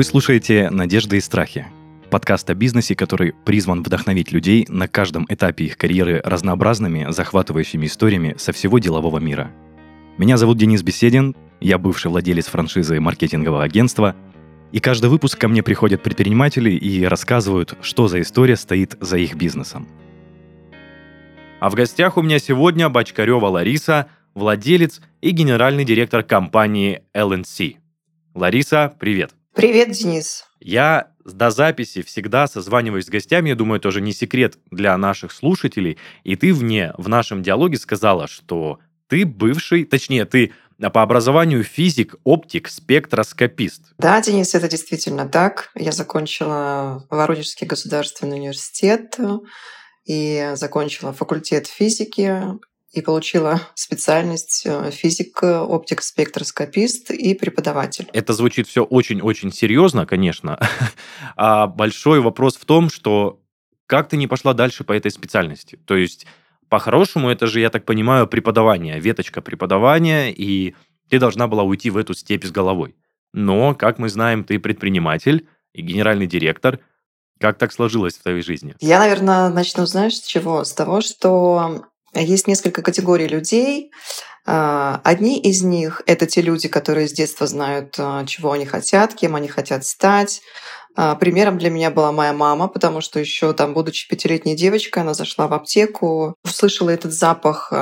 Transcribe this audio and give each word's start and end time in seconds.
Вы 0.00 0.04
слушаете 0.04 0.70
«Надежды 0.70 1.18
и 1.18 1.20
страхи»— 1.20 1.66
подкаст 2.10 2.48
о 2.48 2.54
бизнесе, 2.54 2.96
который 2.96 3.34
призван 3.44 3.82
вдохновить 3.82 4.32
людей 4.32 4.64
на 4.70 4.88
каждом 4.88 5.26
этапе 5.28 5.66
их 5.66 5.76
карьеры 5.76 6.22
разнообразными, 6.24 7.08
захватывающими 7.10 7.84
историями 7.84 8.34
со 8.38 8.52
всего 8.52 8.78
делового 8.78 9.18
мира. 9.18 9.50
Меня 10.16 10.38
зовут 10.38 10.56
Денис 10.56 10.82
Беседин, 10.82 11.36
я 11.60 11.76
бывший 11.76 12.10
владелец 12.10 12.46
франшизы 12.46 12.98
маркетингового 12.98 13.62
агентства, 13.62 14.16
и 14.72 14.80
каждый 14.80 15.10
выпуск 15.10 15.38
ко 15.38 15.48
мне 15.48 15.62
приходят 15.62 16.02
предприниматели 16.02 16.70
и 16.70 17.04
рассказывают, 17.04 17.76
что 17.82 18.08
за 18.08 18.22
история 18.22 18.56
стоит 18.56 18.96
за 19.00 19.18
их 19.18 19.34
бизнесом. 19.34 19.86
А 21.60 21.68
в 21.68 21.74
гостях 21.74 22.16
у 22.16 22.22
меня 22.22 22.38
сегодня 22.38 22.88
Бочкарева 22.88 23.48
Лариса, 23.48 24.06
владелец 24.34 25.02
и 25.20 25.28
генеральный 25.28 25.84
директор 25.84 26.22
компании 26.22 27.02
LNC. 27.14 27.76
Лариса, 28.32 28.94
привет. 28.98 29.34
Привет, 29.54 29.90
Денис. 29.90 30.44
Я 30.60 31.10
до 31.24 31.50
записи 31.50 32.02
всегда 32.02 32.46
созваниваюсь 32.46 33.06
с 33.06 33.10
гостями, 33.10 33.50
я 33.50 33.54
думаю, 33.56 33.80
тоже 33.80 34.00
не 34.00 34.12
секрет 34.12 34.58
для 34.70 34.96
наших 34.96 35.32
слушателей. 35.32 35.98
И 36.22 36.36
ты 36.36 36.54
вне, 36.54 36.92
в 36.96 37.08
нашем 37.08 37.42
диалоге 37.42 37.76
сказала, 37.76 38.28
что 38.28 38.78
ты 39.08 39.26
бывший, 39.26 39.84
точнее, 39.84 40.24
ты 40.24 40.52
по 40.92 41.02
образованию 41.02 41.62
физик, 41.62 42.14
оптик, 42.24 42.68
спектроскопист. 42.68 43.92
Да, 43.98 44.20
Денис, 44.22 44.54
это 44.54 44.68
действительно 44.68 45.28
так. 45.28 45.70
Я 45.74 45.92
закончила 45.92 47.06
Воронежский 47.10 47.66
государственный 47.66 48.38
университет 48.38 49.18
и 50.06 50.52
закончила 50.54 51.12
факультет 51.12 51.66
физики 51.66 52.40
и 52.92 53.02
получила 53.02 53.60
специальность 53.74 54.62
э, 54.66 54.90
физик, 54.90 55.42
оптик, 55.42 56.02
спектроскопист 56.02 57.10
и 57.10 57.34
преподаватель. 57.34 58.08
Это 58.12 58.32
звучит 58.32 58.66
все 58.66 58.82
очень-очень 58.82 59.52
серьезно, 59.52 60.06
конечно. 60.06 60.58
А 61.36 61.66
большой 61.66 62.20
вопрос 62.20 62.56
в 62.56 62.64
том, 62.64 62.90
что 62.90 63.40
как 63.86 64.08
ты 64.08 64.16
не 64.16 64.26
пошла 64.26 64.54
дальше 64.54 64.84
по 64.84 64.92
этой 64.92 65.10
специальности? 65.10 65.78
То 65.84 65.96
есть, 65.96 66.26
по-хорошему, 66.68 67.28
это 67.28 67.46
же, 67.46 67.60
я 67.60 67.70
так 67.70 67.84
понимаю, 67.84 68.26
преподавание, 68.26 69.00
веточка 69.00 69.40
преподавания, 69.40 70.32
и 70.32 70.74
ты 71.08 71.18
должна 71.18 71.48
была 71.48 71.62
уйти 71.62 71.90
в 71.90 71.96
эту 71.96 72.14
степь 72.14 72.44
с 72.44 72.50
головой. 72.50 72.94
Но, 73.32 73.74
как 73.74 73.98
мы 73.98 74.08
знаем, 74.08 74.44
ты 74.44 74.58
предприниматель 74.58 75.48
и 75.72 75.82
генеральный 75.82 76.26
директор. 76.26 76.80
Как 77.40 77.58
так 77.58 77.72
сложилось 77.72 78.14
в 78.14 78.22
твоей 78.22 78.42
жизни? 78.42 78.74
Я, 78.80 78.98
наверное, 78.98 79.48
начну, 79.48 79.86
знаешь, 79.86 80.16
с 80.16 80.26
чего? 80.26 80.62
С 80.62 80.72
того, 80.74 81.00
что 81.00 81.86
есть 82.14 82.46
несколько 82.46 82.82
категорий 82.82 83.28
людей. 83.28 83.90
А, 84.46 85.00
одни 85.04 85.38
из 85.38 85.62
них— 85.62 86.02
это 86.06 86.26
те 86.26 86.40
люди, 86.40 86.68
которые 86.68 87.08
с 87.08 87.12
детства 87.12 87.46
знают, 87.46 87.94
а, 87.98 88.24
чего 88.26 88.52
они 88.52 88.66
хотят, 88.66 89.14
кем 89.14 89.36
они 89.36 89.48
хотят 89.48 89.84
стать. 89.84 90.40
А, 90.96 91.14
примером 91.14 91.58
для 91.58 91.70
меня 91.70 91.90
была 91.90 92.10
моя 92.10 92.32
мама, 92.32 92.66
потому 92.66 93.00
что 93.00 93.20
еще 93.20 93.52
там, 93.52 93.74
будучи 93.74 94.08
пятилетней 94.08 94.56
девочкой, 94.56 95.02
она 95.02 95.14
зашла 95.14 95.46
в 95.46 95.52
аптеку, 95.52 96.34
услышала 96.44 96.90
этот 96.90 97.12
запах 97.12 97.72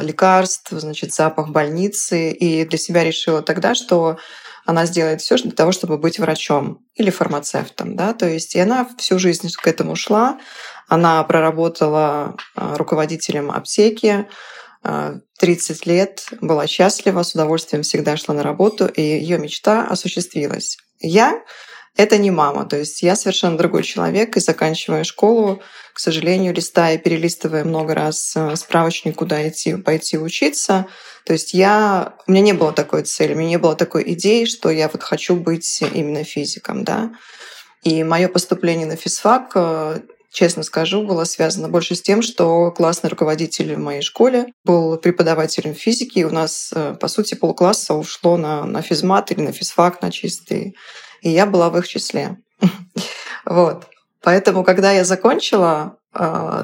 лекарств, 0.00 0.70
значит, 0.70 1.12
запах 1.12 1.48
больницы, 1.48 2.30
и 2.30 2.64
для 2.64 2.78
себя 2.78 3.02
решила 3.02 3.42
тогда, 3.42 3.74
что 3.74 4.18
она 4.66 4.86
сделает 4.86 5.20
все 5.20 5.36
для 5.36 5.50
того, 5.50 5.72
чтобы 5.72 5.98
быть 5.98 6.18
врачом 6.18 6.78
или 6.94 7.10
фармацевтом. 7.10 7.96
Да? 7.96 8.12
То 8.12 8.28
есть 8.28 8.54
и 8.54 8.60
она 8.60 8.86
всю 8.98 9.18
жизнь 9.18 9.50
к 9.52 9.66
этому 9.66 9.96
шла. 9.96 10.38
Она 10.90 11.22
проработала 11.22 12.36
а, 12.56 12.76
руководителем 12.76 13.52
аптеки 13.52 14.26
30 14.82 15.86
а, 15.86 15.88
лет, 15.88 16.26
была 16.40 16.66
счастлива, 16.66 17.22
с 17.22 17.32
удовольствием 17.32 17.84
всегда 17.84 18.16
шла 18.16 18.34
на 18.34 18.42
работу, 18.42 18.86
и 18.86 19.00
ее 19.00 19.38
мечта 19.38 19.86
осуществилась. 19.86 20.78
Я 20.98 21.44
это 21.96 22.18
не 22.18 22.32
мама. 22.32 22.64
То 22.66 22.76
есть 22.76 23.02
я 23.02 23.14
совершенно 23.14 23.56
другой 23.56 23.84
человек, 23.84 24.36
и 24.36 24.40
заканчивая 24.40 25.04
школу, 25.04 25.62
к 25.94 26.00
сожалению, 26.00 26.54
листая, 26.54 26.98
перелистывая 26.98 27.62
много 27.62 27.94
раз 27.94 28.32
а, 28.36 28.56
справочник, 28.56 29.14
куда 29.14 29.48
идти, 29.48 29.76
пойти 29.76 30.18
учиться, 30.18 30.86
то 31.24 31.34
есть 31.34 31.54
я, 31.54 32.14
у 32.26 32.32
меня 32.32 32.42
не 32.42 32.52
было 32.52 32.72
такой 32.72 33.04
цели, 33.04 33.34
у 33.34 33.36
меня 33.36 33.50
не 33.50 33.58
было 33.58 33.76
такой 33.76 34.02
идеи, 34.14 34.44
что 34.44 34.70
я 34.70 34.88
вот 34.88 35.04
хочу 35.04 35.36
быть 35.36 35.82
именно 35.94 36.24
физиком, 36.24 36.82
да. 36.82 37.12
И 37.84 38.02
мое 38.02 38.26
поступление 38.26 38.88
на 38.88 38.96
физфак 38.96 39.54
честно 40.30 40.62
скажу, 40.62 41.02
было 41.02 41.24
связано 41.24 41.68
больше 41.68 41.94
с 41.94 42.02
тем, 42.02 42.22
что 42.22 42.70
классный 42.70 43.10
руководитель 43.10 43.74
в 43.74 43.78
моей 43.78 44.02
школе 44.02 44.46
был 44.64 44.96
преподавателем 44.96 45.74
физики, 45.74 46.20
и 46.20 46.24
у 46.24 46.30
нас, 46.30 46.72
э, 46.74 46.94
по 46.98 47.08
сути, 47.08 47.34
полкласса 47.34 47.94
ушло 47.94 48.36
на, 48.36 48.64
на 48.64 48.82
физмат 48.82 49.30
или 49.32 49.40
на 49.40 49.52
физфак, 49.52 50.02
на 50.02 50.10
чистый. 50.10 50.76
И 51.22 51.30
я 51.30 51.46
была 51.46 51.70
в 51.70 51.78
их 51.78 51.86
числе. 51.88 52.36
Вот. 53.46 53.86
Поэтому, 54.22 54.64
когда 54.64 54.92
я 54.92 55.02
закончила, 55.02 55.96
э, 56.14 56.18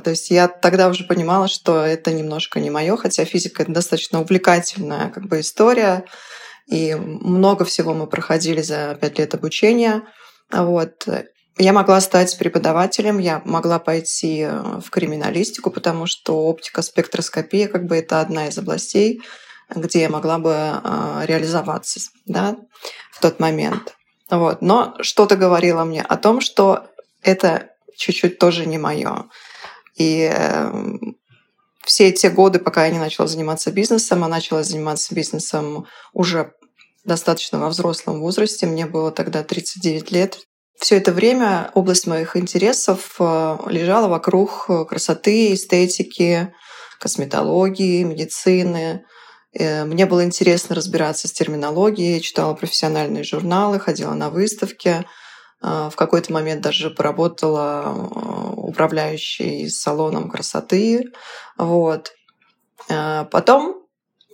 то 0.04 0.10
есть 0.10 0.31
я 0.31 0.47
тогда 0.47 0.88
уже 0.88 1.04
понимала, 1.04 1.48
что 1.48 1.81
это 1.81 2.12
немножко 2.12 2.60
не 2.60 2.69
мое, 2.69 2.97
хотя 2.98 3.25
физика 3.25 3.62
это 3.62 3.72
достаточно 3.72 4.21
увлекательная 4.21 5.09
как 5.09 5.25
бы 5.25 5.41
история, 5.41 6.04
и 6.71 6.94
много 6.94 7.65
всего 7.65 7.94
мы 7.94 8.06
проходили 8.06 8.60
за 8.60 8.97
пять 9.00 9.19
лет 9.19 9.34
обучения. 9.34 10.03
Вот. 10.53 11.09
Я 11.59 11.72
могла 11.72 12.00
стать 12.03 12.37
преподавателем, 12.37 13.19
я 13.19 13.41
могла 13.47 13.78
пойти 13.78 14.41
э, 14.41 14.81
в 14.81 14.91
криминалистику, 14.91 15.71
потому 15.71 16.06
что 16.06 16.44
оптика, 16.44 16.83
спектроскопия 16.83 17.67
как 17.69 17.87
бы 17.87 17.97
это 17.97 18.21
одна 18.21 18.49
из 18.49 18.59
областей, 18.59 19.22
где 19.75 20.03
я 20.03 20.11
могла 20.11 20.39
бы 20.39 20.53
э, 20.53 21.22
реализоваться 21.25 22.00
да, 22.27 22.56
в 23.11 23.21
тот 23.22 23.41
момент. 23.41 23.97
Вот. 24.31 24.61
Но 24.61 24.97
что-то 25.00 25.37
говорило 25.37 25.84
мне 25.84 26.03
о 26.03 26.16
том, 26.19 26.43
что 26.43 26.89
это 27.22 27.71
чуть-чуть 27.97 28.39
тоже 28.39 28.66
не 28.66 28.77
мое. 28.77 29.25
И 29.95 30.31
эм, 30.31 31.16
все 31.84 32.12
те 32.12 32.28
годы, 32.28 32.59
пока 32.59 32.84
я 32.84 32.93
не 32.93 32.99
начала 32.99 33.27
заниматься 33.28 33.72
бизнесом, 33.72 34.25
а 34.25 34.28
начала 34.28 34.62
заниматься 34.62 35.15
бизнесом 35.15 35.87
уже 36.12 36.53
достаточно 37.05 37.59
во 37.59 37.71
взрослом 37.71 38.21
возрасте, 38.21 38.66
мне 38.66 38.84
было 38.84 39.11
тогда 39.11 39.43
39 39.43 40.11
лет, 40.11 40.41
все 40.78 40.97
это 40.97 41.12
время 41.12 41.70
область 41.75 42.06
моих 42.06 42.37
интересов 42.37 43.16
э, 43.19 43.56
лежала 43.66 44.09
вокруг 44.09 44.66
э, 44.69 44.84
красоты, 44.84 45.54
эстетики, 45.54 46.53
косметологии, 47.00 48.03
медицины. 48.03 49.04
Э, 49.59 49.84
мне 49.84 50.06
было 50.06 50.25
интересно 50.25 50.76
разбираться 50.76 51.28
с 51.28 51.32
терминологией, 51.32 52.20
читала 52.20 52.54
профессиональные 52.54 53.25
журналы, 53.25 53.81
ходила 53.81 54.15
на 54.15 54.31
выставки. 54.31 55.04
В 55.62 55.94
какой-то 55.97 56.34
момент 56.34 56.60
даже 56.60 56.91
поработала 56.91 57.91
управляющей 58.56 59.70
салоном 59.70 60.28
красоты. 60.28 61.06
Вот. 61.56 62.12
Потом 62.86 63.85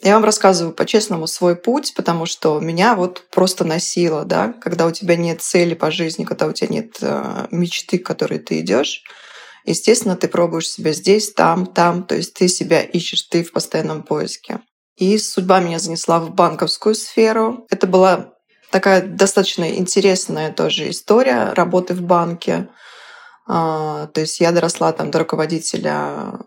я 0.02 0.14
вам 0.14 0.24
рассказываю 0.24 0.74
по-честному 0.74 1.26
свой 1.26 1.54
путь, 1.54 1.94
потому 1.94 2.26
что 2.26 2.58
меня 2.58 2.96
вот 2.96 3.24
просто 3.30 3.64
носило, 3.64 4.24
да, 4.24 4.52
когда 4.60 4.86
у 4.86 4.90
тебя 4.90 5.16
нет 5.16 5.42
цели 5.42 5.74
по 5.74 5.90
жизни, 5.90 6.24
когда 6.24 6.46
у 6.46 6.52
тебя 6.52 6.68
нет 6.68 6.96
э, 7.00 7.46
мечты, 7.52 7.98
к 7.98 8.06
которой 8.06 8.40
ты 8.40 8.60
идешь, 8.60 9.04
естественно, 9.64 10.16
ты 10.16 10.26
пробуешь 10.26 10.68
себя 10.68 10.92
здесь, 10.92 11.32
там, 11.32 11.66
там, 11.66 12.02
то 12.02 12.16
есть 12.16 12.34
ты 12.34 12.48
себя 12.48 12.82
ищешь, 12.82 13.22
ты 13.22 13.44
в 13.44 13.52
постоянном 13.52 14.02
поиске. 14.02 14.60
И 14.96 15.16
судьба 15.18 15.60
меня 15.60 15.78
занесла 15.78 16.18
в 16.18 16.34
банковскую 16.34 16.94
сферу. 16.94 17.66
Это 17.70 17.86
была 17.86 18.34
такая 18.70 19.02
достаточно 19.02 19.70
интересная 19.76 20.52
тоже 20.52 20.90
история 20.90 21.52
работы 21.52 21.94
в 21.94 22.02
банке. 22.02 22.68
А, 23.46 24.06
то 24.08 24.20
есть 24.20 24.40
я 24.40 24.52
доросла 24.52 24.92
там 24.92 25.10
до 25.10 25.20
руководителя 25.20 26.40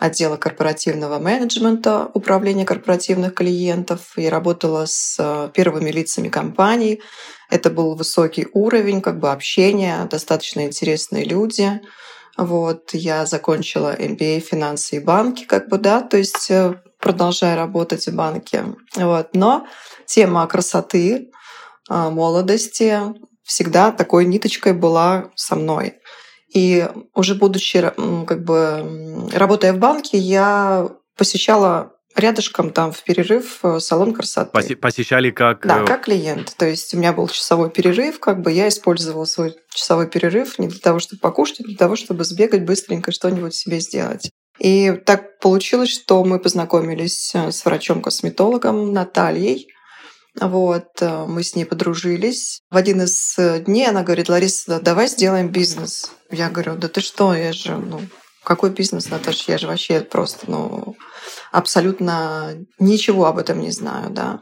отдела 0.00 0.38
корпоративного 0.38 1.18
менеджмента, 1.18 2.10
управления 2.14 2.64
корпоративных 2.64 3.34
клиентов 3.34 4.12
и 4.16 4.28
работала 4.28 4.86
с 4.86 5.16
э, 5.18 5.50
первыми 5.52 5.90
лицами 5.90 6.28
компаний. 6.28 7.02
Это 7.50 7.68
был 7.68 7.94
высокий 7.94 8.46
уровень 8.54 9.02
как 9.02 9.20
бы 9.20 9.30
общения, 9.30 10.08
достаточно 10.10 10.64
интересные 10.64 11.24
люди. 11.24 11.82
Вот, 12.38 12.94
я 12.94 13.26
закончила 13.26 13.94
MBA 13.94 14.40
финансы 14.40 14.96
и 14.96 15.00
банки, 15.00 15.44
как 15.44 15.68
бы, 15.68 15.76
да, 15.76 16.00
то 16.00 16.16
есть 16.16 16.50
э, 16.50 16.80
продолжая 16.98 17.54
работать 17.54 18.06
в 18.06 18.14
банке. 18.14 18.64
Вот. 18.96 19.34
Но 19.34 19.66
тема 20.06 20.46
красоты, 20.46 21.30
э, 21.90 22.08
молодости 22.08 23.00
всегда 23.42 23.92
такой 23.92 24.24
ниточкой 24.24 24.72
была 24.72 25.30
со 25.34 25.56
мной. 25.56 25.99
И 26.52 26.88
уже 27.14 27.34
будучи, 27.34 27.92
как 28.26 28.44
бы, 28.44 29.28
работая 29.32 29.72
в 29.72 29.78
банке, 29.78 30.18
я 30.18 30.88
посещала 31.16 31.92
рядышком 32.16 32.70
там 32.70 32.92
в 32.92 33.02
перерыв 33.02 33.60
э, 33.62 33.78
салон 33.80 34.12
красоты. 34.12 34.50
Поси- 34.52 34.74
посещали 34.74 35.30
как... 35.30 35.66
Да, 35.66 35.82
э, 35.82 35.86
как 35.86 36.04
клиент. 36.04 36.54
То 36.56 36.66
есть 36.66 36.92
у 36.94 36.98
меня 36.98 37.12
был 37.12 37.28
часовой 37.28 37.70
перерыв, 37.70 38.18
как 38.18 38.42
бы 38.42 38.50
я 38.50 38.68
использовала 38.68 39.24
свой 39.24 39.54
часовой 39.72 40.08
перерыв 40.08 40.58
не 40.58 40.68
для 40.68 40.80
того, 40.80 40.98
чтобы 40.98 41.20
покушать, 41.20 41.60
а 41.60 41.64
для 41.64 41.76
того, 41.76 41.96
чтобы 41.96 42.24
сбегать 42.24 42.64
быстренько 42.64 43.12
что-нибудь 43.12 43.54
себе 43.54 43.80
сделать. 43.80 44.30
И 44.58 44.92
так 45.06 45.38
получилось, 45.38 45.90
что 45.90 46.22
мы 46.24 46.38
познакомились 46.38 47.32
э, 47.34 47.52
с 47.52 47.64
врачом-косметологом 47.64 48.92
Натальей. 48.92 49.68
Вот, 50.38 50.88
э, 51.00 51.24
мы 51.26 51.42
с 51.42 51.56
ней 51.56 51.64
подружились. 51.64 52.60
В 52.70 52.76
один 52.76 53.02
из 53.02 53.36
дней 53.64 53.88
она 53.88 54.02
говорит, 54.02 54.28
Лариса, 54.28 54.80
давай 54.80 55.08
сделаем 55.08 55.48
бизнес. 55.48 56.12
Я 56.30 56.50
говорю, 56.50 56.76
да 56.76 56.88
ты 56.88 57.00
что, 57.00 57.34
я 57.34 57.52
же, 57.52 57.76
ну, 57.76 58.00
какой 58.44 58.70
бизнес, 58.70 59.10
Наташа? 59.10 59.52
Я 59.52 59.58
же 59.58 59.66
вообще 59.66 60.00
просто, 60.00 60.50
ну, 60.50 60.96
абсолютно 61.52 62.56
ничего 62.78 63.26
об 63.26 63.38
этом 63.38 63.60
не 63.60 63.70
знаю, 63.70 64.10
да. 64.10 64.40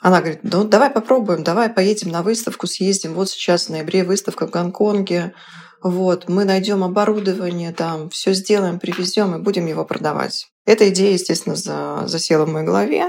Она 0.00 0.20
говорит, 0.20 0.40
ну 0.42 0.64
давай 0.64 0.90
попробуем, 0.90 1.42
давай 1.42 1.70
поедем 1.70 2.10
на 2.10 2.22
выставку, 2.22 2.66
съездим. 2.66 3.14
Вот 3.14 3.30
сейчас 3.30 3.66
в 3.66 3.70
ноябре 3.70 4.04
выставка 4.04 4.46
в 4.46 4.50
Гонконге. 4.50 5.34
Вот, 5.82 6.28
мы 6.28 6.44
найдем 6.44 6.82
оборудование, 6.82 7.72
там, 7.72 8.10
все 8.10 8.32
сделаем, 8.32 8.80
привезем 8.80 9.34
и 9.34 9.42
будем 9.42 9.66
его 9.66 9.84
продавать. 9.84 10.48
Эта 10.66 10.88
идея, 10.88 11.12
естественно, 11.12 11.54
за, 11.56 12.02
засела 12.06 12.44
в 12.44 12.48
моей 12.48 12.66
голове. 12.66 13.06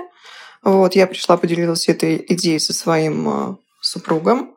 Вот, 0.62 0.96
я 0.96 1.08
пришла, 1.08 1.38
поделилась 1.38 1.88
этой 1.88 2.24
идеей 2.30 2.60
со 2.60 2.74
своим 2.74 3.30
э, 3.30 3.56
супругом. 3.82 4.56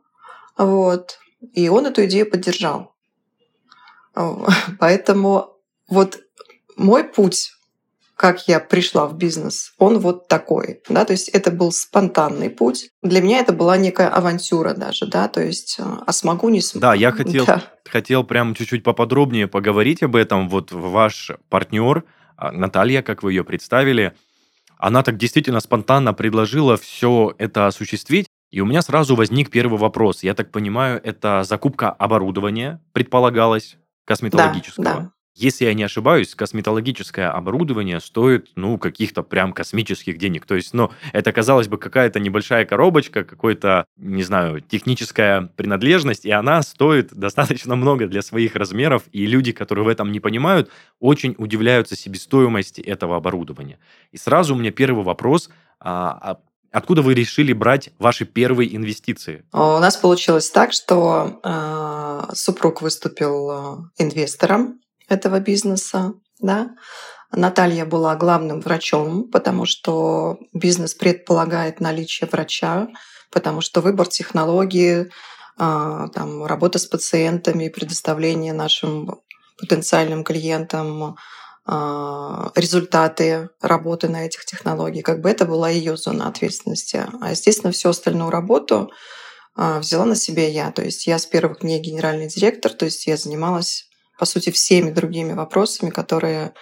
Вот, 0.57 1.19
и 1.53 1.69
он 1.69 1.87
эту 1.87 2.05
идею 2.07 2.31
поддержал. 2.31 2.95
Поэтому 4.79 5.57
вот 5.89 6.21
мой 6.77 7.05
путь 7.05 7.53
как 8.23 8.47
я 8.47 8.61
пришла 8.61 9.07
в 9.07 9.17
бизнес, 9.17 9.75
он 9.79 9.99
вот 9.99 10.29
такой, 10.29 10.81
да, 10.89 11.05
то 11.05 11.13
есть 11.13 11.29
это 11.31 11.51
был 11.51 11.73
спонтанный 11.73 12.51
путь. 12.51 12.91
Для 13.03 13.21
меня 13.21 13.41
это 13.41 13.53
была 13.53 13.77
некая 13.77 14.11
авантюра 14.11 14.75
даже, 14.75 15.07
да, 15.07 15.27
то 15.27 15.43
есть 15.43 15.77
э, 15.81 15.83
а 16.07 16.13
смогу, 16.13 16.49
не 16.49 16.61
смогу. 16.61 16.83
Да, 16.83 16.95
я 16.95 17.11
хотел, 17.11 17.45
да. 17.47 17.65
хотел 17.85 18.23
прям 18.23 18.55
чуть-чуть 18.55 18.85
поподробнее 18.85 19.49
поговорить 19.49 20.05
об 20.05 20.15
этом. 20.15 20.49
Вот 20.49 20.71
ваш 20.71 21.33
партнер, 21.49 22.05
а, 22.37 22.53
Наталья, 22.53 23.03
как 23.03 23.25
вы 23.25 23.33
ее 23.33 23.43
представили, 23.43 24.15
она 24.82 25.05
так 25.05 25.17
действительно 25.17 25.61
спонтанно 25.61 26.12
предложила 26.12 26.76
все 26.76 27.37
это 27.38 27.69
осуществить. 27.69 28.26
И 28.50 28.61
у 28.61 28.67
меня 28.67 28.82
сразу 28.82 29.14
возник 29.14 29.49
первый 29.49 29.79
вопрос. 29.79 30.25
Я 30.25 30.34
так 30.34 30.50
понимаю, 30.50 31.00
это 31.05 31.44
закупка 31.44 31.90
оборудования 31.90 32.82
предполагалось 32.93 33.76
косметологического. 34.05 34.84
Да, 34.84 34.94
да. 34.96 35.12
Если 35.34 35.64
я 35.64 35.73
не 35.73 35.82
ошибаюсь, 35.82 36.34
косметологическое 36.34 37.31
оборудование 37.31 38.00
стоит, 38.00 38.50
ну, 38.55 38.76
каких-то 38.76 39.23
прям 39.23 39.55
космических 39.55 40.19
денег. 40.19 40.44
То 40.44 40.55
есть, 40.55 40.75
ну, 40.75 40.90
это, 41.12 41.32
казалось 41.32 41.69
бы, 41.69 41.79
какая-то 41.79 42.20
небольшая 42.20 42.67
коробочка, 42.67 43.25
какой-то, 43.25 43.87
не 43.96 44.25
знаю, 44.25 44.61
техническая 44.61 45.50
принадлежность, 45.56 46.26
и 46.26 46.31
она 46.31 46.62
стоит 46.62 47.14
достаточно 47.14 47.76
много 47.76 48.06
для 48.06 48.20
своих 48.20 48.56
размеров, 48.56 49.05
и 49.12 49.26
люди, 49.26 49.52
которые 49.52 49.87
в 49.87 49.88
этом 49.88 50.12
не 50.12 50.20
понимают, 50.20 50.70
очень 51.00 51.34
удивляются 51.38 51.96
себестоимости 51.96 52.82
этого 52.82 53.17
оборудования. 53.17 53.79
И 54.11 54.19
сразу 54.19 54.55
у 54.55 54.58
меня 54.58 54.70
первый 54.70 55.02
вопрос, 55.02 55.49
а, 55.81 56.19
а 56.20 56.38
Откуда 56.73 57.02
вы 57.02 57.12
решили 57.12 57.52
брать 57.52 57.90
ваши 57.99 58.25
первые 58.25 58.75
инвестиции? 58.75 59.44
У 59.52 59.58
нас 59.58 59.99
получилось 59.99 60.50
так, 60.50 60.73
что 60.73 61.38
э, 61.44 62.34
супруг 62.34 62.81
выступил 62.81 63.50
э, 63.50 63.76
инвестором 63.99 64.81
этого 65.12 65.41
бизнеса, 65.41 66.14
да. 66.41 66.70
Наталья 67.35 67.87
была 67.87 68.14
главным 68.17 68.61
врачом, 68.61 69.31
потому 69.31 69.64
что 69.64 70.38
бизнес 70.53 70.94
предполагает 70.94 71.81
наличие 71.81 72.29
врача, 72.31 72.88
потому 73.31 73.62
что 73.62 73.81
выбор 73.81 74.06
технологии, 74.06 75.11
а, 75.56 76.09
там, 76.09 76.44
работа 76.44 76.79
с 76.79 76.87
пациентами, 76.87 77.69
предоставление 77.69 78.53
нашим 78.53 79.20
потенциальным 79.59 80.25
клиентам 80.25 81.17
а, 81.65 82.50
результаты 82.55 83.49
работы 83.62 84.08
на 84.08 84.26
этих 84.26 84.44
технологиях, 84.44 85.06
как 85.06 85.20
бы 85.20 85.31
это 85.31 85.47
была 85.47 85.70
ее 85.70 85.97
зона 85.97 86.29
ответственности. 86.29 87.06
А, 87.20 87.31
естественно, 87.31 87.73
всю 87.73 87.88
остальную 87.88 88.31
работу 88.31 88.91
взяла 89.55 90.06
на 90.06 90.17
себя 90.17 90.49
я. 90.49 90.73
То 90.73 90.82
есть 90.82 91.06
я 91.06 91.19
с 91.19 91.26
первых 91.26 91.61
дней 91.61 91.79
генеральный 91.79 92.26
директор, 92.26 92.73
то 92.73 92.87
есть 92.87 93.06
я 93.06 93.19
занималась 93.19 93.87
по 94.23 94.27
сути, 94.27 94.51
всеми 94.51 94.93
другими 94.93 95.33
вопросами, 95.33 95.91
которые 95.91 96.53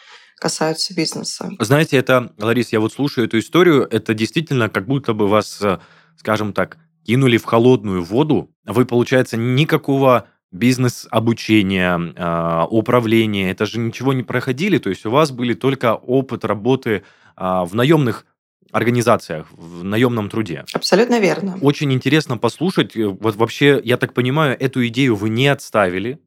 касаются 0.40 0.94
бизнеса. 0.94 1.50
Знаете, 1.58 1.98
это, 1.98 2.32
Ларис, 2.38 2.72
я 2.72 2.80
вот 2.80 2.94
слушаю 2.94 3.26
эту 3.26 3.38
историю, 3.38 3.86
это 3.90 4.14
действительно 4.14 4.70
как 4.70 4.86
будто 4.86 5.12
бы 5.12 5.28
вас, 5.28 5.60
э, 5.60 5.78
скажем 6.16 6.54
так, 6.54 6.78
кинули 7.04 7.36
в 7.36 7.44
холодную 7.44 8.02
воду. 8.02 8.50
Вы, 8.64 8.86
получается, 8.86 9.36
никакого 9.36 10.26
бизнес-обучения, 10.50 12.14
а, 12.16 12.64
управления, 12.64 13.50
это 13.50 13.66
же 13.66 13.78
ничего 13.78 14.14
не 14.14 14.22
проходили, 14.22 14.78
то 14.78 14.88
есть 14.88 15.04
у 15.04 15.10
вас 15.10 15.30
были 15.30 15.52
только 15.52 15.96
опыт 15.96 16.46
работы 16.46 17.02
а, 17.36 17.66
в 17.66 17.74
наемных 17.74 18.24
организациях, 18.72 19.48
в 19.52 19.84
наемном 19.84 20.30
труде. 20.30 20.64
Абсолютно 20.72 21.20
верно. 21.20 21.58
Очень 21.60 21.92
интересно 21.92 22.38
послушать. 22.38 22.96
Э, 22.96 23.08
вот 23.08 23.36
вообще, 23.36 23.82
я 23.84 23.98
так 23.98 24.14
понимаю, 24.14 24.56
эту 24.58 24.86
идею 24.86 25.14
вы 25.14 25.28
не 25.28 25.48
отставили, 25.48 26.20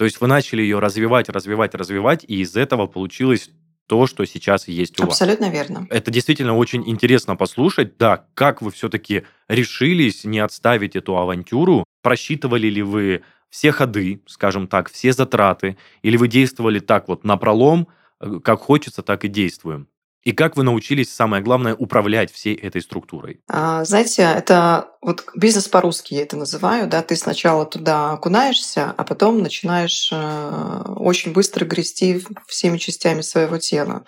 то 0.00 0.04
есть 0.06 0.18
вы 0.18 0.28
начали 0.28 0.62
ее 0.62 0.78
развивать, 0.78 1.28
развивать, 1.28 1.74
развивать, 1.74 2.24
и 2.26 2.40
из 2.40 2.56
этого 2.56 2.86
получилось 2.86 3.50
то, 3.86 4.06
что 4.06 4.24
сейчас 4.24 4.66
есть 4.66 4.98
у 4.98 5.04
Абсолютно 5.04 5.48
вас. 5.48 5.54
верно. 5.54 5.86
Это 5.90 6.10
действительно 6.10 6.56
очень 6.56 6.88
интересно 6.88 7.36
послушать. 7.36 7.98
Да, 7.98 8.24
как 8.32 8.62
вы 8.62 8.70
все-таки 8.70 9.24
решились 9.46 10.24
не 10.24 10.38
отставить 10.38 10.96
эту 10.96 11.18
авантюру? 11.18 11.84
Просчитывали 12.00 12.68
ли 12.68 12.80
вы 12.80 13.24
все 13.50 13.72
ходы, 13.72 14.22
скажем 14.26 14.68
так, 14.68 14.90
все 14.90 15.12
затраты? 15.12 15.76
Или 16.00 16.16
вы 16.16 16.28
действовали 16.28 16.78
так 16.78 17.06
вот 17.06 17.22
на 17.22 17.36
пролом, 17.36 17.86
э, 18.20 18.40
как 18.42 18.60
хочется, 18.60 19.02
так 19.02 19.26
и 19.26 19.28
действуем? 19.28 19.86
И 20.22 20.32
как 20.32 20.56
вы 20.56 20.64
научились, 20.64 21.12
самое 21.12 21.42
главное, 21.42 21.74
управлять 21.74 22.30
всей 22.30 22.54
этой 22.54 22.82
структурой? 22.82 23.40
А, 23.48 23.84
знаете, 23.84 24.22
это 24.22 24.90
вот 25.00 25.24
бизнес 25.34 25.66
по-русски 25.66 26.14
я 26.14 26.22
это 26.22 26.36
называю, 26.36 26.86
да, 26.88 27.02
ты 27.02 27.16
сначала 27.16 27.64
туда 27.64 28.12
окунаешься, 28.12 28.94
а 28.96 29.04
потом 29.04 29.42
начинаешь 29.42 30.10
э, 30.12 30.82
очень 30.96 31.32
быстро 31.32 31.64
грести 31.64 32.22
всеми 32.46 32.76
частями 32.76 33.22
своего 33.22 33.56
тела. 33.58 34.04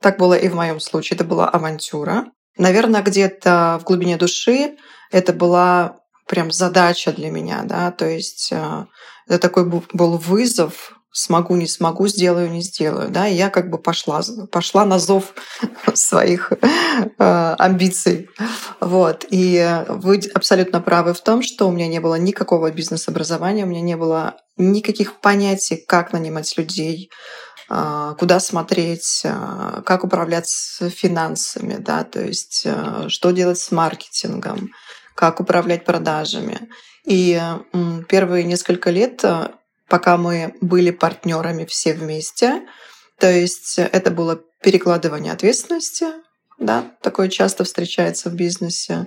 Так 0.00 0.18
было 0.18 0.34
и 0.34 0.48
в 0.48 0.54
моем 0.54 0.78
случае. 0.78 1.16
Это 1.16 1.24
была 1.24 1.48
авантюра. 1.48 2.26
Наверное, 2.58 3.02
где-то 3.02 3.78
в 3.80 3.84
глубине 3.84 4.16
души 4.16 4.76
это 5.10 5.32
была 5.32 5.98
прям 6.28 6.50
задача 6.50 7.12
для 7.12 7.30
меня, 7.30 7.62
да, 7.64 7.90
то 7.90 8.08
есть 8.08 8.50
э, 8.52 8.86
это 9.26 9.38
такой 9.38 9.64
был 9.64 10.16
вызов 10.16 10.95
смогу, 11.16 11.56
не 11.56 11.66
смогу, 11.66 12.08
сделаю, 12.08 12.50
не 12.50 12.60
сделаю. 12.60 13.08
Да? 13.08 13.26
И 13.26 13.34
я 13.34 13.48
как 13.48 13.70
бы 13.70 13.78
пошла, 13.78 14.20
пошла 14.52 14.84
на 14.84 14.98
зов 14.98 15.34
своих 15.94 16.52
э, 16.52 17.54
амбиций. 17.58 18.28
Вот. 18.80 19.24
И 19.30 19.82
вы 19.88 20.20
абсолютно 20.34 20.82
правы 20.82 21.14
в 21.14 21.22
том, 21.22 21.42
что 21.42 21.68
у 21.68 21.72
меня 21.72 21.88
не 21.88 22.00
было 22.00 22.16
никакого 22.16 22.70
бизнес-образования, 22.70 23.64
у 23.64 23.68
меня 23.68 23.80
не 23.80 23.96
было 23.96 24.36
никаких 24.58 25.20
понятий, 25.20 25.82
как 25.88 26.12
нанимать 26.12 26.54
людей, 26.58 27.10
э, 27.70 28.14
куда 28.18 28.38
смотреть, 28.38 29.22
э, 29.24 29.80
как 29.86 30.04
управлять 30.04 30.50
финансами, 30.50 31.76
да, 31.78 32.04
то 32.04 32.20
есть 32.20 32.66
что 33.08 33.30
делать 33.30 33.58
с 33.58 33.70
маркетингом, 33.70 34.68
как 35.14 35.40
управлять 35.40 35.86
продажами. 35.86 36.68
И 37.06 37.40
первые 38.08 38.44
несколько 38.44 38.90
лет 38.90 39.24
пока 39.88 40.16
мы 40.16 40.54
были 40.60 40.90
партнерами 40.90 41.64
все 41.64 41.94
вместе. 41.94 42.66
То 43.18 43.30
есть 43.30 43.78
это 43.78 44.10
было 44.10 44.40
перекладывание 44.62 45.32
ответственности, 45.32 46.06
да, 46.58 46.92
такое 47.02 47.28
часто 47.28 47.64
встречается 47.64 48.30
в 48.30 48.34
бизнесе. 48.34 49.06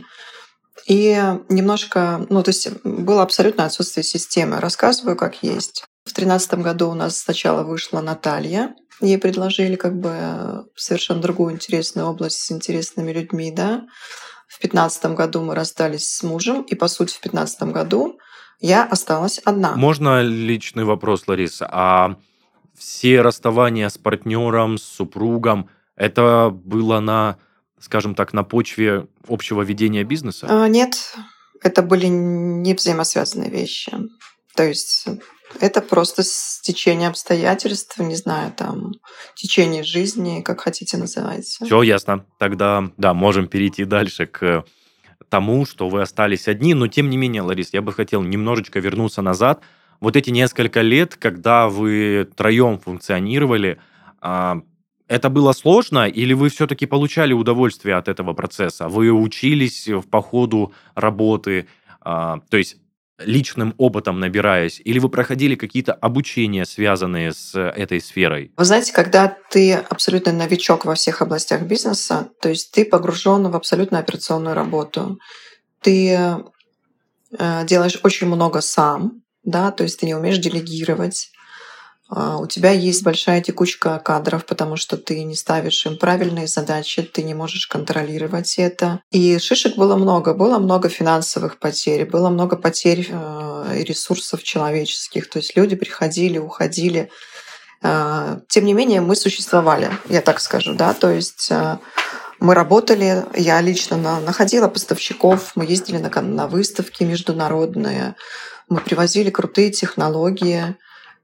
И 0.87 1.21
немножко, 1.49 2.25
ну, 2.29 2.41
то 2.41 2.49
есть 2.49 2.69
было 2.83 3.21
абсолютно 3.21 3.65
отсутствие 3.65 4.03
системы. 4.03 4.59
Рассказываю, 4.59 5.15
как 5.15 5.43
есть. 5.43 5.83
В 6.05 6.13
тринадцатом 6.13 6.63
году 6.63 6.89
у 6.89 6.93
нас 6.95 7.19
сначала 7.19 7.63
вышла 7.63 8.01
Наталья. 8.01 8.73
Ей 9.01 9.17
предложили 9.17 9.75
как 9.75 9.99
бы 9.99 10.65
совершенно 10.75 11.21
другую 11.21 11.53
интересную 11.53 12.07
область 12.07 12.39
с 12.39 12.51
интересными 12.51 13.11
людьми, 13.11 13.51
да. 13.51 13.85
В 14.47 14.59
пятнадцатом 14.59 15.15
году 15.15 15.41
мы 15.41 15.53
расстались 15.53 16.09
с 16.09 16.23
мужем, 16.23 16.63
и, 16.63 16.73
по 16.75 16.87
сути, 16.87 17.13
в 17.13 17.19
пятнадцатом 17.19 17.71
году 17.71 18.17
я 18.59 18.83
осталась 18.83 19.39
одна. 19.39 19.75
Можно 19.75 20.21
личный 20.21 20.83
вопрос, 20.83 21.27
Лариса? 21.27 21.67
А 21.71 22.15
все 22.77 23.21
расставания 23.21 23.89
с 23.89 23.97
партнером, 23.97 24.77
с 24.77 24.83
супругом, 24.83 25.69
это 25.95 26.49
было 26.49 26.99
на, 26.99 27.37
скажем 27.79 28.15
так, 28.15 28.33
на 28.33 28.43
почве 28.43 29.07
общего 29.27 29.61
ведения 29.61 30.03
бизнеса? 30.03 30.47
А, 30.49 30.67
нет, 30.67 31.13
это 31.61 31.81
были 31.81 32.07
не 32.07 32.73
взаимосвязанные 32.73 33.49
вещи. 33.49 33.91
То 34.55 34.63
есть 34.63 35.05
это 35.59 35.81
просто 35.81 36.23
стечение 36.23 37.09
обстоятельств, 37.09 37.97
не 37.97 38.15
знаю, 38.15 38.51
там, 38.55 38.91
течение 39.35 39.83
жизни, 39.83 40.41
как 40.41 40.61
хотите 40.61 40.97
называйте. 40.97 41.65
Все 41.65 41.81
ясно. 41.81 42.25
Тогда, 42.37 42.91
да, 42.97 43.13
можем 43.13 43.47
перейти 43.47 43.85
дальше 43.85 44.25
к 44.25 44.63
тому, 45.29 45.65
что 45.65 45.89
вы 45.89 46.01
остались 46.01 46.47
одни. 46.47 46.73
Но 46.73 46.87
тем 46.87 47.09
не 47.09 47.17
менее, 47.17 47.41
Ларис, 47.43 47.69
я 47.73 47.81
бы 47.81 47.93
хотел 47.93 48.21
немножечко 48.23 48.79
вернуться 48.79 49.21
назад. 49.21 49.61
Вот 49.99 50.15
эти 50.15 50.29
несколько 50.31 50.81
лет, 50.81 51.15
когда 51.15 51.67
вы 51.69 52.27
троем 52.35 52.79
функционировали, 52.79 53.77
а, 54.21 54.61
Это 55.07 55.29
было 55.31 55.53
сложно, 55.53 56.07
или 56.07 56.33
вы 56.33 56.49
все-таки 56.49 56.85
получали 56.85 57.33
удовольствие 57.33 57.95
от 57.95 58.07
этого 58.07 58.33
процесса? 58.33 58.87
Вы 58.87 59.11
учились 59.11 59.87
в 59.87 60.03
по 60.07 60.21
ходу 60.21 60.71
работы, 60.95 61.67
а, 62.01 62.39
то 62.49 62.57
есть 62.57 62.77
личным 63.19 63.73
опытом 63.77 64.19
набираясь, 64.19 64.81
или 64.83 64.99
вы 64.99 65.09
проходили 65.09 65.55
какие-то 65.55 65.93
обучения, 65.93 66.65
связанные 66.65 67.33
с 67.33 67.57
этой 67.57 68.01
сферой? 68.01 68.51
Вы 68.57 68.65
знаете, 68.65 68.93
когда 68.93 69.35
ты 69.49 69.73
абсолютно 69.73 70.31
новичок 70.31 70.85
во 70.85 70.95
всех 70.95 71.21
областях 71.21 71.63
бизнеса, 71.63 72.29
то 72.41 72.49
есть 72.49 72.71
ты 72.71 72.85
погружен 72.85 73.49
в 73.49 73.55
абсолютно 73.55 73.99
операционную 73.99 74.55
работу, 74.55 75.19
ты 75.81 76.11
э, 76.11 77.65
делаешь 77.65 77.99
очень 78.03 78.27
много 78.27 78.61
сам, 78.61 79.21
да, 79.43 79.71
то 79.71 79.83
есть 79.83 79.99
ты 79.99 80.05
не 80.05 80.15
умеешь 80.15 80.37
делегировать, 80.37 81.31
у 82.11 82.47
тебя 82.47 82.71
есть 82.71 83.03
большая 83.03 83.39
текучка 83.41 83.99
кадров, 83.99 84.45
потому 84.45 84.77
что 84.77 84.97
ты 84.97 85.23
не 85.23 85.35
ставишь 85.35 85.85
им 85.85 85.95
правильные 85.97 86.47
задачи, 86.47 87.03
ты 87.03 87.21
не 87.21 87.35
можешь 87.35 87.67
контролировать 87.67 88.57
это. 88.57 89.01
И 89.11 89.37
шишек 89.37 89.75
было 89.75 89.95
много. 89.95 90.33
Было 90.33 90.57
много 90.57 90.89
финансовых 90.89 91.59
потерь, 91.59 92.05
было 92.05 92.29
много 92.29 92.55
потерь 92.55 93.07
э, 93.09 93.83
ресурсов 93.83 94.41
человеческих. 94.41 95.29
То 95.29 95.37
есть 95.37 95.55
люди 95.55 95.75
приходили, 95.75 96.39
уходили. 96.39 97.11
А, 97.83 98.39
тем 98.47 98.65
не 98.65 98.73
менее, 98.73 99.01
мы 99.01 99.15
существовали, 99.15 99.91
я 100.09 100.21
так 100.21 100.39
скажу. 100.39 100.73
Да? 100.73 100.95
То 100.95 101.11
есть 101.11 101.49
э, 101.51 101.77
мы 102.39 102.55
работали, 102.55 103.23
я 103.35 103.61
лично 103.61 103.97
находила 103.97 104.67
поставщиков, 104.67 105.51
мы 105.55 105.65
ездили 105.65 105.97
на, 105.97 106.21
на 106.21 106.47
выставки 106.47 107.03
международные, 107.03 108.15
мы 108.67 108.81
привозили 108.81 109.29
крутые 109.29 109.71
технологии, 109.71 110.75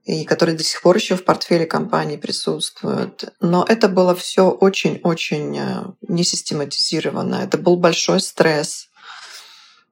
и 0.05 0.23
которые 0.23 0.55
до 0.55 0.63
сих 0.63 0.81
пор 0.81 0.95
еще 0.95 1.15
в 1.15 1.25
портфеле 1.25 1.65
компании 1.65 2.17
присутствуют. 2.17 3.33
Но 3.41 3.65
это 3.67 3.89
было 3.89 4.15
все 4.15 4.49
очень-очень 4.49 5.57
э, 5.57 5.83
несистематизировано. 6.07 7.35
Это 7.35 7.57
был 7.57 7.75
большой 7.75 8.19
стресс. 8.19 8.87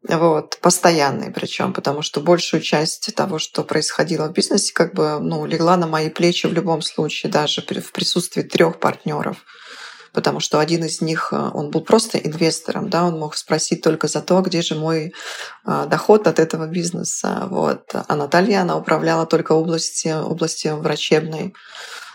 Вот, 0.07 0.59
постоянный 0.61 1.31
причем, 1.31 1.71
потому 1.71 2.01
что 2.01 2.19
большую 2.19 2.61
часть 2.61 3.15
того, 3.15 3.39
что 3.39 3.63
происходило 3.63 4.27
в 4.27 4.33
бизнесе, 4.33 4.73
как 4.73 4.93
бы 4.93 5.19
ну, 5.19 5.45
легла 5.45 5.77
на 5.77 5.87
мои 5.87 6.09
плечи 6.09 6.45
в 6.45 6.53
любом 6.53 6.81
случае, 6.81 7.31
даже 7.31 7.61
в 7.61 7.91
присутствии 7.93 8.41
трех 8.41 8.79
партнеров 8.79 9.37
потому 10.13 10.39
что 10.39 10.59
один 10.59 10.85
из 10.85 11.01
них, 11.01 11.29
э, 11.31 11.51
он 11.53 11.71
был 11.71 11.81
просто 11.81 12.17
инвестором, 12.17 12.89
да, 12.89 13.03
он 13.03 13.19
мог 13.19 13.35
спросить 13.35 13.81
только 13.81 14.07
за 14.07 14.21
то, 14.21 14.41
где 14.41 14.61
же 14.61 14.75
мой 14.75 15.13
э, 15.65 15.85
доход 15.89 16.27
от 16.27 16.39
этого 16.39 16.67
бизнеса. 16.67 17.47
Вот. 17.49 17.91
А 17.93 18.15
Наталья, 18.15 18.61
она 18.61 18.77
управляла 18.77 19.25
только 19.25 19.53
области, 19.53 20.07
области 20.07 20.67
врачебной. 20.67 21.53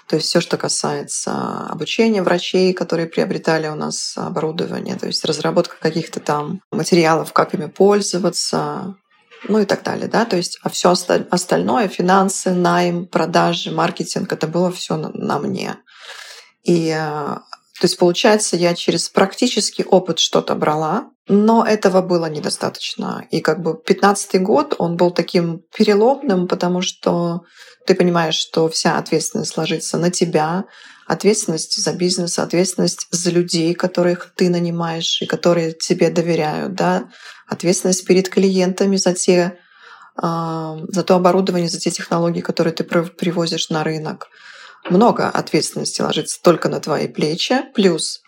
То 0.07 0.17
есть 0.17 0.28
все, 0.28 0.40
что 0.40 0.57
касается 0.57 1.67
обучения 1.69 2.23
врачей, 2.23 2.73
которые 2.73 3.09
приобретали 3.09 3.69
у 3.69 3.75
нас 3.75 4.14
оборудование, 4.17 4.97
то 4.97 5.07
есть 5.07 5.23
разработка 5.26 5.76
каких-то 5.78 6.19
там 6.19 6.62
материалов, 6.71 7.35
как 7.35 7.52
ими 7.52 7.67
пользоваться, 7.67 8.97
ну 9.47 9.59
и 9.59 9.67
так 9.67 9.83
далее, 9.83 10.09
да, 10.09 10.25
то 10.25 10.37
есть, 10.37 10.59
а 10.62 10.71
все 10.71 10.95
остальное, 11.31 11.88
финансы, 11.88 12.52
найм, 12.52 13.07
продажи, 13.07 13.71
маркетинг, 13.71 14.33
это 14.33 14.47
было 14.47 14.73
все 14.73 14.97
на, 14.97 15.11
на 15.11 15.38
мне. 15.38 15.76
И 16.64 16.90
э, 16.99 17.37
то 17.81 17.85
есть, 17.85 17.99
получается, 17.99 18.57
я 18.57 18.75
через 18.75 19.09
практический 19.09 19.85
опыт 19.85 20.19
что-то 20.19 20.57
брала, 20.57 21.11
но 21.29 21.65
этого 21.65 22.03
было 22.03 22.27
недостаточно. 22.27 23.25
И 23.31 23.41
как 23.41 23.63
бы 23.63 23.81
пятнадцатый 23.81 24.41
год, 24.41 24.75
он 24.79 24.97
был 24.97 25.13
таким 25.13 25.63
переломным, 25.77 26.49
потому 26.49 26.83
что 26.83 27.43
ты 27.87 27.95
понимаешь, 27.95 28.35
что 28.35 28.69
вся 28.69 28.99
ответственность 28.99 29.57
ложится 29.57 29.97
на 29.97 30.11
тебя, 30.11 30.65
ответственность 31.07 31.81
за 31.81 31.93
бизнес, 31.93 32.39
ответственность 32.39 33.07
за 33.13 33.31
людей, 33.31 33.75
которых 33.75 34.33
ты 34.35 34.51
нанимаешь 34.51 35.23
и 35.23 35.27
которые 35.27 35.73
тебе 35.73 36.11
доверяют, 36.11 36.75
да, 36.75 37.09
ответственность 37.47 38.07
перед 38.07 38.29
клиентами 38.29 38.97
за 38.97 39.15
те 39.15 39.59
за 40.21 41.05
то 41.07 41.15
оборудование, 41.15 41.69
за 41.69 41.79
те 41.79 41.93
технологии, 41.93 42.41
которые 42.41 42.75
ты 42.75 42.83
привозишь 42.83 43.71
на 43.71 43.85
рынок 43.85 44.27
много 44.90 45.28
ответственности 45.28 46.00
ложится 46.00 46.40
только 46.42 46.68
на 46.68 46.80
твои 46.80 47.09
плечи, 47.09 47.62
плюс 47.75 48.23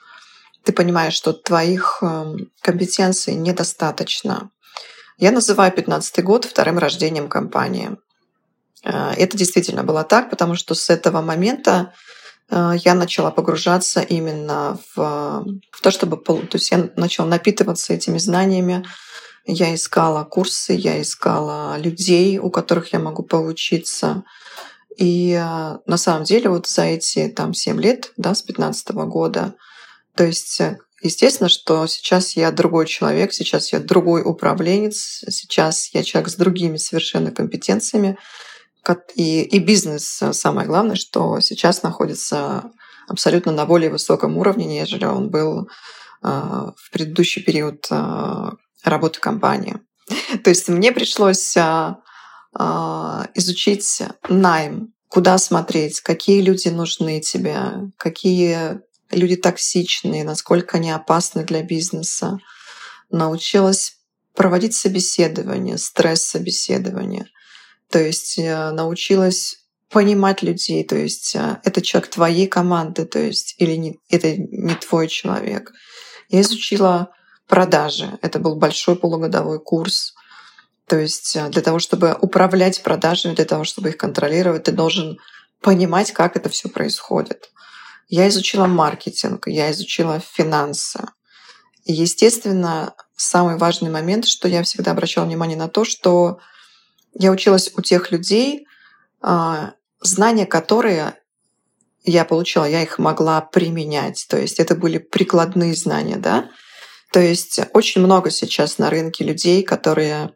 ты 0.65 0.73
понимаешь, 0.73 1.15
что 1.15 1.33
твоих 1.33 1.99
эм, 2.03 2.51
компетенций 2.61 3.35
недостаточно. 3.35 4.51
Я 5.19 5.31
называю 5.33 5.73
15 5.73 6.23
год 6.25 6.45
вторым 6.45 6.79
рождением 6.79 7.29
компании. 7.29 7.97
Э, 8.85 9.13
это 9.17 9.37
действительно 9.37 9.85
было 9.85 10.05
так, 10.05 10.31
потому 10.31 10.55
что 10.55 10.75
с 10.75 10.91
этого 10.91 11.23
момента 11.23 11.93
э, 12.51 12.73
я 12.85 12.95
начала 12.95 13.31
погружаться 13.31 14.01
именно 14.01 14.79
в, 14.95 15.45
в 15.71 15.81
то, 15.83 15.91
чтобы... 15.91 16.19
То 16.19 16.49
есть 16.53 16.71
я 16.71 16.91
начала 16.97 17.27
напитываться 17.27 17.95
этими 17.95 18.19
знаниями. 18.19 18.85
Я 19.47 19.75
искала 19.75 20.25
курсы, 20.25 20.75
я 20.75 21.01
искала 21.01 21.79
людей, 21.79 22.39
у 22.39 22.51
которых 22.51 22.93
я 22.93 22.99
могу 22.99 23.23
поучиться. 23.23 24.25
И 25.01 25.33
а, 25.33 25.81
на 25.87 25.97
самом 25.97 26.25
деле 26.25 26.51
вот 26.51 26.67
за 26.67 26.83
эти 26.83 27.29
там 27.29 27.55
7 27.55 27.81
лет, 27.81 28.13
да, 28.19 28.35
с 28.35 28.43
15 28.43 28.91
года, 28.91 29.55
то 30.15 30.25
есть 30.25 30.61
э, 30.61 30.79
Естественно, 31.03 31.49
что 31.49 31.87
сейчас 31.87 32.37
я 32.37 32.53
другой 32.53 32.87
человек, 32.87 33.33
сейчас 33.33 33.73
я 33.73 33.81
другой 33.81 34.21
управленец, 34.23 35.25
сейчас 35.31 35.89
я 35.95 36.03
человек 36.03 36.29
с 36.29 36.35
другими 36.35 36.77
совершенно 36.77 37.31
компетенциями. 37.31 38.19
И, 39.15 39.41
и 39.41 39.59
бизнес, 39.61 40.21
э, 40.21 40.35
самое 40.35 40.67
главное, 40.67 40.97
что 40.97 41.41
сейчас 41.41 41.83
находится 41.83 42.71
абсолютно 43.09 43.53
на 43.53 43.65
более 43.65 43.89
высоком 43.89 44.37
уровне, 44.37 44.67
нежели 44.67 45.07
он 45.07 45.31
был 45.31 45.63
э, 45.63 46.27
в 46.29 46.91
предыдущий 46.93 47.43
период 47.43 47.89
работы 48.85 49.21
компании. 49.21 49.79
То 50.45 50.51
есть 50.51 50.69
мне 50.69 50.93
пришлось 50.93 51.57
а, 51.57 52.01
изучить 52.55 54.03
найм, 54.29 54.93
куда 55.09 55.39
смотреть, 55.39 56.01
какие 56.01 56.41
люди 56.41 56.69
нужны 56.69 57.21
тебе, 57.21 57.91
какие 57.97 58.81
люди 59.11 59.37
токсичные, 59.37 60.25
насколько 60.25 60.77
они 60.77 60.91
опасны 60.91 61.45
для 61.45 61.63
бизнеса. 61.63 62.39
Научилась 63.11 63.95
проводить 64.35 64.75
собеседование, 64.75 65.79
стресс-собеседование. 65.79 67.27
То 67.91 67.99
есть 67.99 68.39
э, 68.39 68.71
научилась 68.71 69.57
понимать 69.91 70.43
людей, 70.43 70.85
то 70.85 70.97
есть 70.97 71.35
э, 71.35 71.61
это 71.65 71.83
человек 71.83 72.11
твоей 72.11 72.47
команды, 72.47 73.05
то 73.05 73.19
есть 73.19 73.57
или 73.59 73.75
не, 73.75 73.99
это 74.09 74.37
не 74.37 74.75
твой 74.77 75.09
человек. 75.09 75.73
Я 76.29 76.43
изучила 76.43 77.11
продажи. 77.49 78.17
Это 78.23 78.39
был 78.39 78.55
большой 78.55 78.95
полугодовой 78.95 79.59
курс. 79.59 80.15
То 80.91 80.99
есть 80.99 81.37
э, 81.37 81.49
для 81.51 81.63
того, 81.63 81.79
чтобы 81.79 82.17
управлять 82.21 82.83
продажами, 82.83 83.37
для 83.37 83.45
того, 83.45 83.63
чтобы 83.63 83.91
их 83.91 83.97
контролировать, 83.97 84.65
ты 84.65 84.73
должен 84.73 85.21
понимать, 85.63 86.11
как 86.11 86.37
это 86.37 86.49
все 86.49 86.69
происходит. 86.69 87.53
Я 88.09 88.27
изучила 88.27 88.67
маркетинг, 88.67 89.47
я 89.47 89.71
изучила 89.71 90.19
финансы. 90.19 91.07
И, 91.85 91.93
естественно, 91.93 92.95
самый 93.15 93.57
важный 93.57 93.89
момент, 93.89 94.27
что 94.27 94.49
я 94.49 94.65
всегда 94.65 94.91
обращала 94.91 95.27
внимание 95.27 95.57
на 95.57 95.69
то, 95.69 95.85
что 95.85 96.41
я 97.15 97.31
училась 97.31 97.71
у 97.77 97.83
тех 97.83 98.11
людей, 98.11 98.67
а, 99.21 99.75
знания, 100.01 100.45
которые 100.45 101.15
я 102.03 102.25
получила, 102.25 102.65
я 102.65 102.83
их 102.83 102.99
могла 102.99 103.41
применять. 103.43 104.27
То 104.29 104.39
есть 104.41 104.59
это 104.59 104.75
были 104.75 104.99
прикладные 104.99 105.75
знания, 105.75 106.17
да. 106.17 106.51
То 107.13 107.21
есть 107.21 107.61
очень 107.75 108.01
много 108.01 108.31
сейчас 108.31 108.79
на 108.79 108.91
рынке 108.91 109.23
людей, 109.23 109.63
которые 109.63 110.35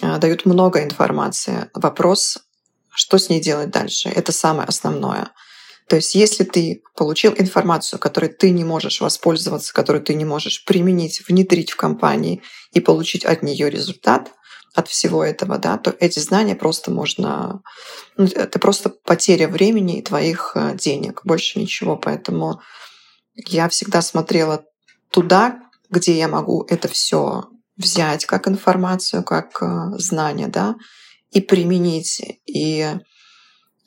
дают 0.00 0.46
много 0.46 0.82
информации. 0.82 1.70
Вопрос, 1.74 2.38
что 2.90 3.18
с 3.18 3.28
ней 3.28 3.40
делать 3.40 3.70
дальше, 3.70 4.08
это 4.08 4.32
самое 4.32 4.66
основное. 4.68 5.30
То 5.88 5.96
есть 5.96 6.14
если 6.14 6.44
ты 6.44 6.82
получил 6.96 7.34
информацию, 7.36 7.98
которой 7.98 8.28
ты 8.28 8.50
не 8.50 8.64
можешь 8.64 9.00
воспользоваться, 9.00 9.74
которую 9.74 10.02
ты 10.02 10.14
не 10.14 10.24
можешь 10.24 10.64
применить, 10.64 11.22
внедрить 11.28 11.72
в 11.72 11.76
компании 11.76 12.42
и 12.72 12.80
получить 12.80 13.24
от 13.24 13.42
нее 13.42 13.68
результат, 13.68 14.32
от 14.74 14.88
всего 14.88 15.22
этого, 15.22 15.58
да, 15.58 15.76
то 15.76 15.94
эти 16.00 16.18
знания 16.18 16.54
просто 16.54 16.90
можно... 16.90 17.60
Ну, 18.16 18.24
это 18.24 18.58
просто 18.58 18.88
потеря 18.88 19.48
времени 19.48 19.98
и 19.98 20.02
твоих 20.02 20.52
э, 20.54 20.74
денег, 20.76 21.20
больше 21.24 21.58
ничего. 21.58 21.96
Поэтому 21.96 22.62
я 23.34 23.68
всегда 23.68 24.00
смотрела 24.00 24.64
туда, 25.10 25.60
где 25.90 26.16
я 26.16 26.28
могу 26.28 26.64
это 26.70 26.88
все 26.88 27.50
взять 27.82 28.24
как 28.26 28.48
информацию, 28.48 29.22
как 29.22 29.60
э, 29.60 29.98
знание, 29.98 30.48
да, 30.48 30.76
и 31.30 31.40
применить. 31.40 32.20
И 32.46 32.86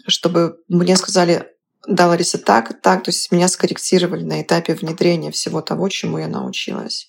чтобы 0.08 0.58
мне 0.68 0.96
сказали, 0.96 1.48
да, 1.88 2.08
Лариса, 2.08 2.38
так, 2.38 2.82
так, 2.82 3.04
то 3.04 3.10
есть 3.10 3.32
меня 3.32 3.48
скорректировали 3.48 4.24
на 4.24 4.42
этапе 4.42 4.74
внедрения 4.74 5.32
всего 5.32 5.62
того, 5.62 5.90
чему 5.90 6.18
я 6.18 6.28
научилась. 6.28 7.08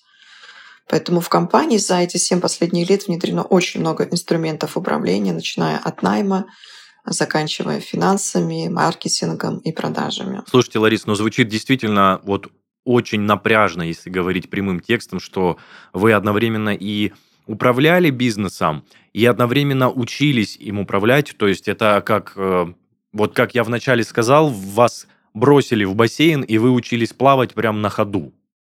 Поэтому 0.89 1.19
в 1.19 1.29
компании 1.29 1.77
за 1.77 1.97
эти 1.97 2.17
семь 2.17 2.39
последних 2.39 2.89
лет 2.89 3.07
внедрено 3.07 3.43
очень 3.43 3.81
много 3.81 4.05
инструментов 4.05 4.77
управления, 4.77 5.33
начиная 5.33 5.77
от 5.77 6.01
найма, 6.01 6.45
заканчивая 7.05 7.79
финансами, 7.79 8.69
маркетингом 8.69 9.57
и 9.59 9.71
продажами. 9.71 10.43
Слушайте, 10.49 10.79
Ларис, 10.79 11.05
ну 11.05 11.15
звучит 11.15 11.49
действительно 11.49 12.21
вот 12.23 12.47
очень 12.87 13.21
напряжно, 13.21 13.81
если 13.83 14.09
говорить 14.09 14.49
прямым 14.49 14.79
текстом, 14.79 15.19
что 15.19 15.57
вы 15.91 16.13
одновременно 16.13 16.73
и 16.73 17.11
управляли 17.45 18.09
бизнесом, 18.09 18.85
и 19.13 19.25
одновременно 19.25 19.89
учились 19.89 20.55
им 20.55 20.79
управлять. 20.79 21.35
То 21.37 21.47
есть 21.47 21.67
это 21.67 22.01
как, 22.05 22.33
э, 22.37 22.67
вот 23.11 23.33
как 23.33 23.55
я 23.55 23.63
вначале 23.65 24.03
сказал, 24.03 24.49
вас 24.49 25.07
бросили 25.33 25.83
в 25.83 25.95
бассейн, 25.95 26.41
и 26.41 26.57
вы 26.57 26.71
учились 26.71 27.11
плавать 27.13 27.53
прямо 27.53 27.77
на 27.79 27.89
ходу. 27.89 28.33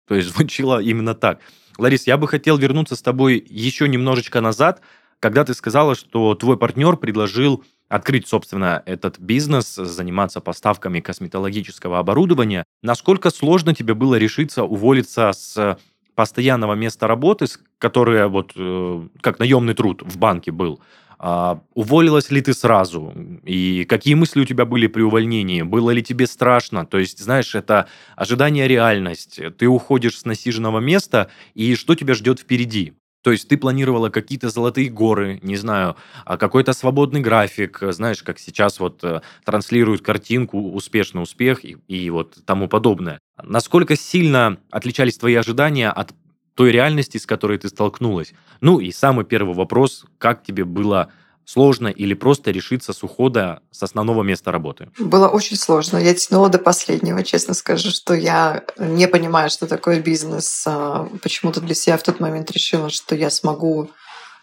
То 0.08 0.16
есть 0.16 0.30
звучило 0.34 0.82
именно 0.82 1.14
так. 1.14 1.40
Ларис, 1.78 2.08
я 2.08 2.18
бы 2.18 2.28
хотел 2.30 2.58
вернуться 2.58 2.96
с 2.96 3.02
тобой 3.02 3.46
еще 3.48 3.90
немножечко 3.90 4.40
назад, 4.40 4.82
когда 5.20 5.44
ты 5.44 5.54
сказала, 5.54 5.96
что 5.96 6.34
твой 6.36 6.58
партнер 6.58 6.96
предложил 6.96 7.64
открыть, 7.90 8.28
собственно, 8.28 8.84
этот 8.86 9.20
бизнес, 9.20 9.76
заниматься 9.76 10.42
поставками 10.42 11.00
косметологического 11.00 12.00
оборудования. 12.00 12.64
Насколько 12.82 13.30
сложно 13.30 13.74
тебе 13.74 13.94
было 13.94 14.16
решиться 14.16 14.64
уволиться 14.64 15.32
с 15.34 15.78
постоянного 16.16 16.74
места 16.74 17.08
работы, 17.08 17.46
которое 17.78 18.28
вот 18.28 18.54
э, 18.56 19.08
как 19.22 19.40
наемный 19.40 19.76
труд 19.76 20.02
в 20.02 20.18
банке 20.18 20.52
был, 20.52 20.82
а, 21.20 21.62
уволилась 21.74 22.30
ли 22.30 22.42
ты 22.42 22.54
сразу? 22.54 23.14
И 23.44 23.86
какие 23.86 24.14
мысли 24.14 24.42
у 24.42 24.46
тебя 24.46 24.66
были 24.66 24.88
при 24.88 25.02
увольнении? 25.02 25.64
Было 25.64 25.92
ли 25.92 26.04
тебе 26.04 26.28
страшно? 26.28 26.86
То 26.86 27.00
есть, 27.00 27.20
знаешь, 27.20 27.56
это 27.56 27.88
ожидание 28.16 28.68
реальность. 28.68 29.40
Ты 29.58 29.68
уходишь 29.68 30.20
с 30.20 30.26
насиженного 30.26 30.80
места, 30.80 31.30
и 31.56 31.76
что 31.76 31.96
тебя 31.96 32.14
ждет 32.14 32.40
впереди? 32.40 32.94
То 33.28 33.34
есть 33.34 33.50
ты 33.50 33.58
планировала 33.58 34.08
какие-то 34.08 34.48
золотые 34.48 34.90
горы, 34.90 35.42
не 35.44 35.58
знаю, 35.58 35.98
а 36.24 36.38
какой-то 36.38 36.72
свободный 36.72 37.20
график, 37.20 37.80
знаешь, 37.90 38.24
как 38.24 38.40
сейчас 38.40 38.80
вот 38.80 39.04
э, 39.04 39.20
транслируют 39.44 40.02
картинку 40.02 40.72
«Успешный 40.72 41.22
успех» 41.22 41.66
и, 41.66 41.76
и 41.90 42.10
вот 42.10 42.38
тому 42.46 42.70
подобное. 42.70 43.20
Насколько 43.44 43.98
сильно 43.98 44.60
отличались 44.72 45.18
твои 45.18 45.36
ожидания 45.36 45.90
от 45.90 46.14
той 46.56 46.72
реальности, 46.72 47.18
с 47.18 47.26
которой 47.26 47.58
ты 47.58 47.68
столкнулась? 47.68 48.34
Ну 48.62 48.80
и 48.80 48.94
самый 48.94 49.26
первый 49.26 49.56
вопрос, 49.56 50.06
как 50.20 50.42
тебе 50.42 50.64
было 50.64 51.12
сложно 51.48 51.88
или 51.88 52.14
просто 52.14 52.52
решиться 52.52 52.92
с 52.94 53.02
ухода 53.04 53.62
с 53.72 53.82
основного 53.82 54.22
места 54.22 54.52
работы? 54.52 54.90
Было 55.00 55.30
очень 55.30 55.56
сложно. 55.56 55.98
Я 55.98 56.14
тянула 56.14 56.50
до 56.50 56.60
последнего, 56.60 57.24
честно 57.24 57.54
скажу, 57.54 57.90
что 57.90 58.14
я 58.14 58.66
не 58.78 59.08
понимаю, 59.08 59.50
что 59.50 59.66
такое 59.66 60.02
бизнес. 60.02 60.66
А, 60.68 61.10
почему-то 61.24 61.62
для 61.62 61.74
себя 61.74 61.98
в 61.98 62.04
тот 62.04 62.20
момент 62.20 62.52
решила, 62.52 62.90
что 62.90 63.16
я 63.16 63.30
смогу 63.30 63.90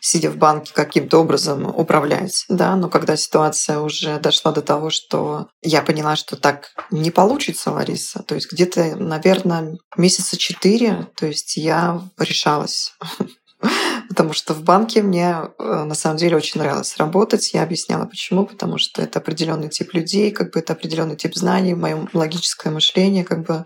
сидя 0.00 0.30
в 0.30 0.36
банке, 0.36 0.72
каким-то 0.74 1.18
образом 1.18 1.66
управлять. 1.66 2.44
Да? 2.50 2.76
Но 2.76 2.90
когда 2.90 3.16
ситуация 3.16 3.78
уже 3.78 4.18
дошла 4.18 4.52
до 4.52 4.60
того, 4.60 4.90
что 4.90 5.48
я 5.62 5.80
поняла, 5.80 6.14
что 6.14 6.36
так 6.36 6.72
не 6.90 7.10
получится, 7.10 7.70
Лариса, 7.70 8.22
то 8.22 8.34
есть 8.34 8.52
где-то, 8.52 8.96
наверное, 8.96 9.78
месяца 9.96 10.36
четыре, 10.36 11.08
то 11.16 11.26
есть 11.26 11.56
я 11.56 12.02
решалась 12.18 12.92
потому 14.08 14.32
что 14.32 14.54
в 14.54 14.62
банке 14.62 15.02
мне 15.02 15.36
э, 15.58 15.84
на 15.84 15.94
самом 15.94 16.16
деле 16.16 16.36
очень 16.36 16.60
нравилось 16.60 16.96
работать. 16.96 17.52
Я 17.52 17.62
объясняла, 17.62 18.06
почему. 18.06 18.46
Потому 18.46 18.78
что 18.78 19.02
это 19.02 19.18
определенный 19.18 19.68
тип 19.68 19.94
людей, 19.94 20.30
как 20.30 20.52
бы 20.52 20.60
это 20.60 20.72
определенный 20.72 21.16
тип 21.16 21.34
знаний, 21.34 21.74
мое 21.74 22.08
логическое 22.12 22.70
мышление, 22.70 23.24
как 23.24 23.44
бы 23.44 23.64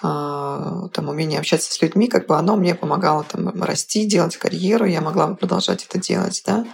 а, 0.00 0.88
там 0.92 1.08
умение 1.08 1.40
общаться 1.40 1.72
с 1.72 1.82
людьми, 1.82 2.06
как 2.06 2.26
бы 2.26 2.36
оно 2.36 2.56
мне 2.56 2.74
помогало 2.74 3.24
там 3.24 3.48
расти, 3.62 4.06
делать 4.06 4.36
карьеру, 4.36 4.84
я 4.84 5.00
могла 5.00 5.26
бы 5.26 5.36
продолжать 5.36 5.84
это 5.84 5.98
делать, 5.98 6.42
да. 6.46 6.64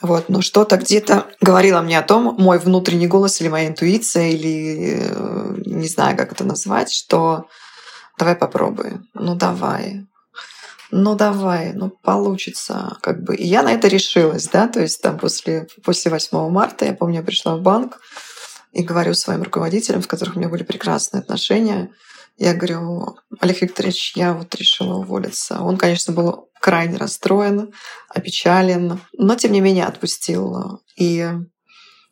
Вот, 0.00 0.28
но 0.28 0.42
что-то 0.42 0.76
где-то 0.76 1.26
говорило 1.40 1.80
мне 1.80 1.98
о 1.98 2.02
том, 2.02 2.36
мой 2.38 2.58
внутренний 2.58 3.06
голос 3.06 3.40
или 3.40 3.48
моя 3.48 3.68
интуиция, 3.68 4.28
или 4.28 4.98
э, 5.00 5.54
не 5.66 5.88
знаю, 5.88 6.16
как 6.16 6.32
это 6.32 6.44
назвать, 6.44 6.92
что 6.92 7.46
давай 8.18 8.36
попробуй, 8.36 9.00
ну 9.14 9.34
давай, 9.34 10.06
ну 10.96 11.16
давай, 11.16 11.72
ну 11.72 11.90
получится, 11.90 12.96
как 13.02 13.24
бы. 13.24 13.34
И 13.34 13.44
я 13.44 13.62
на 13.62 13.72
это 13.72 13.88
решилась, 13.88 14.46
да, 14.48 14.68
то 14.68 14.80
есть 14.80 15.02
там 15.02 15.18
после, 15.18 15.66
после 15.82 16.10
8 16.10 16.50
марта, 16.50 16.84
я 16.84 16.94
помню, 16.94 17.16
я 17.16 17.22
пришла 17.22 17.56
в 17.56 17.62
банк 17.62 18.00
и 18.72 18.82
говорю 18.82 19.14
своим 19.14 19.42
руководителям, 19.42 20.02
с 20.02 20.06
которых 20.06 20.36
у 20.36 20.38
меня 20.38 20.48
были 20.48 20.62
прекрасные 20.62 21.20
отношения, 21.20 21.90
я 22.36 22.54
говорю, 22.54 23.16
Олег 23.40 23.62
Викторович, 23.62 24.16
я 24.16 24.34
вот 24.34 24.54
решила 24.54 24.94
уволиться. 24.94 25.60
Он, 25.60 25.76
конечно, 25.76 26.12
был 26.12 26.48
крайне 26.60 26.96
расстроен, 26.96 27.72
опечален, 28.08 29.00
но 29.12 29.34
тем 29.36 29.52
не 29.52 29.60
менее 29.60 29.86
отпустил. 29.86 30.80
И 30.96 31.28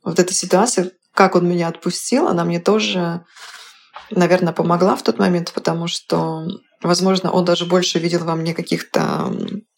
вот 0.04 0.18
эта 0.18 0.34
ситуация, 0.34 0.92
как 1.14 1.34
он 1.34 1.48
меня 1.48 1.68
отпустил, 1.68 2.28
она 2.28 2.44
мне 2.44 2.60
тоже, 2.60 3.24
наверное, 4.10 4.52
помогла 4.52 4.94
в 4.94 5.02
тот 5.02 5.18
момент, 5.18 5.52
потому 5.52 5.88
что 5.88 6.46
Возможно, 6.82 7.30
он 7.30 7.44
даже 7.44 7.66
больше 7.66 7.98
видел 7.98 8.24
во 8.24 8.34
мне 8.34 8.54
каких-то 8.54 9.32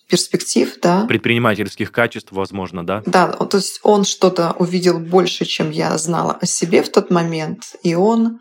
перспектив, 0.08 0.72
да. 0.82 1.06
Предпринимательских 1.06 1.90
качеств, 1.90 2.32
возможно, 2.32 2.86
да? 2.86 3.02
Да, 3.06 3.28
то 3.28 3.56
есть 3.56 3.80
он 3.82 4.04
что-то 4.04 4.52
увидел 4.58 4.98
больше, 4.98 5.44
чем 5.44 5.70
я 5.70 5.96
знала 5.98 6.38
о 6.40 6.46
себе 6.46 6.82
в 6.82 6.90
тот 6.90 7.10
момент, 7.10 7.74
и 7.82 7.94
он 7.94 8.40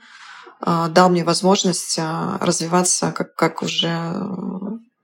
э, 0.66 0.88
дал 0.90 1.10
мне 1.10 1.24
возможность 1.24 1.98
э, 1.98 2.38
развиваться 2.42 3.12
как, 3.12 3.36
как 3.36 3.64
уже 3.64 4.14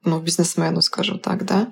ну, 0.03 0.19
бизнесмену, 0.19 0.81
скажем 0.81 1.19
так, 1.19 1.45
да 1.45 1.67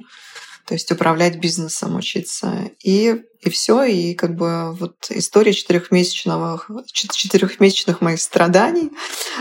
то 0.68 0.74
есть 0.74 0.92
управлять 0.92 1.40
бизнесом 1.40 1.96
учиться. 1.96 2.72
И, 2.84 3.16
и 3.40 3.50
все, 3.50 3.84
и 3.86 4.14
как 4.16 4.36
бы 4.36 4.74
вот 4.74 4.96
история 5.10 5.54
четырехмесячного, 5.54 6.62
четырехмесячных 6.92 8.02
моих 8.02 8.20
страданий 8.20 8.92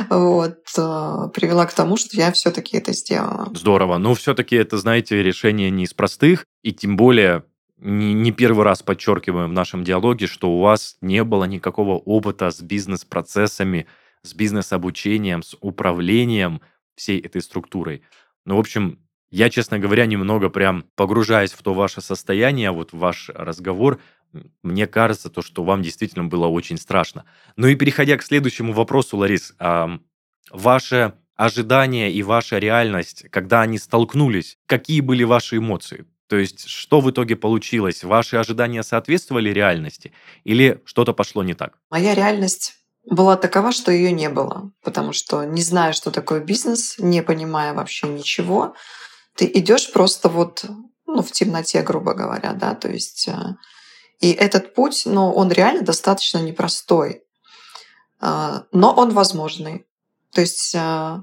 вот, 0.09 0.61
э, 0.79 1.29
привела 1.35 1.67
к 1.67 1.75
тому, 1.75 1.97
что 1.97 2.17
я 2.17 2.31
все-таки 2.31 2.77
это 2.77 2.93
сделала. 2.93 3.51
Здорово. 3.53 3.99
Но 3.99 4.15
все-таки 4.15 4.55
это, 4.55 4.79
знаете, 4.79 5.21
решение 5.21 5.69
не 5.71 5.85
из 5.85 5.95
простых, 5.95 6.45
и 6.62 6.73
тем 6.73 6.97
более 6.97 7.43
не 7.79 8.31
первый 8.31 8.65
раз 8.65 8.85
подчеркиваем 8.85 9.51
в 9.51 9.53
нашем 9.53 9.83
диалоге, 9.83 10.29
что 10.29 10.51
у 10.51 10.61
вас 10.61 10.97
не 11.01 11.25
было 11.25 11.45
никакого 11.45 11.99
опыта 11.99 12.51
с 12.53 12.61
бизнес-процессами, 12.61 13.87
с 14.23 14.33
бизнес-обучением, 14.33 15.43
с 15.43 15.57
управлением 15.61 16.61
всей 16.95 17.21
этой 17.21 17.43
структурой. 17.43 18.03
Ну, 18.45 18.57
в 18.57 18.61
общем, 18.61 19.01
я, 19.31 19.51
честно 19.51 19.79
говоря, 19.79 20.07
немного 20.07 20.49
прям 20.49 20.85
погружаясь 20.95 21.53
в 21.53 21.62
то 21.62 21.75
ваше 21.75 22.01
состояние, 22.01 22.71
вот 22.71 22.93
в 22.93 22.99
ваш 22.99 23.31
разговор, 23.35 24.01
мне 24.62 24.87
кажется, 24.87 25.31
то, 25.31 25.43
что 25.43 25.65
вам 25.65 25.83
действительно 25.83 26.25
было 26.25 26.47
очень 26.47 26.79
страшно. 26.79 27.25
Ну 27.57 27.67
и 27.69 27.75
переходя 27.75 28.17
к 28.17 28.23
следующему 28.23 28.73
вопросу, 28.73 29.17
Ларис, 29.17 29.55
э, 29.59 29.99
ваше 30.51 31.15
ожидание 31.37 32.11
и 32.12 32.23
ваша 32.23 32.59
реальность, 32.59 33.27
когда 33.31 33.62
они 33.62 33.79
столкнулись, 33.79 34.59
какие 34.67 35.01
были 35.01 35.25
ваши 35.25 35.59
эмоции? 35.59 36.07
То 36.29 36.37
есть, 36.37 36.67
что 36.67 37.01
в 37.01 37.11
итоге 37.11 37.37
получилось? 37.37 38.03
Ваши 38.03 38.37
ожидания 38.37 38.83
соответствовали 38.83 39.51
реальности 39.51 40.12
или 40.45 40.83
что-то 40.85 41.12
пошло 41.12 41.43
не 41.45 41.55
так? 41.55 41.79
Моя 41.91 42.15
реальность 42.15 42.75
была 43.09 43.37
такова, 43.37 43.71
что 43.71 43.93
ее 43.93 44.11
не 44.11 44.29
было, 44.29 44.73
потому 44.83 45.12
что 45.12 45.45
не 45.45 45.62
зная, 45.62 45.93
что 45.93 46.11
такое 46.11 46.41
бизнес, 46.41 46.97
не 46.99 47.23
понимая 47.23 47.75
вообще 47.75 48.09
ничего, 48.09 48.75
ты 49.37 49.51
идешь 49.55 49.92
просто 49.92 50.29
вот 50.29 50.64
ну, 51.07 51.22
в 51.22 51.33
темноте, 51.33 51.83
грубо 51.83 52.14
говоря, 52.14 52.53
да, 52.53 52.75
то 52.75 52.88
есть 52.88 53.29
э, 53.29 53.55
и 54.20 54.33
этот 54.33 54.75
путь, 54.75 55.03
ну, 55.07 55.33
он 55.33 55.51
реально 55.51 55.83
достаточно 55.83 56.38
непростой, 56.38 57.22
э, 58.20 58.61
но 58.72 58.92
он 58.92 59.12
возможный. 59.12 59.87
То 60.33 60.40
есть 60.40 60.75
э, 60.75 61.18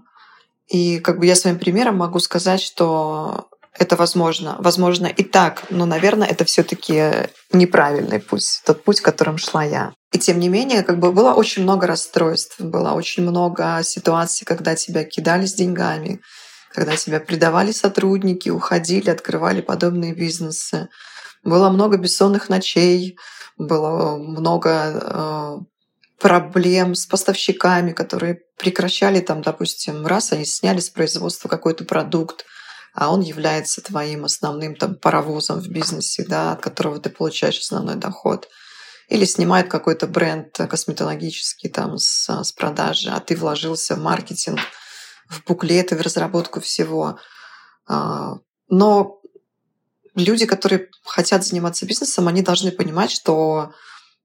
и 0.67 0.99
как 0.99 1.19
бы 1.19 1.25
я 1.25 1.35
своим 1.35 1.59
примером 1.59 1.97
могу 1.97 2.19
сказать, 2.19 2.61
что 2.61 3.49
это 3.77 3.95
возможно. 3.95 4.55
Возможно 4.59 5.07
и 5.07 5.23
так, 5.23 5.63
но, 5.69 5.85
наверное, 5.85 6.27
это 6.27 6.45
все 6.45 6.63
таки 6.63 7.29
неправильный 7.51 8.19
путь, 8.19 8.61
тот 8.65 8.83
путь, 8.83 9.01
которым 9.01 9.37
шла 9.37 9.63
я. 9.63 9.93
И 10.11 10.19
тем 10.19 10.39
не 10.39 10.47
менее, 10.47 10.83
как 10.83 10.99
бы 10.99 11.11
было 11.11 11.33
очень 11.33 11.63
много 11.63 11.87
расстройств, 11.87 12.59
было 12.59 12.91
очень 12.91 13.23
много 13.23 13.81
ситуаций, 13.83 14.45
когда 14.45 14.75
тебя 14.75 15.03
кидали 15.03 15.45
с 15.45 15.53
деньгами, 15.53 16.21
когда 16.73 16.97
тебя 16.97 17.19
предавали 17.19 17.71
сотрудники, 17.71 18.49
уходили, 18.49 19.09
открывали 19.09 19.61
подобные 19.61 20.13
бизнесы. 20.13 20.89
Было 21.43 21.69
много 21.69 21.97
бессонных 21.97 22.49
ночей, 22.49 23.17
было 23.57 24.17
много 24.17 24.69
э, 24.69 25.57
проблем 26.19 26.95
с 26.95 27.05
поставщиками, 27.05 27.91
которые 27.91 28.39
прекращали 28.57 29.19
там, 29.19 29.43
допустим, 29.43 30.07
раз 30.07 30.31
они 30.31 30.45
сняли 30.45 30.79
с 30.79 30.89
производства 30.89 31.47
какой-то 31.47 31.85
продукт, 31.85 32.45
а 32.95 33.13
он 33.13 33.21
является 33.21 33.81
твоим 33.81 34.25
основным 34.25 34.75
там 34.75 34.95
паровозом 34.95 35.59
в 35.59 35.67
бизнесе, 35.67 36.25
да, 36.27 36.53
от 36.53 36.61
которого 36.61 36.99
ты 36.99 37.09
получаешь 37.09 37.59
основной 37.59 37.95
доход. 37.95 38.49
Или 39.09 39.25
снимают 39.25 39.67
какой-то 39.67 40.07
бренд 40.07 40.57
косметологический 40.57 41.69
там 41.69 41.97
с, 41.97 42.27
с 42.29 42.51
продажи, 42.51 43.09
а 43.11 43.19
ты 43.19 43.35
вложился 43.35 43.95
в 43.95 43.99
маркетинг– 43.99 44.59
в 45.33 45.43
буклеты, 45.45 45.95
в 45.95 46.01
разработку 46.01 46.61
всего. 46.61 47.19
А, 47.87 48.37
но 48.69 49.19
люди, 50.15 50.45
которые 50.45 50.89
хотят 51.03 51.43
заниматься 51.45 51.85
бизнесом, 51.85 52.27
они 52.27 52.41
должны 52.41 52.71
понимать, 52.71 53.11
что 53.11 53.73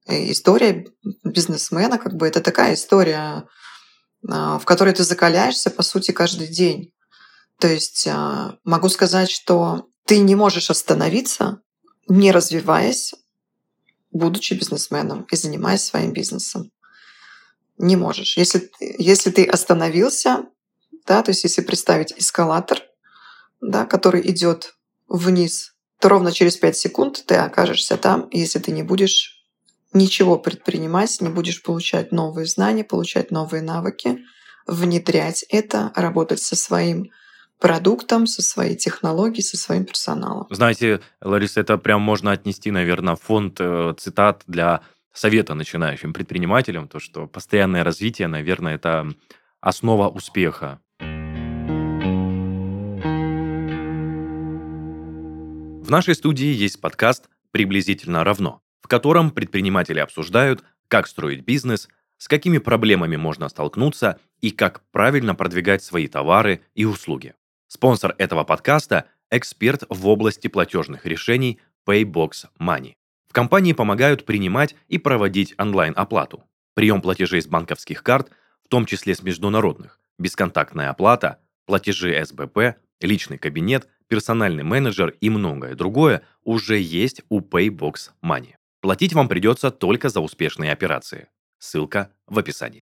история 0.07 0.87
бизнесмена, 1.23 1.97
как 1.97 2.15
бы 2.15 2.27
это 2.27 2.41
такая 2.41 2.73
история, 2.73 3.47
а, 4.27 4.59
в 4.59 4.65
которой 4.65 4.93
ты 4.93 5.03
закаляешься, 5.03 5.69
по 5.69 5.83
сути, 5.83 6.11
каждый 6.11 6.47
день. 6.47 6.93
То 7.59 7.67
есть 7.67 8.07
а, 8.07 8.57
могу 8.63 8.89
сказать, 8.89 9.29
что 9.29 9.87
ты 10.05 10.19
не 10.19 10.35
можешь 10.35 10.69
остановиться, 10.69 11.61
не 12.07 12.31
развиваясь, 12.31 13.13
будучи 14.11 14.53
бизнесменом 14.53 15.27
и 15.31 15.35
занимаясь 15.35 15.83
своим 15.83 16.13
бизнесом. 16.13 16.71
Не 17.77 17.95
можешь. 17.95 18.35
Если, 18.37 18.71
если 18.79 19.29
ты 19.29 19.45
остановился, 19.45 20.45
да, 21.05 21.23
то 21.23 21.31
есть 21.31 21.43
если 21.43 21.61
представить 21.61 22.13
эскалатор, 22.17 22.79
да, 23.61 23.85
который 23.85 24.29
идет 24.29 24.75
вниз, 25.07 25.73
то 25.99 26.09
ровно 26.09 26.31
через 26.31 26.57
5 26.57 26.77
секунд 26.77 27.23
ты 27.25 27.35
окажешься 27.35 27.97
там, 27.97 28.27
если 28.31 28.59
ты 28.59 28.71
не 28.71 28.83
будешь 28.83 29.45
ничего 29.93 30.37
предпринимать, 30.37 31.19
не 31.21 31.29
будешь 31.29 31.61
получать 31.63 32.11
новые 32.11 32.45
знания, 32.45 32.83
получать 32.83 33.31
новые 33.31 33.61
навыки, 33.61 34.19
внедрять 34.67 35.43
это, 35.49 35.91
работать 35.95 36.41
со 36.41 36.55
своим 36.55 37.11
продуктом, 37.59 38.27
со 38.27 38.41
своей 38.41 38.75
технологией, 38.75 39.43
со 39.43 39.57
своим 39.57 39.85
персоналом. 39.85 40.47
Знаете, 40.49 41.01
Лариса, 41.21 41.59
это 41.59 41.77
прям 41.77 42.01
можно 42.01 42.31
отнести, 42.31 42.71
наверное, 42.71 43.15
фонд 43.15 43.57
э, 43.59 43.93
цитат 43.97 44.43
для 44.47 44.81
совета 45.11 45.53
начинающим 45.55 46.13
предпринимателям, 46.13 46.87
то, 46.87 46.99
что 46.99 47.27
постоянное 47.27 47.83
развитие, 47.83 48.27
наверное, 48.27 48.75
это 48.75 49.09
основа 49.59 50.07
успеха. 50.07 50.79
В 55.89 55.91
нашей 55.91 56.13
студии 56.13 56.45
есть 56.45 56.79
подкаст 56.79 57.31
«Приблизительно 57.49 58.23
равно», 58.23 58.61
в 58.79 58.87
котором 58.87 59.31
предприниматели 59.31 59.97
обсуждают, 59.97 60.63
как 60.87 61.07
строить 61.07 61.43
бизнес, 61.43 61.89
с 62.19 62.27
какими 62.27 62.59
проблемами 62.59 63.15
можно 63.15 63.49
столкнуться 63.49 64.19
и 64.39 64.51
как 64.51 64.83
правильно 64.91 65.33
продвигать 65.33 65.81
свои 65.81 66.07
товары 66.07 66.61
и 66.75 66.85
услуги. 66.85 67.33
Спонсор 67.67 68.13
этого 68.19 68.43
подкаста– 68.43 69.05
эксперт 69.31 69.83
в 69.89 70.07
области 70.07 70.47
платежных 70.47 71.07
решений 71.07 71.59
Paybox 71.87 72.49
Money. 72.59 72.93
В 73.27 73.33
компании 73.33 73.73
помогают 73.73 74.27
принимать 74.27 74.75
и 74.89 74.99
проводить 74.99 75.55
онлайн-оплату, 75.57 76.43
прием 76.75 77.01
платежей 77.01 77.41
с 77.41 77.47
банковских 77.47 78.03
карт, 78.03 78.29
в 78.63 78.67
том 78.67 78.85
числе 78.85 79.15
с 79.15 79.23
международных, 79.23 79.99
бесконтактная 80.19 80.91
оплата, 80.91 81.39
платежи 81.65 82.23
СБП, 82.23 82.75
личный 83.01 83.39
кабинет– 83.39 83.87
персональный 84.09 84.63
менеджер 84.63 85.15
и 85.21 85.29
многое 85.29 85.75
другое 85.75 86.23
уже 86.43 86.77
есть 86.79 87.21
у 87.29 87.39
Paybox 87.39 88.11
Money. 88.21 88.55
Платить 88.81 89.13
вам 89.13 89.29
придется 89.29 89.71
только 89.71 90.09
за 90.09 90.19
успешные 90.19 90.73
операции. 90.73 91.27
Ссылка 91.59 92.11
в 92.27 92.37
описании. 92.39 92.81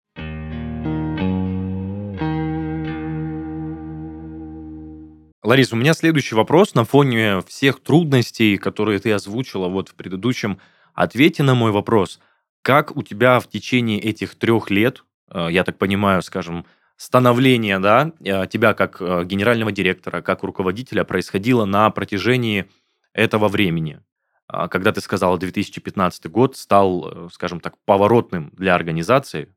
Ларис, 5.43 5.73
у 5.73 5.77
меня 5.77 5.93
следующий 5.93 6.35
вопрос 6.35 6.75
на 6.75 6.85
фоне 6.85 7.43
всех 7.47 7.81
трудностей, 7.81 8.57
которые 8.57 8.99
ты 8.99 9.13
озвучила 9.13 9.69
вот 9.69 9.91
в 9.91 9.95
предыдущем 9.95 10.59
ответе 10.95 11.43
на 11.43 11.55
мой 11.55 11.71
вопрос. 11.71 12.19
Как 12.63 12.97
у 12.97 13.03
тебя 13.03 13.41
в 13.41 13.49
течение 13.49 14.01
этих 14.01 14.37
трех 14.37 14.71
лет, 14.71 15.05
э, 15.31 15.49
я 15.51 15.65
так 15.65 15.77
понимаю, 15.77 16.23
скажем, 16.23 16.65
становление 16.97 17.79
да, 17.79 18.13
э, 18.21 18.47
тебя 18.47 18.75
как 18.75 19.01
э, 19.01 19.25
генерального 19.25 19.73
директора, 19.73 20.23
как 20.23 20.43
руководителя 20.43 21.05
происходило 21.05 21.65
на 21.65 21.91
протяжении 21.91 22.67
этого 23.13 23.49
времени. 23.49 24.01
А, 24.47 24.69
когда 24.69 24.93
ты 24.93 25.01
сказал, 25.01 25.39
2015 25.39 26.27
год 26.31 26.57
стал, 26.57 27.27
э, 27.27 27.29
скажем 27.33 27.61
так, 27.61 27.77
поворотным 27.85 28.53
для 28.57 28.75
организации. 28.75 29.49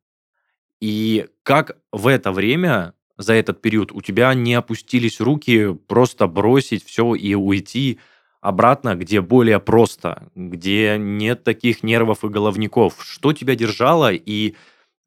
И 0.80 1.28
как 1.44 1.78
в 1.92 2.08
это 2.08 2.32
время, 2.32 2.94
за 3.18 3.34
этот 3.34 3.62
период, 3.62 3.92
у 3.92 4.02
тебя 4.02 4.34
не 4.34 4.54
опустились 4.54 5.20
руки 5.20 5.74
просто 5.88 6.28
бросить 6.28 6.86
все 6.86 7.16
и 7.16 7.34
уйти 7.34 8.00
обратно, 8.42 8.96
где 8.96 9.22
более 9.22 9.60
просто, 9.60 10.30
где 10.36 10.98
нет 10.98 11.44
таких 11.44 11.84
нервов 11.84 12.24
и 12.24 12.30
головников. 12.30 12.98
Что 13.02 13.34
тебя 13.34 13.56
держало 13.56 14.14
и 14.14 14.56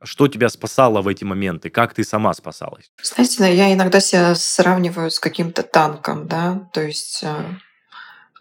что 0.02 0.28
тебя 0.28 0.48
спасало 0.48 1.02
в 1.02 1.08
эти 1.08 1.24
моменты? 1.24 1.70
Как 1.70 1.94
ты 1.94 2.04
сама 2.04 2.32
спасалась? 2.34 2.90
Знаете, 3.02 3.54
я 3.54 3.72
иногда 3.72 4.00
себя 4.00 4.34
сравниваю 4.34 5.10
с 5.10 5.20
каким-то 5.20 5.62
танком, 5.62 6.26
да, 6.26 6.68
то 6.72 6.80
есть 6.80 7.20
э, 7.22 7.44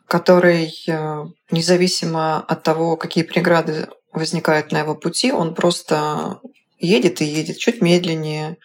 который 0.07 0.73
э, 0.87 1.25
независимо 1.51 2.37
от 2.39 2.63
того, 2.63 2.97
какие 2.97 3.23
преграды 3.23 3.89
возникают 4.11 4.71
на 4.71 4.79
его 4.79 4.95
пути, 4.95 5.31
он 5.31 5.53
просто 5.53 6.39
едет 6.79 7.21
и 7.21 7.25
едет 7.25 7.57
чуть 7.57 7.81
медленнее, 7.81 8.57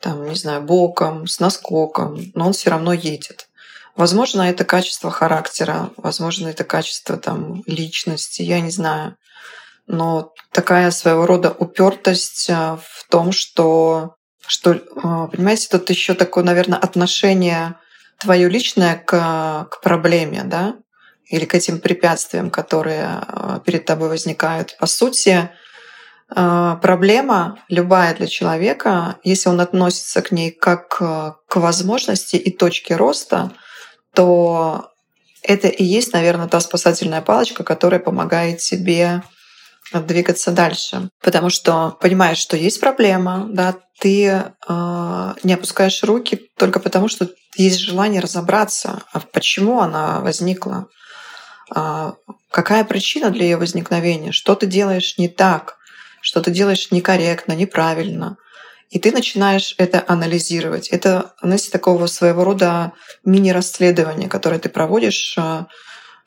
там, 0.00 0.28
не 0.28 0.36
знаю, 0.36 0.62
боком, 0.62 1.26
с 1.26 1.40
наскоком, 1.40 2.20
но 2.34 2.46
он 2.46 2.52
все 2.52 2.70
равно 2.70 2.92
едет. 2.92 3.48
Возможно, 3.96 4.42
это 4.42 4.64
качество 4.64 5.10
характера, 5.10 5.90
возможно, 5.96 6.46
это 6.48 6.62
качество 6.62 7.16
там, 7.16 7.64
личности, 7.66 8.42
я 8.42 8.60
не 8.60 8.70
знаю 8.70 9.16
но 9.88 10.34
такая 10.52 10.90
своего 10.90 11.26
рода 11.26 11.50
упертость 11.50 12.48
э, 12.50 12.76
в 12.76 13.08
том, 13.10 13.32
что, 13.32 14.16
что 14.46 14.72
э, 14.72 14.80
понимаете, 15.32 15.68
тут 15.70 15.88
еще 15.90 16.14
такое, 16.14 16.44
наверное, 16.44 16.78
отношение 16.78 17.74
твое 18.20 18.48
личное 18.48 18.96
к, 18.96 19.68
к 19.70 19.80
проблеме, 19.80 20.42
да, 20.44 20.76
или 21.24 21.46
к 21.46 21.54
этим 21.54 21.80
препятствиям, 21.80 22.50
которые 22.50 23.22
э, 23.26 23.60
перед 23.64 23.86
тобой 23.86 24.10
возникают. 24.10 24.76
По 24.78 24.86
сути, 24.86 25.50
проблема 26.30 27.58
любая 27.70 28.14
для 28.14 28.26
человека, 28.26 29.16
если 29.24 29.48
он 29.48 29.62
относится 29.62 30.20
к 30.20 30.30
ней 30.30 30.50
как 30.50 30.88
к 30.88 31.56
возможности 31.56 32.36
и 32.36 32.54
точке 32.54 32.96
роста, 32.96 33.52
то 34.12 34.90
это 35.42 35.68
и 35.68 35.82
есть, 35.82 36.12
наверное, 36.12 36.46
та 36.46 36.60
спасательная 36.60 37.22
палочка, 37.22 37.64
которая 37.64 37.98
помогает 37.98 38.58
тебе 38.58 39.22
двигаться 39.92 40.50
дальше. 40.50 41.10
Потому 41.22 41.50
что 41.50 41.96
понимаешь, 42.00 42.38
что 42.38 42.56
есть 42.56 42.80
проблема, 42.80 43.46
да, 43.50 43.76
ты 44.00 44.26
э, 44.26 45.34
не 45.42 45.54
опускаешь 45.54 46.02
руки 46.02 46.50
только 46.56 46.78
потому, 46.80 47.08
что 47.08 47.28
есть 47.56 47.80
желание 47.80 48.20
разобраться, 48.20 49.02
а 49.12 49.20
почему 49.20 49.80
она 49.80 50.20
возникла, 50.20 50.86
э, 51.74 52.12
какая 52.50 52.84
причина 52.84 53.30
для 53.30 53.44
ее 53.44 53.56
возникновения, 53.56 54.32
что 54.32 54.54
ты 54.54 54.66
делаешь 54.66 55.16
не 55.18 55.28
так, 55.28 55.76
что 56.20 56.40
ты 56.40 56.50
делаешь 56.50 56.90
некорректно, 56.90 57.52
неправильно. 57.52 58.36
И 58.90 58.98
ты 58.98 59.12
начинаешь 59.12 59.74
это 59.76 60.02
анализировать. 60.06 60.88
Это, 60.88 61.34
знаете, 61.42 61.70
такого 61.70 62.06
своего 62.06 62.44
рода 62.44 62.92
мини-расследование, 63.24 64.28
которое 64.28 64.58
ты 64.58 64.70
проводишь 64.70 65.36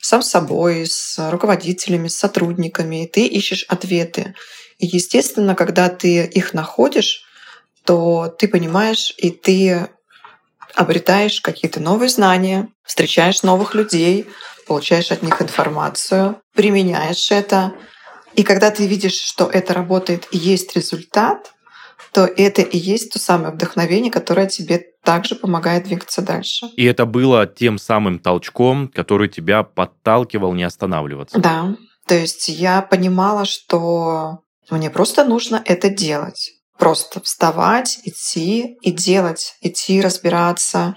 сам 0.02 0.22
собой, 0.22 0.86
с 0.86 1.18
руководителями, 1.32 2.08
с 2.08 2.18
сотрудниками, 2.18 3.04
и 3.04 3.08
ты 3.08 3.26
ищешь 3.26 3.66
ответы. 3.68 4.34
И, 4.78 4.88
естественно, 4.88 5.56
когда 5.56 5.90
ты 5.90 6.26
их 6.26 6.54
находишь, 6.54 7.24
то 7.86 8.28
ты 8.28 8.48
понимаешь, 8.48 9.14
и 9.18 9.30
ты 9.30 9.90
обретаешь 10.74 11.42
какие-то 11.42 11.80
новые 11.80 12.10
знания, 12.10 12.70
встречаешь 12.84 13.44
новых 13.44 13.76
людей, 13.76 14.28
получаешь 14.68 15.12
от 15.12 15.22
них 15.22 15.42
информацию, 15.42 16.42
применяешь 16.56 17.32
это. 17.32 17.74
И 18.36 18.44
когда 18.44 18.72
ты 18.72 18.88
видишь, 18.88 19.20
что 19.20 19.46
это 19.46 19.74
работает 19.74 20.28
и 20.32 20.38
есть 20.38 20.76
результат, 20.76 21.54
то 22.14 22.26
это 22.26 22.62
и 22.62 22.78
есть 22.78 23.14
то 23.14 23.20
самое 23.20 23.54
вдохновение, 23.54 24.12
которое 24.12 24.48
тебе 24.48 24.84
также 25.04 25.36
помогает 25.36 25.86
двигаться 25.86 26.22
дальше. 26.22 26.68
И 26.76 26.86
это 26.86 27.06
было 27.06 27.48
тем 27.48 27.78
самым 27.78 28.20
толчком, 28.20 28.88
который 28.90 29.30
тебя 29.30 29.64
подталкивал 29.64 30.54
не 30.54 30.64
останавливаться. 30.64 31.40
Да. 31.40 31.76
То 32.08 32.16
есть 32.16 32.50
я 32.50 32.82
понимала, 32.82 33.46
что 33.46 34.40
мне 34.70 34.90
просто 34.90 35.24
нужно 35.24 35.62
это 35.66 35.90
делать. 35.90 36.52
Просто 36.78 37.22
вставать, 37.22 38.00
идти 38.04 38.78
и 38.82 38.92
делать, 38.92 39.56
идти 39.62 40.02
разбираться, 40.02 40.96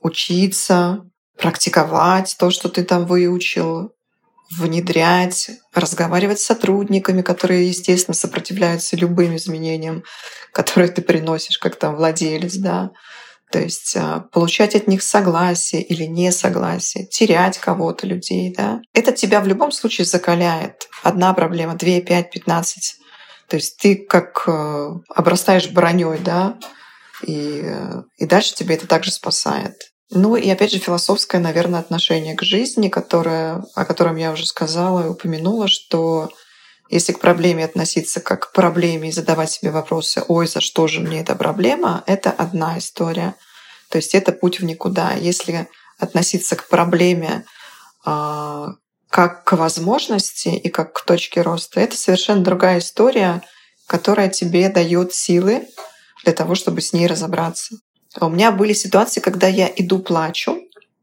учиться, 0.00 1.04
практиковать 1.38 2.36
то, 2.38 2.50
что 2.50 2.68
ты 2.68 2.82
там 2.82 3.06
выучил, 3.06 3.92
внедрять, 4.56 5.50
разговаривать 5.74 6.40
с 6.40 6.46
сотрудниками, 6.46 7.22
которые, 7.22 7.68
естественно, 7.68 8.14
сопротивляются 8.14 8.96
любым 8.96 9.36
изменениям, 9.36 10.04
которые 10.52 10.90
ты 10.90 11.02
приносишь 11.02 11.58
как 11.58 11.76
там 11.76 11.96
владелец, 11.96 12.54
да. 12.56 12.90
То 13.50 13.60
есть 13.60 13.96
а, 13.96 14.26
получать 14.30 14.74
от 14.74 14.88
них 14.88 15.02
согласие 15.02 15.82
или 15.82 16.04
несогласие, 16.04 17.06
терять 17.06 17.58
кого-то, 17.58 18.06
людей, 18.06 18.54
да. 18.54 18.80
Это 18.92 19.12
тебя 19.12 19.40
в 19.40 19.46
любом 19.46 19.72
случае 19.72 20.04
закаляет. 20.04 20.88
Одна 21.02 21.32
проблема, 21.32 21.74
две, 21.74 22.00
пять, 22.02 22.30
пятнадцать. 22.30 22.96
То 23.48 23.56
есть 23.56 23.78
ты 23.78 23.96
как 23.96 24.44
э, 24.46 24.88
обрастаешь 25.14 25.70
броней, 25.70 26.18
да, 26.18 26.58
и, 27.22 27.62
э, 27.64 28.02
и 28.18 28.26
дальше 28.26 28.54
тебе 28.54 28.74
это 28.74 28.86
также 28.86 29.10
спасает. 29.10 29.74
Ну 30.10 30.36
и 30.36 30.48
опять 30.48 30.72
же 30.72 30.78
философское, 30.78 31.38
наверное, 31.38 31.80
отношение 31.80 32.34
к 32.34 32.42
жизни, 32.42 32.88
которое, 32.88 33.62
о 33.74 33.84
котором 33.84 34.16
я 34.16 34.32
уже 34.32 34.46
сказала 34.46 35.04
и 35.04 35.08
упомянула, 35.08 35.68
что 35.68 36.30
Если 36.90 37.12
к 37.12 37.20
проблеме 37.20 37.66
относиться 37.66 38.20
как 38.20 38.48
к 38.48 38.52
проблеме 38.52 39.10
и 39.10 39.12
задавать 39.12 39.50
себе 39.50 39.70
вопросы, 39.70 40.22
ой, 40.26 40.46
за 40.46 40.62
что 40.62 40.86
же 40.86 41.00
мне 41.00 41.20
эта 41.20 41.34
проблема, 41.34 42.02
это 42.06 42.30
одна 42.30 42.78
история. 42.78 43.34
То 43.90 43.96
есть 43.98 44.14
это 44.14 44.32
путь 44.32 44.60
в 44.60 44.64
никуда. 44.64 45.12
Если 45.12 45.68
относиться 45.98 46.56
к 46.56 46.68
проблеме 46.68 47.44
а, 48.06 48.74
как 49.10 49.44
к 49.44 49.52
возможности 49.52 50.48
и 50.48 50.70
как 50.70 50.94
к 50.94 51.04
точке 51.04 51.42
роста, 51.42 51.80
это 51.80 51.96
совершенно 51.96 52.42
другая 52.42 52.78
история, 52.78 53.42
которая 53.86 54.28
тебе 54.28 54.68
дает 54.70 55.14
силы 55.14 55.68
для 56.24 56.32
того, 56.32 56.54
чтобы 56.54 56.80
с 56.80 56.94
ней 56.94 57.06
разобраться. 57.06 57.76
У 58.20 58.28
меня 58.28 58.52
были 58.52 58.72
ситуации, 58.72 59.20
когда 59.20 59.48
я 59.48 59.70
иду 59.74 59.98
плачу, 59.98 60.58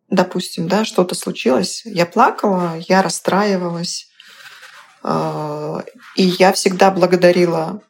допустим, 0.09 0.67
да, 0.67 0.85
что-то 0.85 1.15
случилось, 1.15 1.83
я 1.85 2.05
плакала, 2.05 2.77
я 2.87 3.01
расстраивалась, 3.01 4.09
а, 5.03 5.83
и 6.15 6.23
я 6.23 6.51
всегда 6.53 6.91
благодарила 6.91 7.81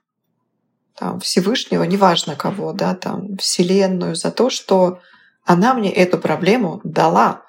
там, 0.97 1.19
Всевышнего, 1.19 1.83
неважно 1.83 2.35
кого, 2.35 2.73
да, 2.73 2.95
там, 2.95 3.37
Вселенную, 3.37 4.15
за 4.15 4.31
то, 4.31 4.49
что 4.49 4.99
она 5.45 5.73
мне 5.73 5.91
эту 5.93 6.17
проблему 6.17 6.81
дала. 6.83 7.43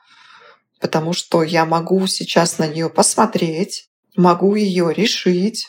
Потому 0.81 1.14
что 1.14 1.42
я 1.42 1.64
могу 1.64 2.07
сейчас 2.07 2.59
на 2.59 2.66
нее 2.66 2.90
посмотреть, 2.90 3.88
могу 4.14 4.55
ее 4.55 4.92
решить 4.92 5.68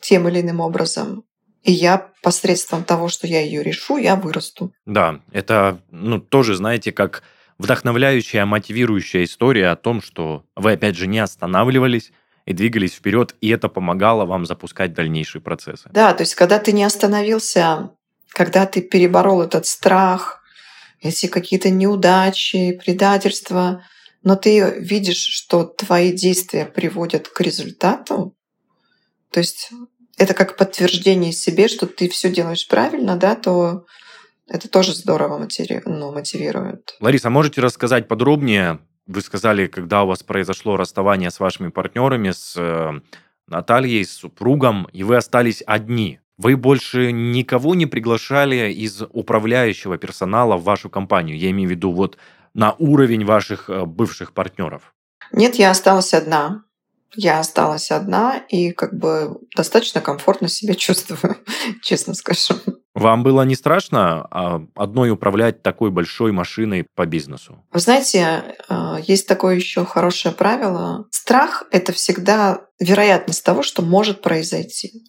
тем 0.00 0.28
или 0.28 0.40
иным 0.40 0.60
образом. 0.60 1.24
И 1.66 1.72
я 1.72 2.12
посредством 2.22 2.84
того, 2.84 3.08
что 3.08 3.26
я 3.26 3.40
ее 3.40 3.64
решу, 3.64 3.96
я 3.96 4.14
вырасту. 4.14 4.72
Да, 4.86 5.20
это 5.32 5.80
ну, 5.90 6.20
тоже, 6.20 6.54
знаете, 6.54 6.92
как 6.92 7.24
вдохновляющая, 7.58 8.46
мотивирующая 8.46 9.24
история 9.24 9.70
о 9.70 9.76
том, 9.76 10.00
что 10.00 10.44
вы, 10.54 10.72
опять 10.72 10.96
же, 10.96 11.08
не 11.08 11.18
останавливались, 11.18 12.12
и 12.44 12.52
двигались 12.52 12.94
вперед, 12.94 13.34
и 13.40 13.48
это 13.48 13.68
помогало 13.68 14.24
вам 14.24 14.46
запускать 14.46 14.94
дальнейшие 14.94 15.42
процессы. 15.42 15.90
Да, 15.92 16.14
то 16.14 16.22
есть 16.22 16.36
когда 16.36 16.60
ты 16.60 16.70
не 16.70 16.84
остановился, 16.84 17.90
когда 18.28 18.66
ты 18.66 18.80
переборол 18.80 19.42
этот 19.42 19.66
страх, 19.66 20.42
эти 21.00 21.26
какие-то 21.26 21.70
неудачи, 21.70 22.80
предательства, 22.84 23.82
но 24.22 24.36
ты 24.36 24.76
видишь, 24.78 25.24
что 25.24 25.64
твои 25.64 26.12
действия 26.12 26.64
приводят 26.64 27.26
к 27.26 27.40
результату, 27.40 28.36
то 29.32 29.40
есть 29.40 29.70
это 30.16 30.34
как 30.34 30.56
подтверждение 30.56 31.32
себе, 31.32 31.68
что 31.68 31.86
ты 31.86 32.08
все 32.08 32.30
делаешь 32.30 32.66
правильно, 32.68 33.16
да, 33.16 33.34
то 33.34 33.84
это 34.48 34.68
тоже 34.68 34.94
здорово 34.94 35.38
мотиви... 35.38 35.82
ну, 35.84 36.12
мотивирует. 36.12 36.96
Лариса, 37.00 37.30
можете 37.30 37.60
рассказать 37.60 38.08
подробнее 38.08 38.78
вы 39.06 39.20
сказали, 39.20 39.66
когда 39.66 40.02
у 40.02 40.08
вас 40.08 40.22
произошло 40.22 40.76
расставание 40.76 41.30
с 41.30 41.40
вашими 41.40 41.68
партнерами, 41.68 42.30
с 42.30 42.54
э, 42.56 43.00
Натальей, 43.46 44.04
с 44.04 44.12
супругом, 44.12 44.88
и 44.92 45.04
вы 45.04 45.16
остались 45.16 45.62
одни. 45.66 46.20
Вы 46.36 46.56
больше 46.56 47.12
никого 47.12 47.74
не 47.74 47.86
приглашали 47.86 48.72
из 48.72 49.02
управляющего 49.02 49.96
персонала 49.96 50.56
в 50.56 50.64
вашу 50.64 50.90
компанию? 50.90 51.38
Я 51.38 51.50
имею 51.50 51.68
в 51.68 51.70
виду 51.70 51.92
вот 51.92 52.18
на 52.52 52.72
уровень 52.78 53.24
ваших 53.24 53.70
э, 53.70 53.84
бывших 53.84 54.32
партнеров. 54.32 54.92
Нет, 55.32 55.54
я 55.54 55.70
осталась 55.70 56.12
одна. 56.12 56.64
Я 57.14 57.40
осталась 57.40 57.90
одна 57.90 58.38
и 58.48 58.72
как 58.72 58.94
бы 58.94 59.38
достаточно 59.56 60.00
комфортно 60.00 60.48
себя 60.48 60.74
чувствую, 60.76 61.36
честно 61.82 62.14
скажу. 62.14 62.54
Вам 62.94 63.22
было 63.22 63.42
не 63.42 63.54
страшно 63.54 64.26
а, 64.30 64.66
одной 64.74 65.10
управлять 65.10 65.62
такой 65.62 65.90
большой 65.90 66.32
машиной 66.32 66.86
по 66.94 67.04
бизнесу? 67.04 67.62
Вы 67.70 67.80
знаете, 67.80 68.56
а, 68.68 68.98
есть 69.06 69.28
такое 69.28 69.56
еще 69.56 69.84
хорошее 69.84 70.34
правило. 70.34 71.06
Страх— 71.10 71.64
это 71.70 71.92
всегда 71.92 72.62
вероятность 72.80 73.44
того, 73.44 73.62
что 73.62 73.82
может 73.82 74.22
произойти. 74.22 75.04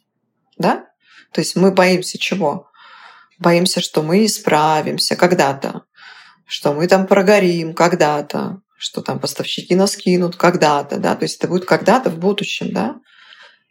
Да? 0.57 0.85
То 1.31 1.39
есть 1.39 1.55
мы 1.55 1.71
боимся 1.71 2.17
чего? 2.17 2.69
Боимся, 3.39 3.79
что 3.79 4.03
мы 4.03 4.25
исправимся 4.25 5.15
когда-то, 5.15 5.83
что 6.45 6.73
мы 6.73 6.87
там 6.87 7.07
прогорим 7.07 7.73
когда-то, 7.73 8.61
что 8.77 9.01
там 9.01 9.19
поставщики 9.19 9.75
нас 9.75 9.97
кинут 9.97 10.35
когда-то, 10.35 10.97
да, 10.97 11.15
то 11.15 11.23
есть 11.23 11.37
это 11.37 11.47
будет 11.47 11.65
когда-то 11.65 12.09
в 12.09 12.17
будущем, 12.17 12.71
да. 12.71 12.95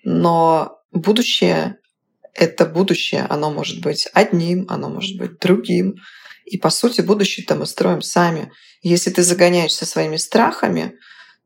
Но 0.04 0.78
будущее 0.92 1.76
это 2.36 2.66
будущее, 2.66 3.26
оно 3.28 3.50
может 3.50 3.80
быть 3.80 4.08
одним, 4.12 4.66
оно 4.68 4.88
может 4.88 5.16
быть 5.16 5.38
другим. 5.40 5.94
И 6.44 6.58
по 6.58 6.70
сути 6.70 7.00
будущее-то 7.00 7.54
мы 7.56 7.66
строим 7.66 8.02
сами. 8.02 8.52
Если 8.82 9.10
ты 9.10 9.22
загоняешься 9.22 9.86
своими 9.86 10.16
страхами, 10.16 10.92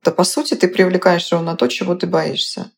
то 0.03 0.11
по 0.11 0.25
сути 0.25 0.55
ты 0.55 0.68
привлекаешь 0.68 1.31
ровно 1.33 1.57
то, 1.57 1.68
чего 1.68 1.94
ты 1.94 2.07
боишься. 2.07 2.73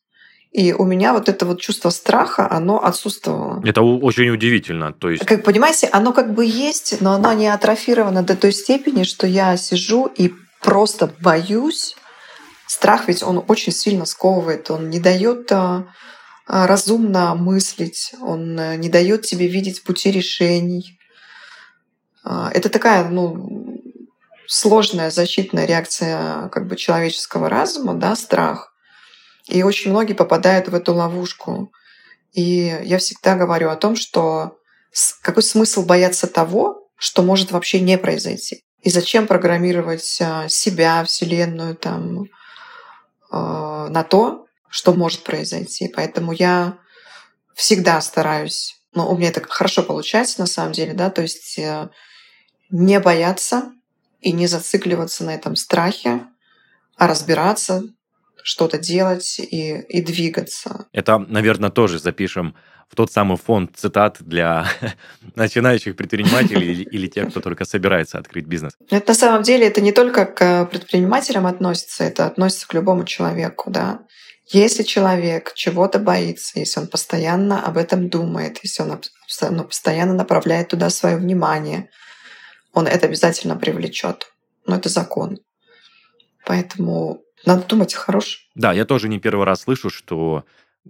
И 0.51 0.71
у 0.71 0.85
меня 0.85 1.13
вот 1.13 1.29
это 1.29 1.47
вот 1.47 1.59
чувство 1.59 1.89
страха, 1.89 2.47
оно 2.49 2.83
отсутствовало. 2.83 3.61
Это 3.65 3.81
очень 3.81 4.29
удивительно. 4.29 4.93
То 4.93 5.09
есть... 5.09 5.25
Как 5.25 5.43
понимаете, 5.43 5.89
оно 5.91 6.13
как 6.13 6.35
бы 6.35 6.45
есть, 6.45 7.01
но 7.01 7.13
оно 7.13 7.33
не 7.33 7.47
атрофировано 7.47 8.21
до 8.21 8.37
той 8.37 8.53
степени, 8.53 9.03
что 9.03 9.25
я 9.25 9.57
сижу 9.57 10.05
и 10.05 10.31
просто 10.63 11.13
боюсь. 11.19 11.95
Страх 12.67 13.07
ведь 13.07 13.21
он 13.21 13.43
очень 13.47 13.73
сильно 13.73 14.05
сковывает, 14.05 14.71
он 14.71 14.89
не 14.89 14.99
дает 14.99 15.51
а, 15.51 15.87
а, 16.47 16.65
разумно 16.65 17.35
мыслить, 17.35 18.15
он 18.21 18.57
э, 18.59 18.77
не 18.77 18.89
дает 18.89 19.23
тебе 19.23 19.47
видеть 19.47 19.83
пути 19.83 20.11
решений. 20.11 20.97
А, 22.23 22.49
это 22.51 22.69
такая, 22.69 23.09
ну, 23.09 23.81
сложная 24.47 25.11
защитная 25.11 25.65
реакция 25.65 26.47
как 26.49 26.67
бы 26.67 26.75
человеческого 26.75 27.49
разума, 27.49 27.93
да, 27.93 28.15
страх. 28.15 28.73
И 29.47 29.61
очень 29.61 29.91
многие 29.91 30.13
попадают 30.13 30.69
в 30.69 30.75
эту 30.75 30.93
ловушку. 30.93 31.71
И 32.31 32.79
я 32.83 32.97
всегда 32.97 33.35
говорю 33.35 33.69
о 33.69 33.75
том, 33.75 33.95
что 33.95 34.57
какой 35.21 35.43
смысл 35.43 35.85
бояться 35.85 36.27
того, 36.27 36.89
что 36.97 37.21
может 37.23 37.51
вообще 37.51 37.81
не 37.81 37.97
произойти. 37.97 38.63
И 38.83 38.89
зачем 38.89 39.27
программировать 39.27 40.19
а, 40.21 40.47
себя, 40.47 41.03
Вселенную 41.03 41.75
там, 41.75 42.25
на 43.31 44.03
то, 44.03 44.45
что 44.69 44.93
может 44.93 45.23
произойти. 45.23 45.87
Поэтому 45.87 46.31
я 46.33 46.77
всегда 47.53 48.01
стараюсь, 48.01 48.81
ну, 48.93 49.07
у 49.07 49.17
меня 49.17 49.29
это 49.29 49.41
хорошо 49.47 49.83
получается 49.83 50.39
на 50.39 50.47
самом 50.47 50.71
деле, 50.71 50.93
да, 50.93 51.09
то 51.09 51.21
есть 51.21 51.57
э, 51.59 51.89
не 52.69 52.99
бояться 52.99 53.71
и 54.21 54.31
не 54.31 54.47
зацикливаться 54.47 55.23
на 55.23 55.35
этом 55.35 55.55
страхе, 55.55 56.25
а 56.97 57.07
разбираться, 57.07 57.83
что-то 58.43 58.77
делать 58.77 59.39
и, 59.39 59.79
и 59.89 60.01
двигаться. 60.01 60.85
Это, 60.91 61.17
наверное, 61.17 61.69
тоже 61.69 61.99
запишем 61.99 62.55
в 62.89 62.95
тот 62.95 63.11
самый 63.11 63.37
фонд 63.37 63.71
цитат 63.75 64.17
для 64.19 64.67
начинающих 65.35 65.95
предпринимателей 65.95 66.71
или, 66.71 66.83
или 66.83 67.07
тех, 67.07 67.29
кто 67.29 67.41
только 67.41 67.65
собирается 67.65 68.19
открыть 68.19 68.45
бизнес. 68.45 68.73
Это 68.89 69.11
на 69.11 69.15
самом 69.15 69.41
деле 69.41 69.65
это 69.65 69.81
не 69.81 69.91
только 69.91 70.25
к 70.25 70.65
предпринимателям 70.65 71.47
относится, 71.47 72.03
это 72.03 72.27
относится 72.27 72.67
к 72.67 72.73
любому 72.75 73.05
человеку, 73.05 73.71
да. 73.71 74.01
Если 74.51 74.83
человек 74.83 75.53
чего-то 75.55 75.97
боится, 75.97 76.59
если 76.59 76.81
он 76.81 76.87
постоянно 76.87 77.65
об 77.65 77.77
этом 77.77 78.09
думает, 78.09 78.59
если 78.61 78.83
он 78.83 79.01
ну, 79.49 79.63
постоянно 79.63 80.13
направляет 80.13 80.67
туда 80.67 80.89
свое 80.89 81.15
внимание, 81.15 81.89
он 82.73 82.85
это 82.85 83.07
обязательно 83.07 83.55
привлечет. 83.55 84.27
Но 84.67 84.75
это 84.75 84.89
закон. 84.89 85.39
Поэтому 86.45 87.22
надо 87.45 87.65
думать 87.67 87.93
хорош. 87.93 88.47
Да, 88.55 88.73
я 88.73 88.85
тоже 88.85 89.09
не 89.09 89.19
первый 89.19 89.45
раз 89.45 89.61
слышу, 89.61 89.89
что 89.89 90.45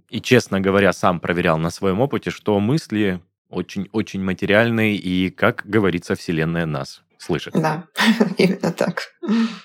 и, 0.08 0.20
честно 0.20 0.60
говоря, 0.60 0.92
сам 0.92 1.20
проверял 1.20 1.58
на 1.58 1.70
своем 1.70 2.00
опыте, 2.00 2.30
что 2.30 2.58
мысли 2.60 3.20
очень-очень 3.48 4.22
материальные, 4.22 4.96
и, 4.96 5.30
как 5.30 5.62
говорится, 5.64 6.16
Вселенная 6.16 6.66
нас 6.66 7.02
слышит. 7.18 7.54
Да, 7.54 7.84
именно 8.38 8.72
так. 8.72 9.14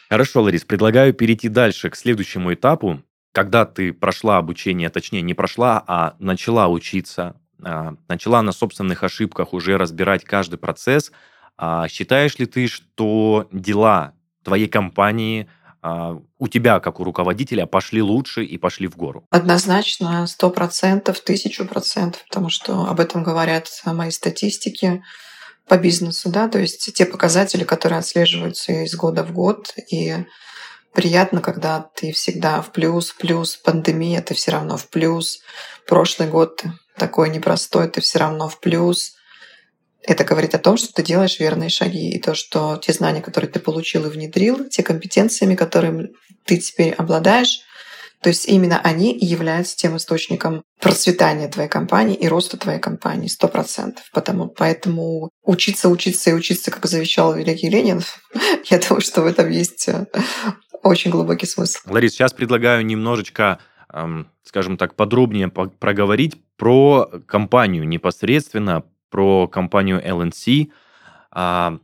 Хорошо, 0.09 0.43
Ларис, 0.43 0.63
предлагаю 0.63 1.13
перейти 1.13 1.49
дальше 1.49 1.89
к 1.89 1.95
следующему 1.95 2.53
этапу. 2.53 3.01
Когда 3.31 3.65
ты 3.65 3.93
прошла 3.93 4.37
обучение, 4.37 4.89
точнее, 4.89 5.21
не 5.21 5.33
прошла, 5.33 5.83
а 5.87 6.15
начала 6.19 6.67
учиться, 6.67 7.35
а, 7.61 7.95
начала 8.07 8.41
на 8.41 8.51
собственных 8.51 9.03
ошибках 9.03 9.53
уже 9.53 9.77
разбирать 9.77 10.23
каждый 10.23 10.57
процесс, 10.57 11.11
а 11.57 11.87
считаешь 11.87 12.37
ли 12.39 12.45
ты, 12.45 12.67
что 12.67 13.47
дела 13.51 14.13
твоей 14.43 14.67
компании– 14.67 15.47
у 15.81 16.47
тебя, 16.47 16.79
как 16.79 16.99
у 16.99 17.03
руководителя, 17.03 17.65
пошли 17.65 18.01
лучше 18.01 18.43
и 18.43 18.57
пошли 18.57 18.87
в 18.87 18.97
гору? 18.97 19.25
Однозначно, 19.29 20.27
сто 20.27 20.49
процентов, 20.49 21.19
тысячу 21.21 21.65
процентов, 21.65 22.23
потому 22.29 22.49
что 22.49 22.85
об 22.85 22.99
этом 22.99 23.23
говорят 23.23 23.67
мои 23.85 24.11
статистики 24.11 25.03
по 25.67 25.77
бизнесу, 25.77 26.29
да, 26.29 26.47
то 26.47 26.59
есть 26.59 26.93
те 26.93 27.05
показатели, 27.05 27.63
которые 27.63 27.99
отслеживаются 27.99 28.71
из 28.83 28.95
года 28.95 29.23
в 29.23 29.31
год, 29.31 29.73
и 29.91 30.25
приятно, 30.93 31.41
когда 31.41 31.89
ты 31.95 32.11
всегда 32.11 32.61
в 32.61 32.71
плюс, 32.71 33.11
плюс, 33.11 33.55
пандемия, 33.55 34.21
ты 34.21 34.33
все 34.33 34.51
равно 34.51 34.77
в 34.77 34.89
плюс, 34.89 35.41
прошлый 35.87 36.27
год 36.27 36.63
такой 36.97 37.29
непростой, 37.29 37.87
ты 37.87 38.01
все 38.01 38.19
равно 38.19 38.49
в 38.49 38.59
плюс, 38.59 39.13
это 40.03 40.23
говорит 40.23 40.55
о 40.55 40.59
том, 40.59 40.77
что 40.77 40.93
ты 40.93 41.03
делаешь 41.03 41.39
верные 41.39 41.69
шаги. 41.69 42.09
И 42.11 42.19
то, 42.19 42.33
что 42.33 42.77
те 42.77 42.93
знания, 42.93 43.21
которые 43.21 43.51
ты 43.51 43.59
получил 43.59 44.05
и 44.05 44.09
внедрил, 44.09 44.67
те 44.69 44.83
компетенциями, 44.83 45.55
которыми 45.55 46.11
ты 46.45 46.57
теперь 46.57 46.93
обладаешь, 46.93 47.61
То 48.21 48.29
есть 48.29 48.49
именно 48.49 48.81
они 48.81 49.17
являются 49.17 49.77
тем 49.77 49.95
источником 49.95 50.63
процветания 50.81 51.47
твоей 51.47 51.69
компании 51.69 52.15
и 52.15 52.27
роста 52.27 52.57
твоей 52.57 52.79
компании 52.79 53.27
сто 53.27 53.47
процентов. 53.47 54.03
Потому, 54.11 54.49
поэтому 54.49 55.29
учиться, 55.43 55.87
учиться 55.89 56.31
и 56.31 56.33
учиться, 56.33 56.71
как 56.71 56.85
завещал 56.85 57.33
великий 57.33 57.69
Ленин, 57.69 58.01
я 58.69 58.79
думаю, 58.79 59.01
что 59.01 59.21
в 59.21 59.25
этом 59.25 59.49
есть 59.49 59.87
э, 59.87 60.05
очень 60.83 61.11
глубокий 61.11 61.45
смысл. 61.45 61.79
Ларис, 61.85 62.11
сейчас 62.11 62.33
предлагаю 62.33 62.85
немножечко, 62.85 63.59
скажем 64.43 64.77
так, 64.77 64.95
подробнее 64.95 65.47
проговорить 65.49 66.35
про 66.57 67.05
компанию 67.25 67.87
непосредственно, 67.87 68.83
про 69.09 69.47
компанию 69.47 70.01
LNC. 70.03 70.71
А, 71.31 71.79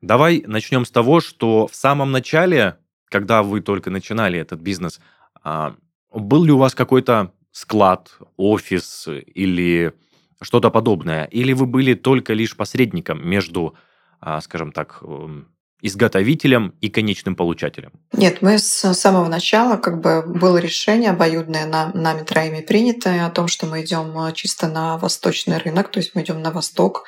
давай 0.00 0.42
начнем 0.46 0.84
с 0.84 0.90
того, 0.90 1.20
что 1.20 1.66
в 1.66 1.74
самом 1.74 2.12
начале, 2.12 2.78
когда 3.08 3.42
вы 3.42 3.60
только 3.60 3.90
начинали 3.90 4.38
этот 4.38 4.60
бизнес, 4.60 5.00
а, 5.42 5.74
был 6.12 6.44
ли 6.44 6.52
у 6.52 6.58
вас 6.58 6.74
какой-то 6.74 7.32
склад, 7.50 8.18
офис 8.36 9.08
или 9.08 9.92
что-то 10.40 10.70
подобное? 10.70 11.24
Или 11.24 11.52
вы 11.52 11.66
были 11.66 11.94
только 11.94 12.32
лишь 12.32 12.56
посредником 12.56 13.26
между, 13.26 13.74
а, 14.20 14.40
скажем 14.40 14.72
так, 14.72 14.98
эм, 15.02 15.48
изготовителем 15.82 16.74
и 16.80 16.88
конечным 16.88 17.36
получателем? 17.36 17.92
Нет, 18.12 18.40
мы 18.40 18.58
с 18.58 18.94
самого 18.94 19.28
начала, 19.28 19.76
как 19.76 20.00
бы 20.00 20.22
было 20.22 20.58
решение 20.58 21.10
обоюдное 21.10 21.66
нам, 21.66 21.90
нами 21.94 22.22
троими 22.22 22.60
принятое 22.60 23.26
о 23.26 23.30
том, 23.30 23.48
что 23.48 23.66
мы 23.66 23.82
идем 23.82 24.16
а, 24.16 24.32
чисто 24.32 24.68
на 24.68 24.96
восточный 24.96 25.58
рынок, 25.58 25.90
то 25.90 25.98
есть 25.98 26.14
мы 26.14 26.22
идем 26.22 26.40
на 26.40 26.52
восток, 26.52 27.04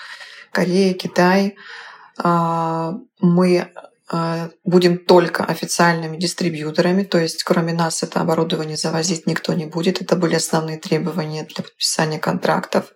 Корея, 0.50 0.94
Китай. 0.94 1.56
Мы 2.16 3.72
а, 4.08 4.50
будем 4.64 4.98
только 4.98 5.44
официальными 5.44 6.16
дистрибьюторами, 6.16 7.04
то 7.04 7.18
есть 7.18 7.42
кроме 7.42 7.72
нас 7.72 8.02
это 8.02 8.20
оборудование 8.20 8.76
завозить 8.76 9.26
никто 9.26 9.54
не 9.54 9.66
будет. 9.66 10.02
Это 10.02 10.14
были 10.14 10.34
основные 10.34 10.78
требования 10.78 11.44
для 11.44 11.64
подписания 11.64 12.18
контрактов. 12.18 12.92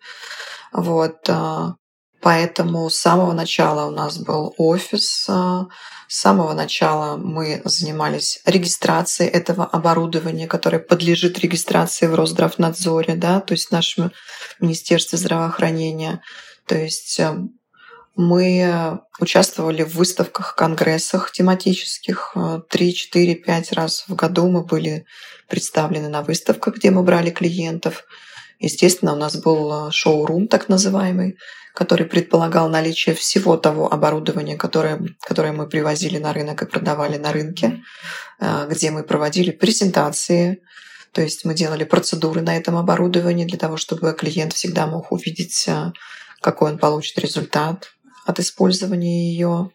Вот. 0.73 1.29
Поэтому 2.21 2.91
с 2.91 2.97
самого 2.97 3.33
начала 3.33 3.87
у 3.87 3.93
нас 3.93 4.19
был 4.19 4.55
офис, 4.59 5.27
а, 5.29 5.67
с 6.09 6.19
самого 6.19 6.53
начала 6.53 7.17
мы 7.17 7.63
занимались 7.65 8.41
регистрацией 8.45 9.31
этого 9.31 9.65
оборудования, 9.65 10.49
которое 10.49 10.81
подлежит 10.81 11.39
регистрации 11.39 12.07
в 12.07 12.15
Росздравнадзоре, 12.15 13.15
да, 13.15 13.41
то 13.41 13.53
есть 13.53 13.69
в 13.69 13.73
нашем 13.73 14.11
Министерстве 14.59 15.19
здравоохранения. 15.19 16.23
То 16.67 16.77
есть 16.77 17.21
мы 18.17 19.01
участвовали 19.21 19.85
в 19.85 19.95
выставках, 19.95 20.57
конгрессах 20.57 21.31
тематических. 21.31 22.35
Три, 22.69 22.93
четыре, 22.93 23.37
пять 23.37 23.73
раз 23.73 24.05
в 24.09 24.15
году 24.17 24.49
мы 24.49 24.65
были 24.65 25.07
представлены 25.47 26.09
на 26.09 26.23
выставках, 26.23 26.77
где 26.77 26.91
мы 26.91 27.05
брали 27.05 27.31
клиентов. 27.31 28.05
Естественно, 28.59 29.13
у 29.13 29.17
нас 29.17 29.37
был 29.37 29.93
шоу-рум 29.93 30.49
так 30.49 30.69
называемый, 30.69 31.39
который 31.79 32.07
предполагал 32.07 32.69
наличие 32.69 33.15
всего 33.15 33.57
того 33.57 33.93
оборудования, 33.93 34.57
которое, 34.57 35.01
которое 35.21 35.53
мы 35.53 35.69
привозили 35.69 36.19
на 36.19 36.33
рынок 36.33 36.61
и 36.61 36.67
продавали 36.67 37.19
на 37.19 37.33
рынке, 37.33 37.85
э, 38.41 38.67
где 38.69 38.91
мы 38.91 39.05
проводили 39.05 39.53
презентации, 39.53 40.61
то 41.13 41.23
есть 41.23 41.45
мы 41.45 41.55
делали 41.55 41.85
процедуры 41.85 42.41
на 42.41 42.57
этом 42.57 42.77
оборудовании 42.77 43.45
для 43.45 43.59
того, 43.59 43.77
чтобы 43.77 44.13
клиент 44.15 44.55
всегда 44.55 44.89
мог 44.89 45.13
увидеть, 45.13 45.67
э, 45.69 45.93
какой 46.41 46.73
он 46.73 46.79
получит 46.79 47.17
результат, 47.21 47.93
от 48.27 48.41
использования 48.41 49.31
ее. 49.31 49.71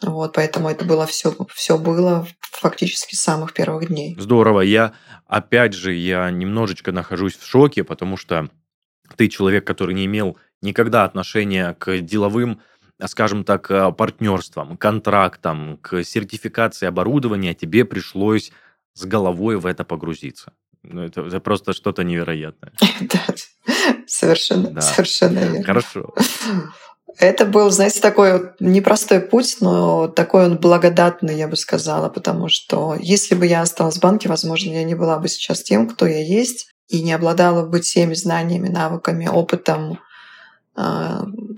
Вот, 0.00 0.32
поэтому 0.32 0.70
это 0.70 0.86
было 0.86 1.06
все, 1.06 1.36
все 1.54 1.76
было 1.76 2.26
фактически 2.40 3.14
с 3.16 3.20
самых 3.20 3.52
первых 3.52 3.88
дней. 3.88 4.16
Здорово. 4.18 4.62
Я, 4.62 4.94
опять 5.26 5.74
же, 5.74 5.92
я 5.92 6.30
немножечко 6.30 6.90
нахожусь 6.90 7.36
в 7.36 7.46
шоке, 7.46 7.84
потому 7.84 8.16
что 8.16 8.48
ты 9.16 9.28
человек, 9.28 9.66
который 9.66 9.94
не 9.94 10.06
имел 10.06 10.38
никогда 10.62 11.04
отношения 11.04 11.74
к 11.74 11.98
деловым, 12.00 12.60
скажем 13.06 13.44
так, 13.44 13.70
э, 13.70 13.92
партнерствам, 13.92 14.76
контрактам, 14.76 15.78
к 15.78 16.02
сертификации 16.02 16.86
оборудования, 16.86 17.54
тебе 17.54 17.84
пришлось 17.84 18.52
с 18.94 19.04
головой 19.04 19.56
в 19.56 19.66
это 19.66 19.84
погрузиться. 19.84 20.52
Ну, 20.82 21.02
это, 21.02 21.22
это 21.22 21.40
просто 21.40 21.72
что-то 21.72 22.02
невероятное. 22.02 22.72
Да, 23.00 23.24
совершенно, 24.06 24.80
совершенно 24.80 25.38
верно. 25.38 25.62
Хорошо. 25.62 26.14
Это 27.18 27.46
был, 27.46 27.70
знаете, 27.70 28.00
такой 28.00 28.52
непростой 28.60 29.20
путь, 29.20 29.56
но 29.60 30.06
такой 30.08 30.46
он 30.46 30.58
благодатный, 30.58 31.36
я 31.36 31.48
бы 31.48 31.56
сказала, 31.56 32.08
потому 32.08 32.48
что 32.48 32.96
если 33.00 33.34
бы 33.34 33.46
я 33.46 33.62
осталась 33.62 33.96
в 33.96 34.00
банке, 34.00 34.28
возможно, 34.28 34.70
я 34.70 34.84
не 34.84 34.94
была 34.94 35.18
бы 35.18 35.28
сейчас 35.28 35.62
тем, 35.62 35.88
кто 35.88 36.06
я 36.06 36.22
есть, 36.22 36.70
и 36.88 37.02
не 37.02 37.12
обладала 37.12 37.66
бы 37.66 37.80
теми 37.80 38.14
знаниями, 38.14 38.68
навыками, 38.68 39.26
опытом, 39.26 39.98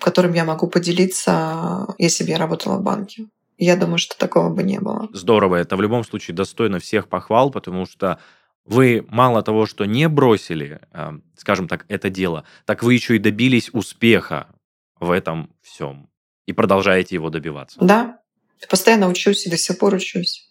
которым 0.00 0.32
я 0.32 0.44
могу 0.44 0.66
поделиться, 0.66 1.86
если 1.98 2.24
бы 2.24 2.30
я 2.30 2.38
работала 2.38 2.78
в 2.78 2.82
банке. 2.82 3.26
Я 3.58 3.76
думаю, 3.76 3.98
что 3.98 4.16
такого 4.16 4.48
бы 4.48 4.62
не 4.62 4.80
было. 4.80 5.08
Здорово. 5.12 5.56
Это 5.56 5.76
в 5.76 5.82
любом 5.82 6.04
случае 6.04 6.34
достойно 6.34 6.78
всех 6.78 7.08
похвал, 7.08 7.50
потому 7.50 7.84
что 7.84 8.18
вы 8.64 9.04
мало 9.08 9.42
того, 9.42 9.66
что 9.66 9.84
не 9.84 10.08
бросили, 10.08 10.80
а, 10.92 11.14
скажем 11.36 11.68
так, 11.68 11.84
это 11.88 12.08
дело, 12.08 12.44
так 12.64 12.82
вы 12.82 12.94
еще 12.94 13.16
и 13.16 13.18
добились 13.18 13.70
успеха 13.72 14.46
в 14.98 15.10
этом 15.10 15.50
всем 15.60 16.08
и 16.46 16.52
продолжаете 16.52 17.16
его 17.16 17.30
добиваться. 17.30 17.78
Да, 17.82 18.18
постоянно 18.68 19.08
учусь 19.08 19.46
и 19.46 19.50
до 19.50 19.56
сих 19.56 19.78
пор 19.78 19.94
учусь. 19.94 20.48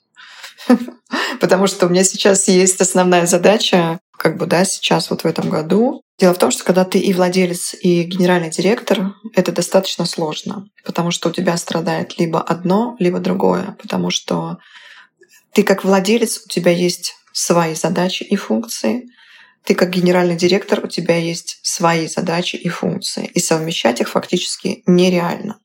Потому 1.39 1.67
что 1.67 1.87
у 1.87 1.89
меня 1.89 2.03
сейчас 2.03 2.47
есть 2.47 2.81
основная 2.81 3.25
задача, 3.25 3.99
как 4.19 4.37
бы, 4.37 4.45
да, 4.45 4.65
сейчас 4.65 5.09
вот 5.09 5.23
в 5.23 5.25
этом 5.25 5.49
году. 5.49 6.01
Дело 6.19 6.33
в 6.33 6.37
том, 6.37 6.51
что 6.51 6.65
когда 6.65 6.83
ты 6.83 6.99
и 6.99 7.13
владелец, 7.13 7.73
и 7.73 8.03
генеральный 8.03 8.49
директор, 8.49 9.13
это 9.33 9.53
достаточно 9.53 10.05
сложно, 10.05 10.65
потому 10.83 11.11
что 11.11 11.29
у 11.29 11.31
тебя 11.31 11.55
страдает 11.55 12.19
либо 12.19 12.41
одно, 12.41 12.97
либо 12.99 13.19
другое, 13.19 13.77
потому 13.81 14.09
что 14.09 14.57
ты 15.53 15.63
как 15.63 15.85
владелец, 15.85 16.41
у 16.45 16.49
тебя 16.49 16.71
есть 16.71 17.15
свои 17.31 17.75
задачи 17.75 18.23
и 18.23 18.35
функции, 18.35 19.05
ты 19.63 19.73
как 19.73 19.89
генеральный 19.89 20.35
директор, 20.35 20.83
у 20.83 20.89
тебя 20.89 21.15
есть 21.15 21.59
свои 21.63 22.07
задачи 22.07 22.57
и 22.57 22.67
функции, 22.67 23.31
и 23.33 23.39
совмещать 23.39 24.01
их 24.01 24.09
фактически 24.09 24.83
нереально. 24.85 25.59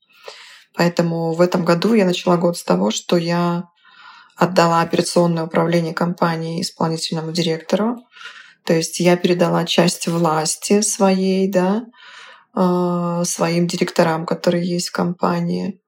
Поэтому 0.76 1.32
в 1.32 1.40
этом 1.40 1.64
году 1.64 1.94
я 1.94 2.04
начала 2.04 2.36
год 2.36 2.56
с 2.56 2.62
того, 2.62 2.92
что 2.92 3.16
я 3.16 3.64
отдала 4.36 4.80
операционное 4.80 5.44
управление 5.44 5.94
компанией 5.94 6.60
исполнительному 6.62 7.32
директору. 7.32 7.98
То 8.64 8.74
есть 8.74 9.00
я 9.00 9.16
передала 9.16 9.64
часть 9.64 10.08
власти 10.08 10.80
своей, 10.80 11.48
да, 11.48 11.84
э, 12.56 13.22
своим 13.24 13.66
директорам, 13.66 14.24
которые 14.26 14.66
есть 14.66 14.88
в 14.88 14.92
компании. 14.92 15.80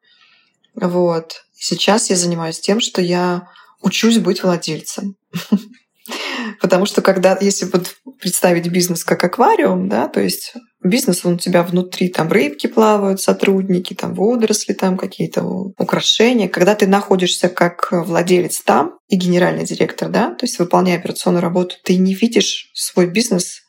Вот. 0.75 1.45
Сейчас 1.55 2.11
я 2.11 2.17
занимаюсь 2.17 2.61
тем, 2.61 2.81
что 2.81 3.01
я 3.01 3.49
учусь 3.81 4.19
быть 4.19 4.43
владельцем. 4.43 5.17
Потому 6.61 6.87
что 6.87 7.03
когда, 7.03 7.37
если 7.41 7.67
вот 7.67 7.97
представить 8.21 8.69
бизнес 8.69 9.05
как 9.05 9.23
аквариум, 9.25 9.89
да, 9.89 10.09
то 10.09 10.21
есть 10.21 10.55
бизнес, 10.83 11.25
он 11.25 11.35
у 11.35 11.39
тебя 11.39 11.63
внутри, 11.63 12.09
там 12.09 12.29
рыбки 12.29 12.67
плавают, 12.67 13.21
сотрудники, 13.21 13.95
там 13.95 14.15
водоросли, 14.15 14.73
там 14.73 14.97
какие-то 14.97 15.43
украшения. 15.45 16.49
Когда 16.49 16.75
ты 16.75 16.87
находишься 16.87 17.49
как 17.49 17.89
владелец 17.91 18.61
там 18.63 18.99
и 19.09 19.17
генеральный 19.17 19.65
директор, 19.65 20.09
да, 20.09 20.31
то 20.31 20.45
есть 20.45 20.59
выполняя 20.59 20.99
операционную 20.99 21.43
работу, 21.43 21.77
ты 21.83 21.97
не 21.97 22.15
видишь 22.15 22.71
свой 22.75 23.07
бизнес 23.07 23.63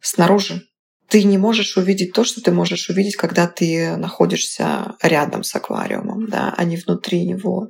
снаружи. 0.00 0.62
Ты 1.08 1.24
не 1.24 1.38
можешь 1.38 1.76
увидеть 1.76 2.12
то, 2.12 2.22
что 2.22 2.40
ты 2.40 2.52
можешь 2.52 2.88
увидеть, 2.88 3.16
когда 3.16 3.48
ты 3.48 3.96
находишься 3.96 4.94
рядом 5.02 5.42
с 5.42 5.54
аквариумом, 5.56 6.28
да, 6.28 6.54
а 6.56 6.64
не 6.64 6.76
внутри 6.76 7.26
него. 7.26 7.68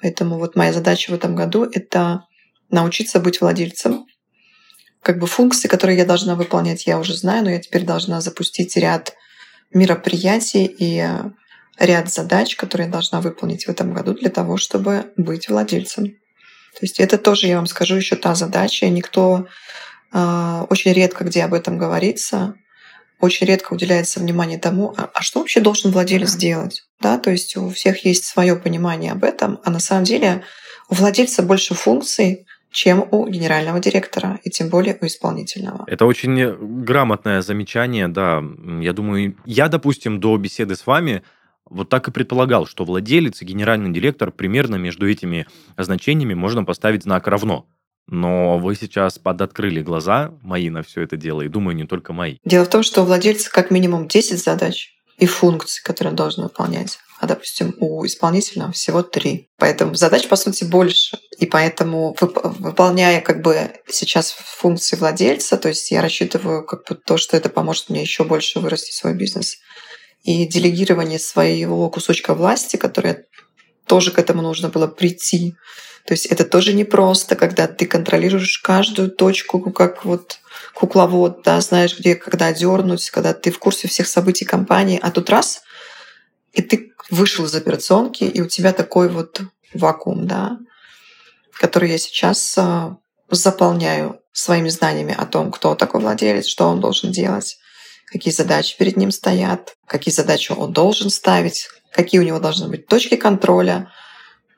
Поэтому 0.00 0.38
вот 0.38 0.56
моя 0.56 0.72
задача 0.72 1.12
в 1.12 1.14
этом 1.14 1.36
году— 1.36 1.62
это 1.72 2.24
научиться 2.72 3.20
быть 3.20 3.40
владельцем. 3.40 4.06
Как 5.02 5.18
бы 5.18 5.26
функции, 5.26 5.68
которые 5.68 5.98
я 5.98 6.04
должна 6.04 6.34
выполнять, 6.34 6.86
я 6.86 6.98
уже 6.98 7.14
знаю, 7.14 7.44
но 7.44 7.50
я 7.50 7.60
теперь 7.60 7.84
должна 7.84 8.20
запустить 8.20 8.76
ряд 8.76 9.14
мероприятий 9.72 10.64
и 10.66 11.04
ряд 11.78 12.10
задач, 12.10 12.56
которые 12.56 12.86
я 12.86 12.92
должна 12.92 13.20
выполнить 13.20 13.66
в 13.66 13.68
этом 13.68 13.92
году 13.92 14.14
для 14.14 14.30
того, 14.30 14.56
чтобы 14.56 15.12
быть 15.16 15.48
владельцем. 15.48 16.06
То 16.06 16.78
есть 16.82 17.00
это 17.00 17.18
тоже, 17.18 17.46
я 17.46 17.56
вам 17.56 17.66
скажу, 17.66 17.96
еще 17.96 18.16
та 18.16 18.34
задача. 18.34 18.88
Никто 18.88 19.46
э, 20.12 20.66
очень 20.70 20.92
редко 20.92 21.24
где 21.24 21.44
об 21.44 21.54
этом 21.54 21.78
говорится, 21.78 22.54
очень 23.20 23.46
редко 23.46 23.72
уделяется 23.74 24.20
внимание 24.20 24.58
тому, 24.58 24.94
а, 24.96 25.10
а 25.12 25.22
что 25.22 25.40
вообще 25.40 25.60
должен 25.60 25.90
владелец 25.90 26.34
делать. 26.34 26.84
Да? 27.00 27.18
То 27.18 27.30
есть 27.30 27.56
у 27.56 27.70
всех 27.70 28.04
есть 28.04 28.24
свое 28.24 28.56
понимание 28.56 29.12
об 29.12 29.24
этом, 29.24 29.60
а 29.64 29.70
на 29.70 29.80
самом 29.80 30.04
деле 30.04 30.42
у 30.88 30.94
владельца 30.94 31.42
больше 31.42 31.74
функций, 31.74 32.46
чем 32.72 33.06
у 33.10 33.28
генерального 33.28 33.78
директора, 33.78 34.40
и 34.42 34.50
тем 34.50 34.68
более 34.70 34.98
у 35.00 35.06
исполнительного. 35.06 35.84
Это 35.86 36.06
очень 36.06 36.82
грамотное 36.84 37.42
замечание, 37.42 38.08
да. 38.08 38.42
Я 38.80 38.92
думаю, 38.92 39.36
я, 39.44 39.68
допустим, 39.68 40.18
до 40.18 40.36
беседы 40.38 40.74
с 40.74 40.86
вами 40.86 41.22
вот 41.68 41.88
так 41.88 42.08
и 42.08 42.10
предполагал, 42.10 42.66
что 42.66 42.84
владелец 42.84 43.40
и 43.42 43.44
генеральный 43.44 43.92
директор 43.92 44.30
примерно 44.32 44.76
между 44.76 45.08
этими 45.08 45.46
значениями 45.78 46.34
можно 46.34 46.64
поставить 46.64 47.04
знак 47.04 47.28
равно. 47.28 47.66
но 48.08 48.58
вы 48.58 48.74
сейчас 48.74 49.18
подоткрыли 49.18 49.80
глаза 49.82 50.32
мои 50.42 50.70
на 50.70 50.82
все 50.82 51.02
это 51.02 51.16
дело, 51.16 51.42
и 51.42 51.48
думаю, 51.48 51.76
не 51.76 51.86
только 51.86 52.12
мои. 52.12 52.36
Дело 52.44 52.64
в 52.64 52.70
том, 52.70 52.82
что 52.82 53.02
у 53.02 53.04
владельца 53.04 53.50
как 53.50 53.70
минимум 53.70 54.08
10 54.08 54.42
задач 54.42 54.92
и 55.18 55.26
функций, 55.26 55.82
которые 55.84 56.10
он 56.10 56.16
должен 56.16 56.44
выполнять. 56.44 56.98
А, 57.22 57.26
допустим, 57.26 57.76
у 57.78 58.04
исполнителя 58.04 58.68
всего 58.72 59.04
три. 59.04 59.48
Поэтому 59.56 59.94
задач, 59.94 60.26
по 60.26 60.34
сути, 60.34 60.64
больше. 60.64 61.20
И 61.38 61.46
поэтому, 61.46 62.16
выполняя 62.18 63.20
как 63.20 63.42
бы 63.42 63.70
сейчас 63.86 64.32
функции 64.32 64.96
владельца, 64.96 65.56
то 65.56 65.68
есть 65.68 65.92
я 65.92 66.02
рассчитываю 66.02 66.66
как 66.66 66.80
бы 66.88 66.96
то, 66.96 67.16
что 67.18 67.36
это 67.36 67.48
поможет 67.48 67.90
мне 67.90 68.00
еще 68.00 68.24
больше 68.24 68.58
вырасти 68.58 68.90
свой 68.90 69.14
бизнес. 69.14 69.58
И 70.24 70.48
делегирование 70.48 71.20
своего 71.20 71.88
кусочка 71.90 72.34
власти, 72.34 72.76
которое 72.76 73.26
тоже 73.86 74.10
к 74.10 74.18
этому 74.18 74.42
нужно 74.42 74.68
было 74.68 74.88
прийти. 74.88 75.54
То 76.04 76.14
есть 76.14 76.26
это 76.26 76.44
тоже 76.44 76.72
непросто, 76.72 77.36
когда 77.36 77.68
ты 77.68 77.86
контролируешь 77.86 78.58
каждую 78.58 79.12
точку, 79.12 79.60
как 79.70 80.04
вот 80.04 80.40
кукловод, 80.74 81.42
да, 81.44 81.60
знаешь, 81.60 81.96
где, 81.96 82.16
когда 82.16 82.52
дернуть, 82.52 83.10
когда 83.10 83.32
ты 83.32 83.52
в 83.52 83.60
курсе 83.60 83.86
всех 83.86 84.08
событий 84.08 84.44
компании, 84.44 84.98
а 85.00 85.12
тут 85.12 85.30
раз, 85.30 85.62
и 86.52 86.60
ты 86.60 86.91
вышел 87.10 87.44
из 87.44 87.54
операционки, 87.54 88.24
и 88.24 88.40
у 88.40 88.46
тебя 88.46 88.72
такой 88.72 89.08
вот 89.08 89.40
вакуум, 89.74 90.26
да, 90.26 90.58
который 91.52 91.90
я 91.90 91.98
сейчас 91.98 92.56
а, 92.58 92.96
заполняю 93.30 94.20
своими 94.32 94.68
знаниями 94.68 95.14
о 95.16 95.26
том, 95.26 95.50
кто 95.50 95.74
такой 95.74 96.00
владелец, 96.00 96.46
что 96.46 96.66
он 96.68 96.80
должен 96.80 97.12
делать, 97.12 97.58
какие 98.06 98.32
задачи 98.32 98.76
перед 98.78 98.96
ним 98.96 99.10
стоят, 99.10 99.76
какие 99.86 100.12
задачи 100.12 100.52
он 100.52 100.72
должен 100.72 101.10
ставить, 101.10 101.68
какие 101.90 102.20
у 102.20 102.24
него 102.24 102.38
должны 102.38 102.68
быть 102.68 102.86
точки 102.86 103.16
контроля, 103.16 103.90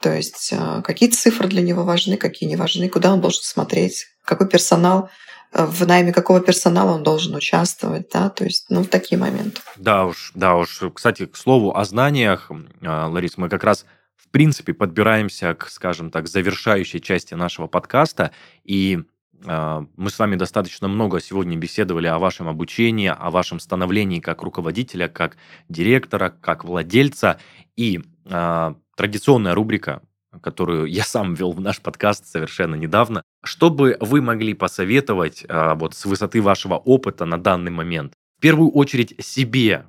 то 0.01 0.15
есть 0.15 0.53
а, 0.53 0.83
какие 0.83 1.09
цифры 1.11 1.49
для 1.49 1.63
него 1.63 1.85
важны, 1.85 2.17
какие 2.17 2.49
не 2.49 2.57
важны, 2.57 2.89
куда 2.89 3.13
он 3.13 3.21
должен 3.21 3.43
смотреть, 3.43 4.07
какой 4.25 4.49
персонал, 4.49 5.09
в 5.55 5.87
найме 5.87 6.13
какого 6.13 6.41
персонала 6.41 6.95
он 6.95 7.03
должен 7.03 7.35
участвовать, 7.35 8.09
да, 8.13 8.29
то 8.29 8.45
есть, 8.45 8.67
ну, 8.71 8.85
такие 8.85 9.19
моменты. 9.19 9.61
Да 9.77 10.07
уж, 10.07 10.33
да 10.35 10.57
уж. 10.57 10.83
Кстати, 10.93 11.27
к 11.27 11.37
слову 11.37 11.77
о 11.77 11.85
знаниях, 11.85 12.51
а, 12.83 13.09
Ларис, 13.09 13.39
мы 13.39 13.49
как 13.49 13.63
раз 13.63 13.87
в 14.17 14.29
принципе 14.31 14.75
подбираемся 14.75 15.55
к, 15.55 15.69
скажем 15.71 16.11
так, 16.11 16.27
завершающей 16.27 17.01
части 17.01 17.35
нашего 17.35 17.69
подкаста, 17.69 18.33
и 18.65 19.05
а, 19.47 19.87
мы 19.97 20.11
с 20.11 20.19
вами 20.19 20.35
достаточно 20.35 20.89
много 20.89 21.21
сегодня 21.21 21.57
беседовали 21.57 22.09
о 22.09 22.19
вашем 22.19 22.49
обучении, 22.49 23.09
о 23.17 23.31
вашем 23.31 23.61
становлении 23.61 24.19
как 24.19 24.43
руководителя, 24.43 25.09
как 25.09 25.37
директора, 25.69 26.31
как 26.31 26.65
владельца. 26.65 27.39
И 27.77 28.01
э, 28.27 28.75
традиционная 28.97 29.55
рубрика, 29.55 30.03
которую 30.41 30.87
я 30.87 31.05
сам 31.05 31.35
ввел 31.35 31.53
в 31.53 31.61
наш 31.61 31.81
подкаст 31.81 32.27
совершенно 32.27 32.75
недавно. 32.75 33.23
Что 33.45 33.71
бы 33.71 33.97
вы 34.01 34.23
могли 34.23 34.55
посоветовать 34.55 35.45
э, 35.49 35.75
вот 35.75 35.95
с 35.95 36.05
высоты 36.05 36.43
вашего 36.43 36.75
опыта 36.75 37.25
на 37.25 37.39
данный 37.39 37.71
момент? 37.71 38.13
В 38.39 38.41
первую 38.41 38.71
очередь 38.71 39.15
себе, 39.25 39.87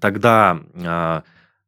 тогда 0.00 0.60
э, 0.74 1.22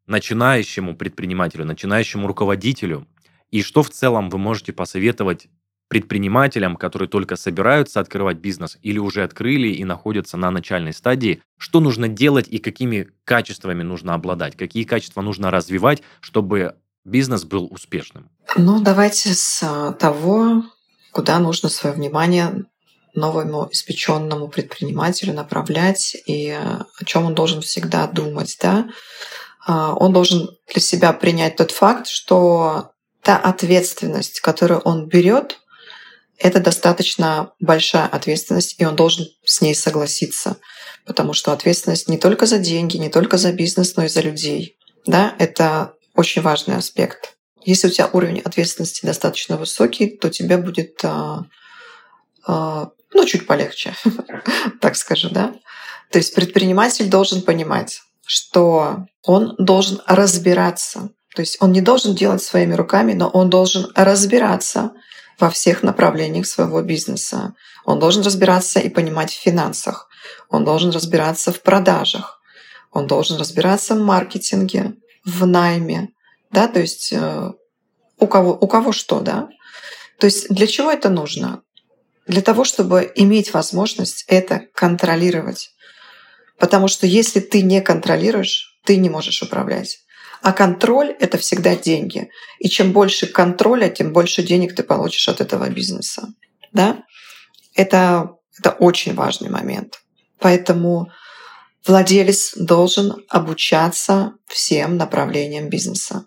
начинающему 0.07 0.97
предпринимателю, 0.97 1.65
начинающему 1.65 2.27
руководителю, 2.27 3.07
и 3.51 3.63
что 3.63 3.83
в 3.83 3.91
целом 3.91 4.31
вы 4.31 4.39
можете 4.39 4.73
посоветовать 4.73 5.49
предпринимателям, 5.89 6.77
которые 6.77 7.09
только 7.09 7.37
собираются 7.37 8.01
открывать 8.01 8.37
бизнес 8.39 8.79
или 8.83 8.99
уже 8.99 9.23
открыли 9.23 9.69
и 9.69 9.85
находятся 9.85 10.37
на 10.37 10.51
начальной 10.51 10.93
стадии, 10.93 11.43
что 11.59 11.81
нужно 11.81 12.09
делать 12.09 12.47
и 12.49 12.59
какими 12.59 13.09
качествами 13.25 13.83
нужно 13.83 14.15
обладать, 14.15 14.57
какие 14.57 14.85
качества 14.85 15.23
нужно 15.23 15.51
развивать, 15.51 16.03
чтобы 16.21 16.77
бизнес 17.09 17.45
был 17.45 17.67
успешным? 17.71 18.31
Ну, 18.57 18.81
давайте 18.81 19.35
с 19.35 19.61
а, 19.63 19.93
того, 19.93 20.63
куда 21.13 21.39
нужно 21.39 21.69
свое 21.69 21.95
внимание 21.95 22.65
новому 23.15 23.69
испеченному 23.71 24.49
предпринимателю 24.49 25.35
направлять 25.35 26.17
и 26.27 26.51
а, 26.51 26.87
о 26.99 27.05
чем 27.05 27.25
он 27.25 27.35
должен 27.35 27.61
всегда 27.61 28.07
думать, 28.07 28.57
да? 28.61 28.89
А, 29.67 29.95
он 29.95 30.13
должен 30.13 30.49
для 30.73 30.81
себя 30.81 31.13
принять 31.13 31.57
тот 31.57 31.71
факт, 31.71 32.07
что 32.07 32.93
та 33.23 33.37
ответственность, 33.37 34.41
которую 34.41 34.81
он 34.81 35.09
берет, 35.09 35.61
это 36.39 36.61
достаточно 36.61 37.53
большая 37.59 38.07
ответственность, 38.07 38.77
и 38.79 38.87
он 38.87 38.95
должен 38.95 39.27
с 39.45 39.61
ней 39.61 39.75
согласиться, 39.75 40.57
потому 41.05 41.33
что 41.33 41.53
ответственность 41.53 42.09
не 42.09 42.17
только 42.17 42.47
за 42.47 42.59
деньги, 42.59 42.97
не 42.97 43.09
только 43.09 43.37
за 43.37 43.53
бизнес, 43.53 43.97
но 43.97 44.05
и 44.05 44.09
за 44.09 44.21
людей. 44.21 44.79
Да, 45.05 45.35
это 45.39 45.95
очень 46.19 46.43
важный 46.43 46.77
аспект. 46.77 47.37
Если 47.65 47.87
у 47.87 47.91
тебя 47.91 48.11
уровень 48.13 48.41
ответственности 48.41 49.07
достаточно 49.07 49.57
высокий, 49.57 50.09
то 50.09 50.31
тебе 50.31 50.57
будет 50.57 50.99
а, 51.05 51.45
а, 52.45 52.91
ну, 53.15 53.25
чуть 53.25 53.47
полегче, 53.47 53.95
так 54.81 54.97
скажу, 54.97 55.31
да. 55.31 55.55
То 56.11 56.19
есть 56.19 56.35
предприниматель 56.35 57.09
должен 57.09 57.43
понимать, 57.43 58.03
что 58.27 59.07
он 59.23 59.55
должен 59.59 60.03
разбираться. 60.07 61.11
То 61.37 61.43
есть 61.43 61.59
он 61.61 61.71
не 61.71 61.83
должен 61.83 62.17
делать 62.17 62.43
своими 62.43 62.75
руками, 62.75 63.13
но 63.13 63.29
он 63.29 63.49
должен 63.49 63.93
разбираться 63.95 64.91
во 65.39 65.51
всех 65.51 65.85
направлениях 65.85 66.47
своего 66.47 66.83
бизнеса. 66.83 67.55
Он 67.85 68.01
должен 68.01 68.25
разбираться 68.25 68.81
и 68.81 68.89
понимать 68.89 69.31
в 69.31 69.41
финансах. 69.41 70.09
Он 70.49 70.65
должен 70.65 70.91
разбираться 70.91 71.53
в 71.53 71.63
продажах. 71.63 72.43
Он 72.91 73.07
должен 73.07 73.39
разбираться 73.39 73.95
в 73.95 74.01
маркетинге, 74.01 74.95
в 75.25 75.47
найме. 75.47 76.09
Да, 76.51 76.69
то 76.69 76.81
есть 76.81 77.13
э, 77.13 77.51
у 78.19 78.27
кого, 78.27 78.57
у 78.61 78.67
кого 78.67 78.93
что, 78.93 79.21
да. 79.21 79.49
То 80.19 80.27
есть 80.27 80.49
для 80.49 80.67
чего 80.67 80.91
это 80.91 81.09
нужно? 81.09 81.63
Для 82.27 82.43
того, 82.43 82.65
чтобы 82.65 83.11
иметь 83.15 83.53
возможность 83.53 84.25
это 84.29 84.67
контролировать. 84.75 85.71
Потому 86.59 86.89
что 86.89 87.07
если 87.07 87.41
ты 87.41 87.63
не 87.63 87.81
контролируешь, 87.81 88.79
ты 88.85 88.97
не 88.97 89.09
можешь 89.09 89.43
управлять. 89.43 90.01
А 90.43 90.53
контроль— 90.53 91.15
это 91.21 91.39
всегда 91.39 91.77
деньги. 91.77 92.31
И 92.59 92.69
чем 92.69 92.93
больше 92.93 93.27
контроля, 93.27 93.89
тем 93.89 94.13
больше 94.13 94.43
денег 94.43 94.75
ты 94.75 94.83
получишь 94.83 95.29
от 95.29 95.41
этого 95.41 95.69
бизнеса. 95.69 96.29
Да? 96.73 97.03
Это, 97.75 98.37
это 98.59 98.71
очень 98.71 99.15
важный 99.15 99.51
момент. 99.51 100.01
Поэтому 100.39 101.11
владелец 101.87 102.55
должен 102.57 103.25
обучаться 103.29 104.35
всем 104.47 104.97
направлениям 104.97 105.69
бизнеса. 105.69 106.27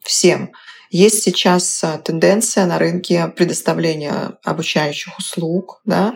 Всем. 0.00 0.52
Есть 0.90 1.22
сейчас 1.22 1.82
э, 1.82 1.98
тенденция 2.04 2.66
на 2.66 2.78
рынке 2.78 3.28
предоставления 3.28 4.38
обучающих 4.44 5.18
услуг, 5.18 5.80
да, 5.84 6.14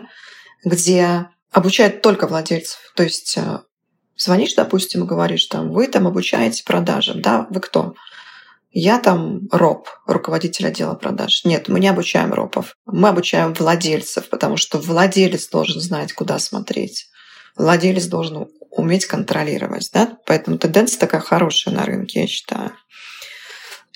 где 0.63 1.27
обучают 1.51 2.01
только 2.01 2.27
владельцев. 2.27 2.79
То 2.95 3.03
есть 3.03 3.37
э, 3.37 3.59
Звонишь, 4.19 4.53
допустим, 4.53 5.03
и 5.03 5.07
говоришь, 5.07 5.45
там, 5.45 5.71
вы 5.71 5.87
там 5.87 6.05
обучаете 6.05 6.65
продажам, 6.65 7.21
да, 7.21 7.47
вы 7.49 7.61
кто? 7.61 7.95
Я 8.69 8.99
там 8.99 9.47
роб, 9.49 9.87
руководитель 10.05 10.67
отдела 10.67 10.93
продаж. 10.93 11.45
Нет, 11.45 11.69
мы 11.69 11.79
не 11.79 11.87
обучаем 11.87 12.33
ропов. 12.33 12.75
Мы 12.85 13.07
обучаем 13.07 13.53
владельцев, 13.53 14.27
потому 14.27 14.57
что 14.57 14.77
владелец 14.77 15.47
должен 15.47 15.79
знать, 15.79 16.11
куда 16.11 16.37
смотреть. 16.37 17.08
Владелец 17.55 18.05
должен 18.05 18.47
уметь 18.71 19.05
контролировать. 19.05 19.89
Да? 19.93 20.17
Поэтому 20.25 20.57
тенденция 20.57 20.99
такая 20.99 21.21
хорошая 21.21 21.73
на 21.73 21.85
рынке, 21.85 22.21
я 22.21 22.27
считаю. 22.27 22.71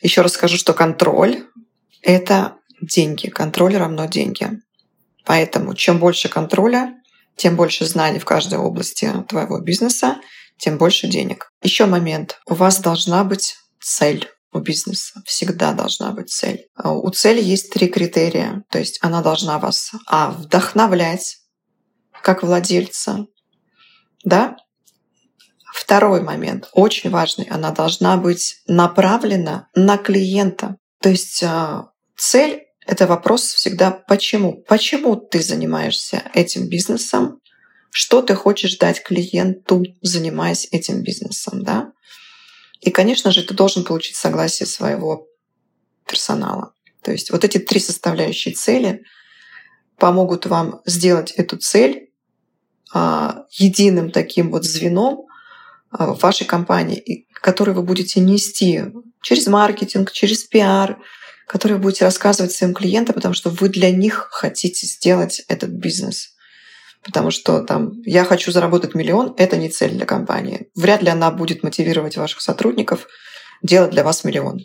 Еще 0.01 0.21
раз 0.21 0.33
скажу, 0.33 0.57
что 0.57 0.73
контроль— 0.73 1.45
это 2.01 2.55
деньги. 2.81 3.27
Контроль 3.29 3.77
равно 3.77 4.05
деньги. 4.05 4.49
Поэтому 5.25 5.73
чем 5.75 5.99
больше 5.99 6.27
контроля, 6.27 6.95
тем 7.35 7.55
больше 7.55 7.85
знаний 7.85 8.19
в 8.19 8.25
каждой 8.25 8.59
области 8.59 9.11
твоего 9.29 9.59
бизнеса, 9.59 10.17
тем 10.57 10.77
больше 10.77 11.07
денег. 11.07 11.51
Еще 11.61 11.85
момент. 11.85 12.39
У 12.45 12.53
вас 12.53 12.79
должна 12.79 13.23
быть 13.23 13.55
цель 13.79 14.29
у 14.51 14.59
бизнеса. 14.59 15.21
Всегда 15.25 15.73
должна 15.73 16.11
быть 16.11 16.29
цель. 16.29 16.67
А 16.75 16.93
у 16.93 17.09
цели 17.09 17.41
есть 17.41 17.71
три 17.71 17.87
критерия. 17.87 18.63
То 18.69 18.79
есть 18.79 18.99
она 19.01 19.21
должна 19.21 19.57
вас, 19.57 19.91
а, 20.07 20.31
вдохновлять, 20.31 21.37
как 22.21 22.43
владельца, 22.43 23.25
да? 24.23 24.57
Второй 25.73 26.21
момент, 26.21 26.69
очень 26.73 27.09
важный, 27.09 27.45
она 27.49 27.71
должна 27.71 28.17
быть 28.17 28.61
направлена 28.67 29.67
на 29.75 29.97
клиента. 29.97 30.77
То 31.01 31.09
есть 31.09 31.43
а, 31.43 31.89
цель 32.15 32.63
это 32.85 33.07
вопрос 33.07 33.41
всегда 33.53 33.91
«почему?». 33.91 34.63
Почему 34.67 35.15
ты 35.15 35.41
занимаешься 35.41 36.23
этим 36.33 36.67
бизнесом? 36.67 37.39
Что 37.91 38.21
ты 38.21 38.35
хочешь 38.35 38.77
дать 38.77 39.03
клиенту, 39.03 39.83
занимаясь 40.01 40.67
этим 40.71 41.01
бизнесом? 41.01 41.63
Да? 41.63 41.91
И, 42.81 42.91
конечно 42.91 43.31
же, 43.31 43.43
ты 43.43 43.53
должен 43.53 43.83
получить 43.83 44.15
согласие 44.15 44.67
своего 44.67 45.27
персонала. 46.07 46.73
То 47.01 47.11
есть 47.11 47.31
вот 47.31 47.43
эти 47.43 47.57
три 47.57 47.79
составляющие 47.79 48.53
цели 48.53 49.03
помогут 49.97 50.45
вам 50.45 50.81
сделать 50.85 51.31
эту 51.31 51.57
цель 51.57 52.11
единым 52.93 54.11
таким 54.11 54.51
вот 54.51 54.65
звеном 54.65 55.25
а, 55.91 56.13
вашей 56.13 56.45
компании, 56.45 57.27
который 57.33 57.73
вы 57.73 57.83
будете 57.83 58.19
нести 58.19 58.83
через 59.21 59.47
маркетинг, 59.47 60.11
через 60.11 60.43
пиар, 60.43 60.99
которые 61.47 61.77
вы 61.77 61.83
будете 61.83 62.05
рассказывать 62.05 62.51
своим 62.51 62.73
клиентам, 62.73 63.15
потому 63.15 63.33
что 63.33 63.49
вы 63.49 63.69
для 63.69 63.91
них 63.91 64.27
хотите 64.31 64.87
сделать 64.87 65.41
этот 65.47 65.69
бизнес. 65.69 66.29
Потому 67.03 67.31
что 67.31 67.61
там 67.61 68.01
я 68.05 68.23
хочу 68.23 68.51
заработать 68.51 68.95
миллион, 68.95 69.33
это 69.37 69.57
не 69.57 69.69
цель 69.69 69.91
для 69.91 70.05
компании. 70.05 70.69
Вряд 70.75 71.01
ли 71.01 71.09
она 71.09 71.31
будет 71.31 71.61
мотивировать 71.61 72.15
ваших 72.15 72.41
сотрудников 72.41 73.07
делать 73.61 73.91
для 73.91 74.03
вас 74.03 74.23
миллион. 74.23 74.61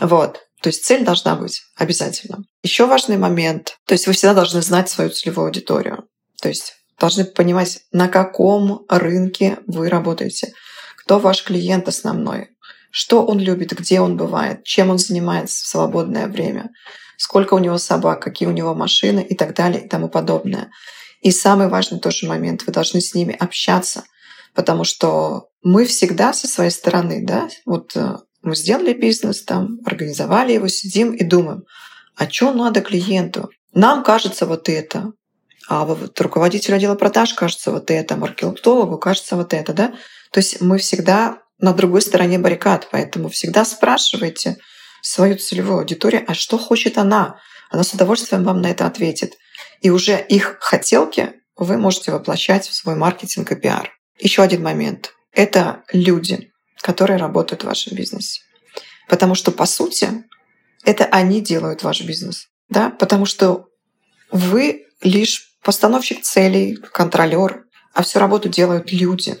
Вот. 0.00 0.40
То 0.62 0.68
есть 0.68 0.84
цель 0.84 1.04
должна 1.04 1.36
быть 1.36 1.62
обязательно. 1.76 2.42
Еще 2.62 2.86
важный 2.86 3.16
момент. 3.16 3.78
То 3.86 3.94
есть 3.94 4.06
вы 4.06 4.12
всегда 4.12 4.34
должны 4.34 4.62
знать 4.62 4.90
свою 4.90 5.10
целевую 5.10 5.46
аудиторию. 5.46 6.04
То 6.42 6.48
есть 6.48 6.74
должны 7.00 7.24
понимать, 7.24 7.80
на 7.92 8.08
каком 8.08 8.84
рынке 8.88 9.58
вы 9.66 9.88
работаете, 9.88 10.52
кто 10.96 11.18
ваш 11.18 11.42
клиент 11.42 11.88
основной, 11.88 12.50
что 12.90 13.24
он 13.24 13.40
любит, 13.40 13.72
где 13.72 14.00
он 14.00 14.16
бывает, 14.16 14.62
чем 14.64 14.90
он 14.90 14.98
занимается 14.98 15.64
в 15.64 15.66
свободное 15.66 16.28
время, 16.28 16.70
сколько 17.16 17.54
у 17.54 17.58
него 17.58 17.78
собак, 17.78 18.22
какие 18.22 18.48
у 18.48 18.52
него 18.52 18.74
машины 18.74 19.20
и 19.20 19.34
так 19.34 19.54
далее 19.54 19.84
и 19.84 19.88
тому 19.88 20.08
подобное. 20.08 20.70
И 21.20 21.32
самый 21.32 21.68
важный 21.68 22.00
тоже 22.00 22.26
момент, 22.26 22.64
вы 22.66 22.72
должны 22.72 23.00
с 23.00 23.14
ними 23.14 23.34
общаться, 23.34 24.04
потому 24.54 24.84
что 24.84 25.48
мы 25.62 25.84
всегда 25.84 26.32
со 26.32 26.46
своей 26.46 26.70
стороны, 26.70 27.24
да, 27.26 27.48
вот 27.66 27.94
э, 27.96 28.16
мы 28.42 28.56
сделали 28.56 28.94
бизнес, 28.94 29.42
там, 29.42 29.78
организовали 29.84 30.52
его, 30.52 30.68
сидим 30.68 31.12
и 31.12 31.24
думаем, 31.24 31.64
а 32.16 32.28
что 32.28 32.52
надо 32.52 32.80
клиенту? 32.80 33.50
Нам 33.72 34.02
кажется 34.02 34.46
вот 34.46 34.68
это, 34.68 35.12
а 35.70 35.84
вот 35.84 36.20
руководителю 36.20 36.74
отдела 36.74 36.96
продаж 36.96 37.32
кажется 37.34 37.70
вот 37.70 37.92
это, 37.92 38.16
маркетологу 38.16 38.98
кажется 38.98 39.36
вот 39.36 39.54
это, 39.54 39.72
да? 39.72 39.94
То 40.32 40.40
есть 40.40 40.60
мы 40.60 40.78
всегда 40.78 41.38
на 41.60 41.72
другой 41.72 42.02
стороне 42.02 42.40
баррикад, 42.40 42.88
поэтому 42.90 43.28
всегда 43.28 43.64
спрашивайте 43.64 44.56
свою 45.00 45.38
целевую 45.38 45.78
аудиторию, 45.78 46.24
а 46.26 46.34
что 46.34 46.58
хочет 46.58 46.98
она? 46.98 47.38
Она 47.70 47.84
с 47.84 47.94
удовольствием 47.94 48.42
вам 48.42 48.60
на 48.60 48.66
это 48.68 48.84
ответит. 48.84 49.36
И 49.80 49.90
уже 49.90 50.20
их 50.20 50.56
хотелки 50.58 51.34
вы 51.54 51.78
можете 51.78 52.10
воплощать 52.10 52.66
в 52.66 52.74
свой 52.74 52.96
маркетинг 52.96 53.52
и 53.52 53.54
пиар. 53.54 53.92
Еще 54.18 54.42
один 54.42 54.64
момент. 54.64 55.12
Это 55.32 55.84
люди, 55.92 56.50
которые 56.80 57.16
работают 57.16 57.62
в 57.62 57.66
вашем 57.66 57.96
бизнесе. 57.96 58.40
Потому 59.08 59.36
что, 59.36 59.52
по 59.52 59.66
сути, 59.66 60.24
это 60.84 61.04
они 61.04 61.40
делают 61.40 61.84
ваш 61.84 62.02
бизнес. 62.02 62.48
Да? 62.68 62.90
Потому 62.90 63.24
что 63.24 63.68
вы 64.32 64.86
лишь 65.00 65.49
постановщик 65.62 66.22
целей, 66.22 66.76
контролер, 66.76 67.64
а 67.92 68.02
всю 68.02 68.18
работу 68.18 68.48
делают 68.48 68.92
люди. 68.92 69.36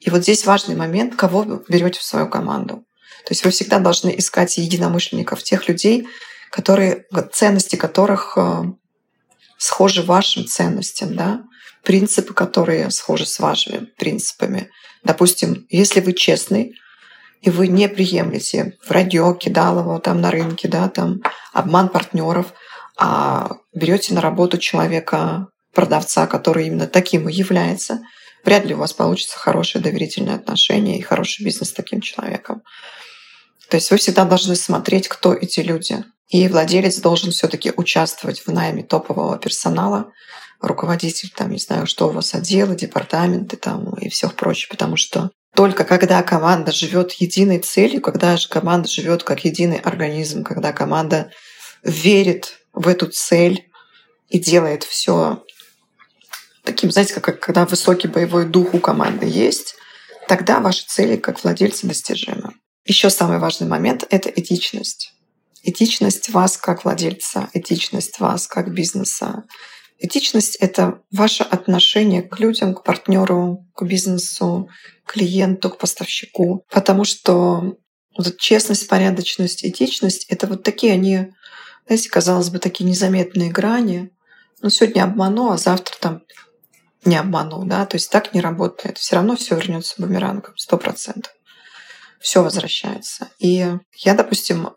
И 0.00 0.10
вот 0.10 0.22
здесь 0.22 0.46
важный 0.46 0.76
момент, 0.76 1.16
кого 1.16 1.42
вы 1.42 1.64
берете 1.68 2.00
в 2.00 2.04
свою 2.04 2.28
команду. 2.28 2.84
То 3.24 3.32
есть 3.32 3.44
вы 3.44 3.50
всегда 3.50 3.78
должны 3.78 4.14
искать 4.16 4.56
единомышленников, 4.58 5.42
тех 5.42 5.68
людей, 5.68 6.06
которые, 6.50 7.06
ценности 7.32 7.76
которых 7.76 8.34
э, 8.36 8.62
схожи 9.58 10.02
вашим 10.02 10.46
ценностям, 10.46 11.16
да? 11.16 11.42
принципы, 11.82 12.34
которые 12.34 12.90
схожи 12.90 13.26
с 13.26 13.38
вашими 13.38 13.86
принципами. 13.96 14.70
Допустим, 15.04 15.66
если 15.70 16.00
вы 16.00 16.12
честный, 16.12 16.74
и 17.42 17.50
вы 17.50 17.68
не 17.68 17.88
приемлете 17.88 18.76
вранье, 18.88 19.36
кидалово 19.38 20.00
там 20.00 20.20
на 20.20 20.32
рынке, 20.32 20.66
да, 20.66 20.88
там 20.88 21.20
обман 21.52 21.88
партнеров, 21.88 22.52
а 22.98 23.58
берете 23.72 24.14
на 24.14 24.20
работу 24.20 24.58
человека, 24.58 25.46
продавца, 25.76 26.26
который 26.26 26.66
именно 26.66 26.86
таким 26.86 27.28
и 27.28 27.32
является, 27.32 28.00
вряд 28.44 28.64
ли 28.64 28.74
у 28.74 28.78
вас 28.78 28.94
получится 28.94 29.38
хорошее 29.38 29.84
доверительное 29.84 30.36
отношение 30.36 30.98
и 30.98 31.02
хороший 31.02 31.44
бизнес 31.44 31.68
с 31.68 31.74
таким 31.74 32.00
человеком. 32.00 32.62
То 33.68 33.76
есть 33.76 33.90
вы 33.90 33.98
всегда 33.98 34.24
должны 34.24 34.56
смотреть, 34.56 35.06
кто 35.06 35.34
эти 35.34 35.60
люди. 35.60 36.02
И 36.28 36.48
владелец 36.48 36.98
должен 37.00 37.30
все-таки 37.30 37.72
участвовать 37.76 38.40
в 38.40 38.48
найме 38.48 38.84
топового 38.84 39.38
персонала, 39.38 40.12
руководитель, 40.62 41.30
там, 41.36 41.50
не 41.50 41.58
знаю, 41.58 41.86
что 41.86 42.08
у 42.08 42.12
вас 42.12 42.34
отделы, 42.34 42.74
департаменты 42.74 43.58
там 43.58 43.94
и 43.96 44.08
все 44.08 44.30
прочее, 44.30 44.68
потому 44.70 44.96
что 44.96 45.30
только 45.54 45.84
когда 45.84 46.22
команда 46.22 46.72
живет 46.72 47.12
единой 47.12 47.58
целью, 47.58 48.00
когда 48.00 48.38
же 48.38 48.48
команда 48.48 48.88
живет 48.88 49.24
как 49.24 49.44
единый 49.44 49.78
организм, 49.78 50.42
когда 50.42 50.72
команда 50.72 51.30
верит 51.82 52.60
в 52.72 52.88
эту 52.88 53.08
цель 53.08 53.70
и 54.28 54.38
делает 54.38 54.84
все 54.84 55.44
таким, 56.66 56.90
знаете, 56.90 57.14
как 57.14 57.40
когда 57.40 57.64
высокий 57.64 58.08
боевой 58.08 58.44
дух 58.44 58.74
у 58.74 58.78
команды 58.78 59.26
есть, 59.26 59.76
тогда 60.28 60.60
ваши 60.60 60.84
цели 60.86 61.16
как 61.16 61.42
владельца 61.42 61.86
достижимы. 61.86 62.52
Еще 62.84 63.08
самый 63.10 63.38
важный 63.38 63.66
момент— 63.66 64.04
это 64.10 64.28
этичность. 64.28 65.12
Этичность 65.62 66.28
вас 66.28 66.56
как 66.58 66.84
владельца, 66.84 67.48
этичность 67.54 68.20
вас 68.20 68.46
как 68.46 68.72
бизнеса, 68.72 69.44
Этичность— 69.98 70.56
это 70.60 71.00
ваше 71.10 71.42
отношение 71.42 72.22
к 72.22 72.38
людям, 72.38 72.74
к 72.74 72.82
партнеру, 72.82 73.66
к 73.74 73.82
бизнесу, 73.84 74.68
к 75.04 75.12
клиенту, 75.12 75.70
к 75.70 75.78
поставщику. 75.78 76.66
Потому 76.70 77.04
что 77.04 77.76
вот 78.16 78.36
честность, 78.36 78.88
порядочность, 78.88 79.64
этичность— 79.64 80.26
это 80.28 80.46
вот 80.46 80.62
такие 80.62 80.92
они, 80.92 81.32
знаете, 81.86 82.10
казалось 82.10 82.50
бы, 82.50 82.58
такие 82.58 82.84
незаметные 82.84 83.50
грани. 83.50 84.10
Ну, 84.60 84.68
сегодня 84.68 85.04
обману, 85.04 85.50
а 85.50 85.58
завтра 85.58 85.96
там 85.98 86.22
не 87.06 87.16
обману, 87.16 87.64
да, 87.64 87.86
то 87.86 87.96
есть 87.96 88.10
так 88.10 88.34
не 88.34 88.40
работает. 88.40 88.98
Все 88.98 89.16
равно 89.16 89.36
все 89.36 89.56
вернется 89.56 89.94
бумерангом, 89.98 90.56
сто 90.56 90.76
процентов. 90.76 91.32
Все 92.20 92.42
возвращается. 92.42 93.28
И 93.38 93.66
я, 93.94 94.14
допустим, 94.14 94.70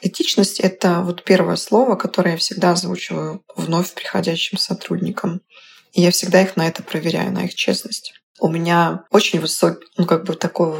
Этичность— 0.00 0.60
это 0.60 1.02
вот 1.02 1.22
первое 1.24 1.56
слово, 1.56 1.96
которое 1.96 2.32
я 2.32 2.36
всегда 2.36 2.72
озвучиваю 2.72 3.42
вновь 3.54 3.92
приходящим 3.92 4.58
сотрудникам. 4.58 5.42
И 5.92 6.00
я 6.00 6.10
всегда 6.10 6.42
их 6.42 6.56
на 6.56 6.66
это 6.66 6.82
проверяю, 6.82 7.32
на 7.32 7.44
их 7.44 7.54
честность. 7.54 8.14
У 8.38 8.48
меня 8.48 9.04
очень 9.10 9.40
высокий, 9.40 9.86
ну 9.96 10.06
как 10.06 10.24
бы 10.24 10.34
такой 10.34 10.72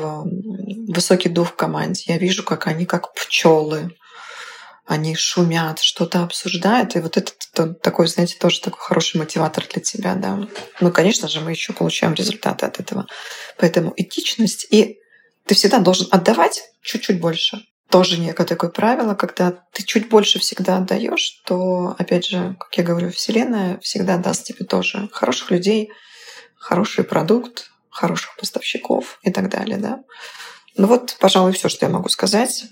высокий 0.92 1.28
дух 1.28 1.50
в 1.50 1.56
команде. 1.56 2.04
Я 2.06 2.18
вижу, 2.18 2.42
как 2.42 2.66
они 2.66 2.86
как 2.86 3.12
пчелы, 3.14 3.94
они 4.86 5.14
шумят, 5.16 5.80
что-то 5.80 6.22
обсуждают. 6.22 6.94
И 6.96 7.00
вот 7.00 7.16
это, 7.16 7.32
такой, 7.74 8.06
знаете, 8.06 8.36
тоже 8.38 8.60
такой 8.60 8.80
хороший 8.80 9.18
мотиватор 9.18 9.66
для 9.72 9.82
тебя, 9.82 10.14
да. 10.14 10.46
Ну, 10.80 10.92
конечно 10.92 11.28
же, 11.28 11.40
мы 11.40 11.50
еще 11.50 11.72
получаем 11.72 12.14
результаты 12.14 12.66
от 12.66 12.78
этого. 12.78 13.06
Поэтому 13.58 13.92
этичность 13.96 14.66
и 14.70 14.98
ты 15.44 15.54
всегда 15.54 15.78
должен 15.78 16.08
отдавать 16.10 16.62
чуть-чуть 16.82 17.20
больше 17.20 17.62
тоже 17.90 18.18
некое 18.18 18.44
такое 18.44 18.70
правило, 18.70 19.14
когда 19.14 19.52
ты 19.72 19.84
чуть 19.84 20.08
больше 20.08 20.38
всегда 20.38 20.78
отдаешь, 20.78 21.40
то, 21.44 21.94
опять 21.98 22.26
же, 22.26 22.56
как 22.58 22.76
я 22.76 22.84
говорю, 22.84 23.10
Вселенная 23.10 23.78
всегда 23.80 24.16
даст 24.16 24.44
тебе 24.44 24.64
тоже 24.64 25.08
хороших 25.12 25.50
людей, 25.50 25.90
хороший 26.56 27.04
продукт, 27.04 27.70
хороших 27.88 28.36
поставщиков 28.36 29.18
и 29.22 29.30
так 29.30 29.48
далее, 29.48 29.78
да. 29.78 30.00
Ну 30.76 30.88
вот, 30.88 31.16
пожалуй, 31.20 31.52
все, 31.52 31.68
что 31.68 31.86
я 31.86 31.92
могу 31.92 32.08
сказать. 32.08 32.64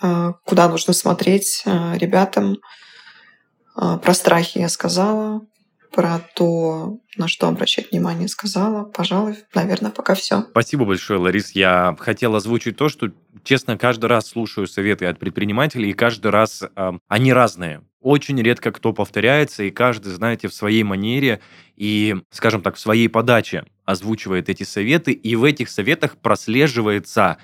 А, 0.00 0.34
куда 0.44 0.68
нужно 0.68 0.92
смотреть 0.92 1.62
а, 1.64 1.96
ребятам. 1.96 2.58
А, 3.74 3.98
про 3.98 4.14
страхи 4.14 4.58
я 4.58 4.68
сказала, 4.68 5.42
про 5.96 6.20
то, 6.34 6.98
на 7.16 7.26
что 7.26 7.48
обращать 7.48 7.90
внимание, 7.90 8.28
сказала. 8.28 8.84
Пожалуй, 8.84 9.36
наверное, 9.54 9.90
пока 9.90 10.14
все. 10.14 10.42
Спасибо 10.50 10.84
большое, 10.84 11.18
Ларис. 11.18 11.52
Я 11.52 11.96
хотел 11.98 12.34
озвучить 12.34 12.76
то, 12.76 12.90
что, 12.90 13.08
честно, 13.44 13.78
каждый 13.78 14.06
раз 14.06 14.28
слушаю 14.28 14.66
советы 14.66 15.06
от 15.06 15.18
предпринимателей, 15.18 15.90
и 15.90 15.94
каждый 15.94 16.30
раз 16.30 16.62
э, 16.62 16.92
они 17.08 17.32
разные. 17.32 17.82
Очень 18.00 18.40
редко 18.42 18.72
кто 18.72 18.92
повторяется, 18.92 19.62
и 19.62 19.70
каждый, 19.70 20.12
знаете, 20.12 20.48
в 20.48 20.54
своей 20.54 20.82
манере 20.82 21.40
и, 21.76 22.16
скажем 22.30 22.60
так, 22.60 22.76
в 22.76 22.80
своей 22.80 23.08
подаче 23.08 23.64
озвучивает 23.86 24.50
эти 24.50 24.64
советы, 24.64 25.12
и 25.12 25.34
в 25.34 25.44
этих 25.44 25.70
советах 25.70 26.18
прослеживается 26.18 27.38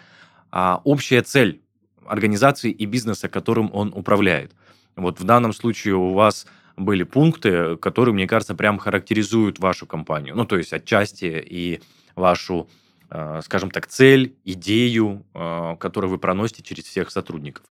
э, 0.52 0.76
общая 0.84 1.22
цель 1.22 1.62
организации 2.06 2.70
и 2.70 2.86
бизнеса, 2.86 3.28
которым 3.28 3.70
он 3.72 3.92
управляет. 3.94 4.52
Вот 4.96 5.20
в 5.20 5.24
данном 5.24 5.52
случае 5.52 5.94
у 5.96 6.12
вас 6.12 6.46
были 6.76 7.02
пункты, 7.02 7.76
которые, 7.76 8.14
мне 8.14 8.26
кажется, 8.26 8.54
прям 8.54 8.78
характеризуют 8.78 9.58
вашу 9.58 9.86
компанию. 9.86 10.34
Ну, 10.36 10.44
то 10.44 10.56
есть 10.56 10.72
отчасти 10.72 11.44
и 11.44 11.80
вашу, 12.14 12.68
э, 13.10 13.40
скажем 13.44 13.70
так, 13.70 13.86
цель, 13.86 14.34
идею, 14.44 15.24
э, 15.34 15.76
которую 15.78 16.10
вы 16.10 16.18
проносите 16.18 16.62
через 16.62 16.84
всех 16.84 17.10
сотрудников. 17.10 17.64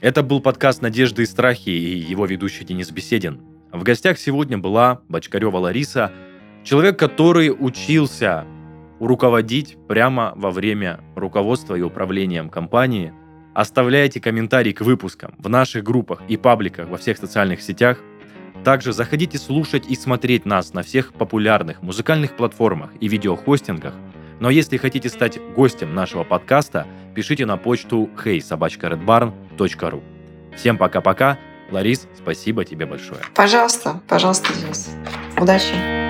Это 0.00 0.24
был 0.24 0.40
подкаст 0.40 0.82
«Надежды 0.82 1.22
и 1.22 1.26
страхи» 1.26 1.70
и 1.70 1.96
его 1.96 2.26
ведущий 2.26 2.64
Денис 2.64 2.90
Беседин. 2.90 3.40
В 3.70 3.84
гостях 3.84 4.18
сегодня 4.18 4.58
была 4.58 5.00
Бочкарева 5.08 5.58
Лариса, 5.58 6.12
человек, 6.64 6.98
который 6.98 7.50
учился 7.50 8.46
руководить 9.00 9.76
прямо 9.88 10.32
во 10.36 10.50
время 10.50 11.00
руководства 11.16 11.74
и 11.74 11.82
управлением 11.82 12.48
компании. 12.48 13.12
Оставляйте 13.54 14.20
комментарии 14.20 14.72
к 14.72 14.80
выпускам 14.80 15.34
в 15.38 15.48
наших 15.48 15.82
группах 15.82 16.22
и 16.28 16.36
пабликах 16.36 16.88
во 16.88 16.96
всех 16.96 17.18
социальных 17.18 17.62
сетях. 17.62 17.98
Также 18.64 18.92
заходите 18.92 19.38
слушать 19.38 19.84
и 19.88 19.96
смотреть 19.96 20.46
нас 20.46 20.72
на 20.72 20.82
всех 20.82 21.12
популярных 21.14 21.82
музыкальных 21.82 22.36
платформах 22.36 22.90
и 23.00 23.08
видеохостингах, 23.08 23.94
Но 24.40 24.50
если 24.50 24.76
хотите 24.76 25.08
стать 25.08 25.38
гостем 25.54 25.94
нашего 25.94 26.24
подкаста, 26.24 26.86
пишите 27.14 27.46
на 27.46 27.56
почту 27.56 28.10
heysobachkaredbarn.ru. 28.24 30.02
Всем 30.56 30.78
пока-пока. 30.78 31.38
Ларис, 31.70 32.08
спасибо 32.16 32.64
тебе 32.64 32.86
большое. 32.86 33.20
Пожалуйста, 33.34 34.00
пожалуйста, 34.08 34.52
Денис. 34.52 34.90
Удачи. 35.38 36.01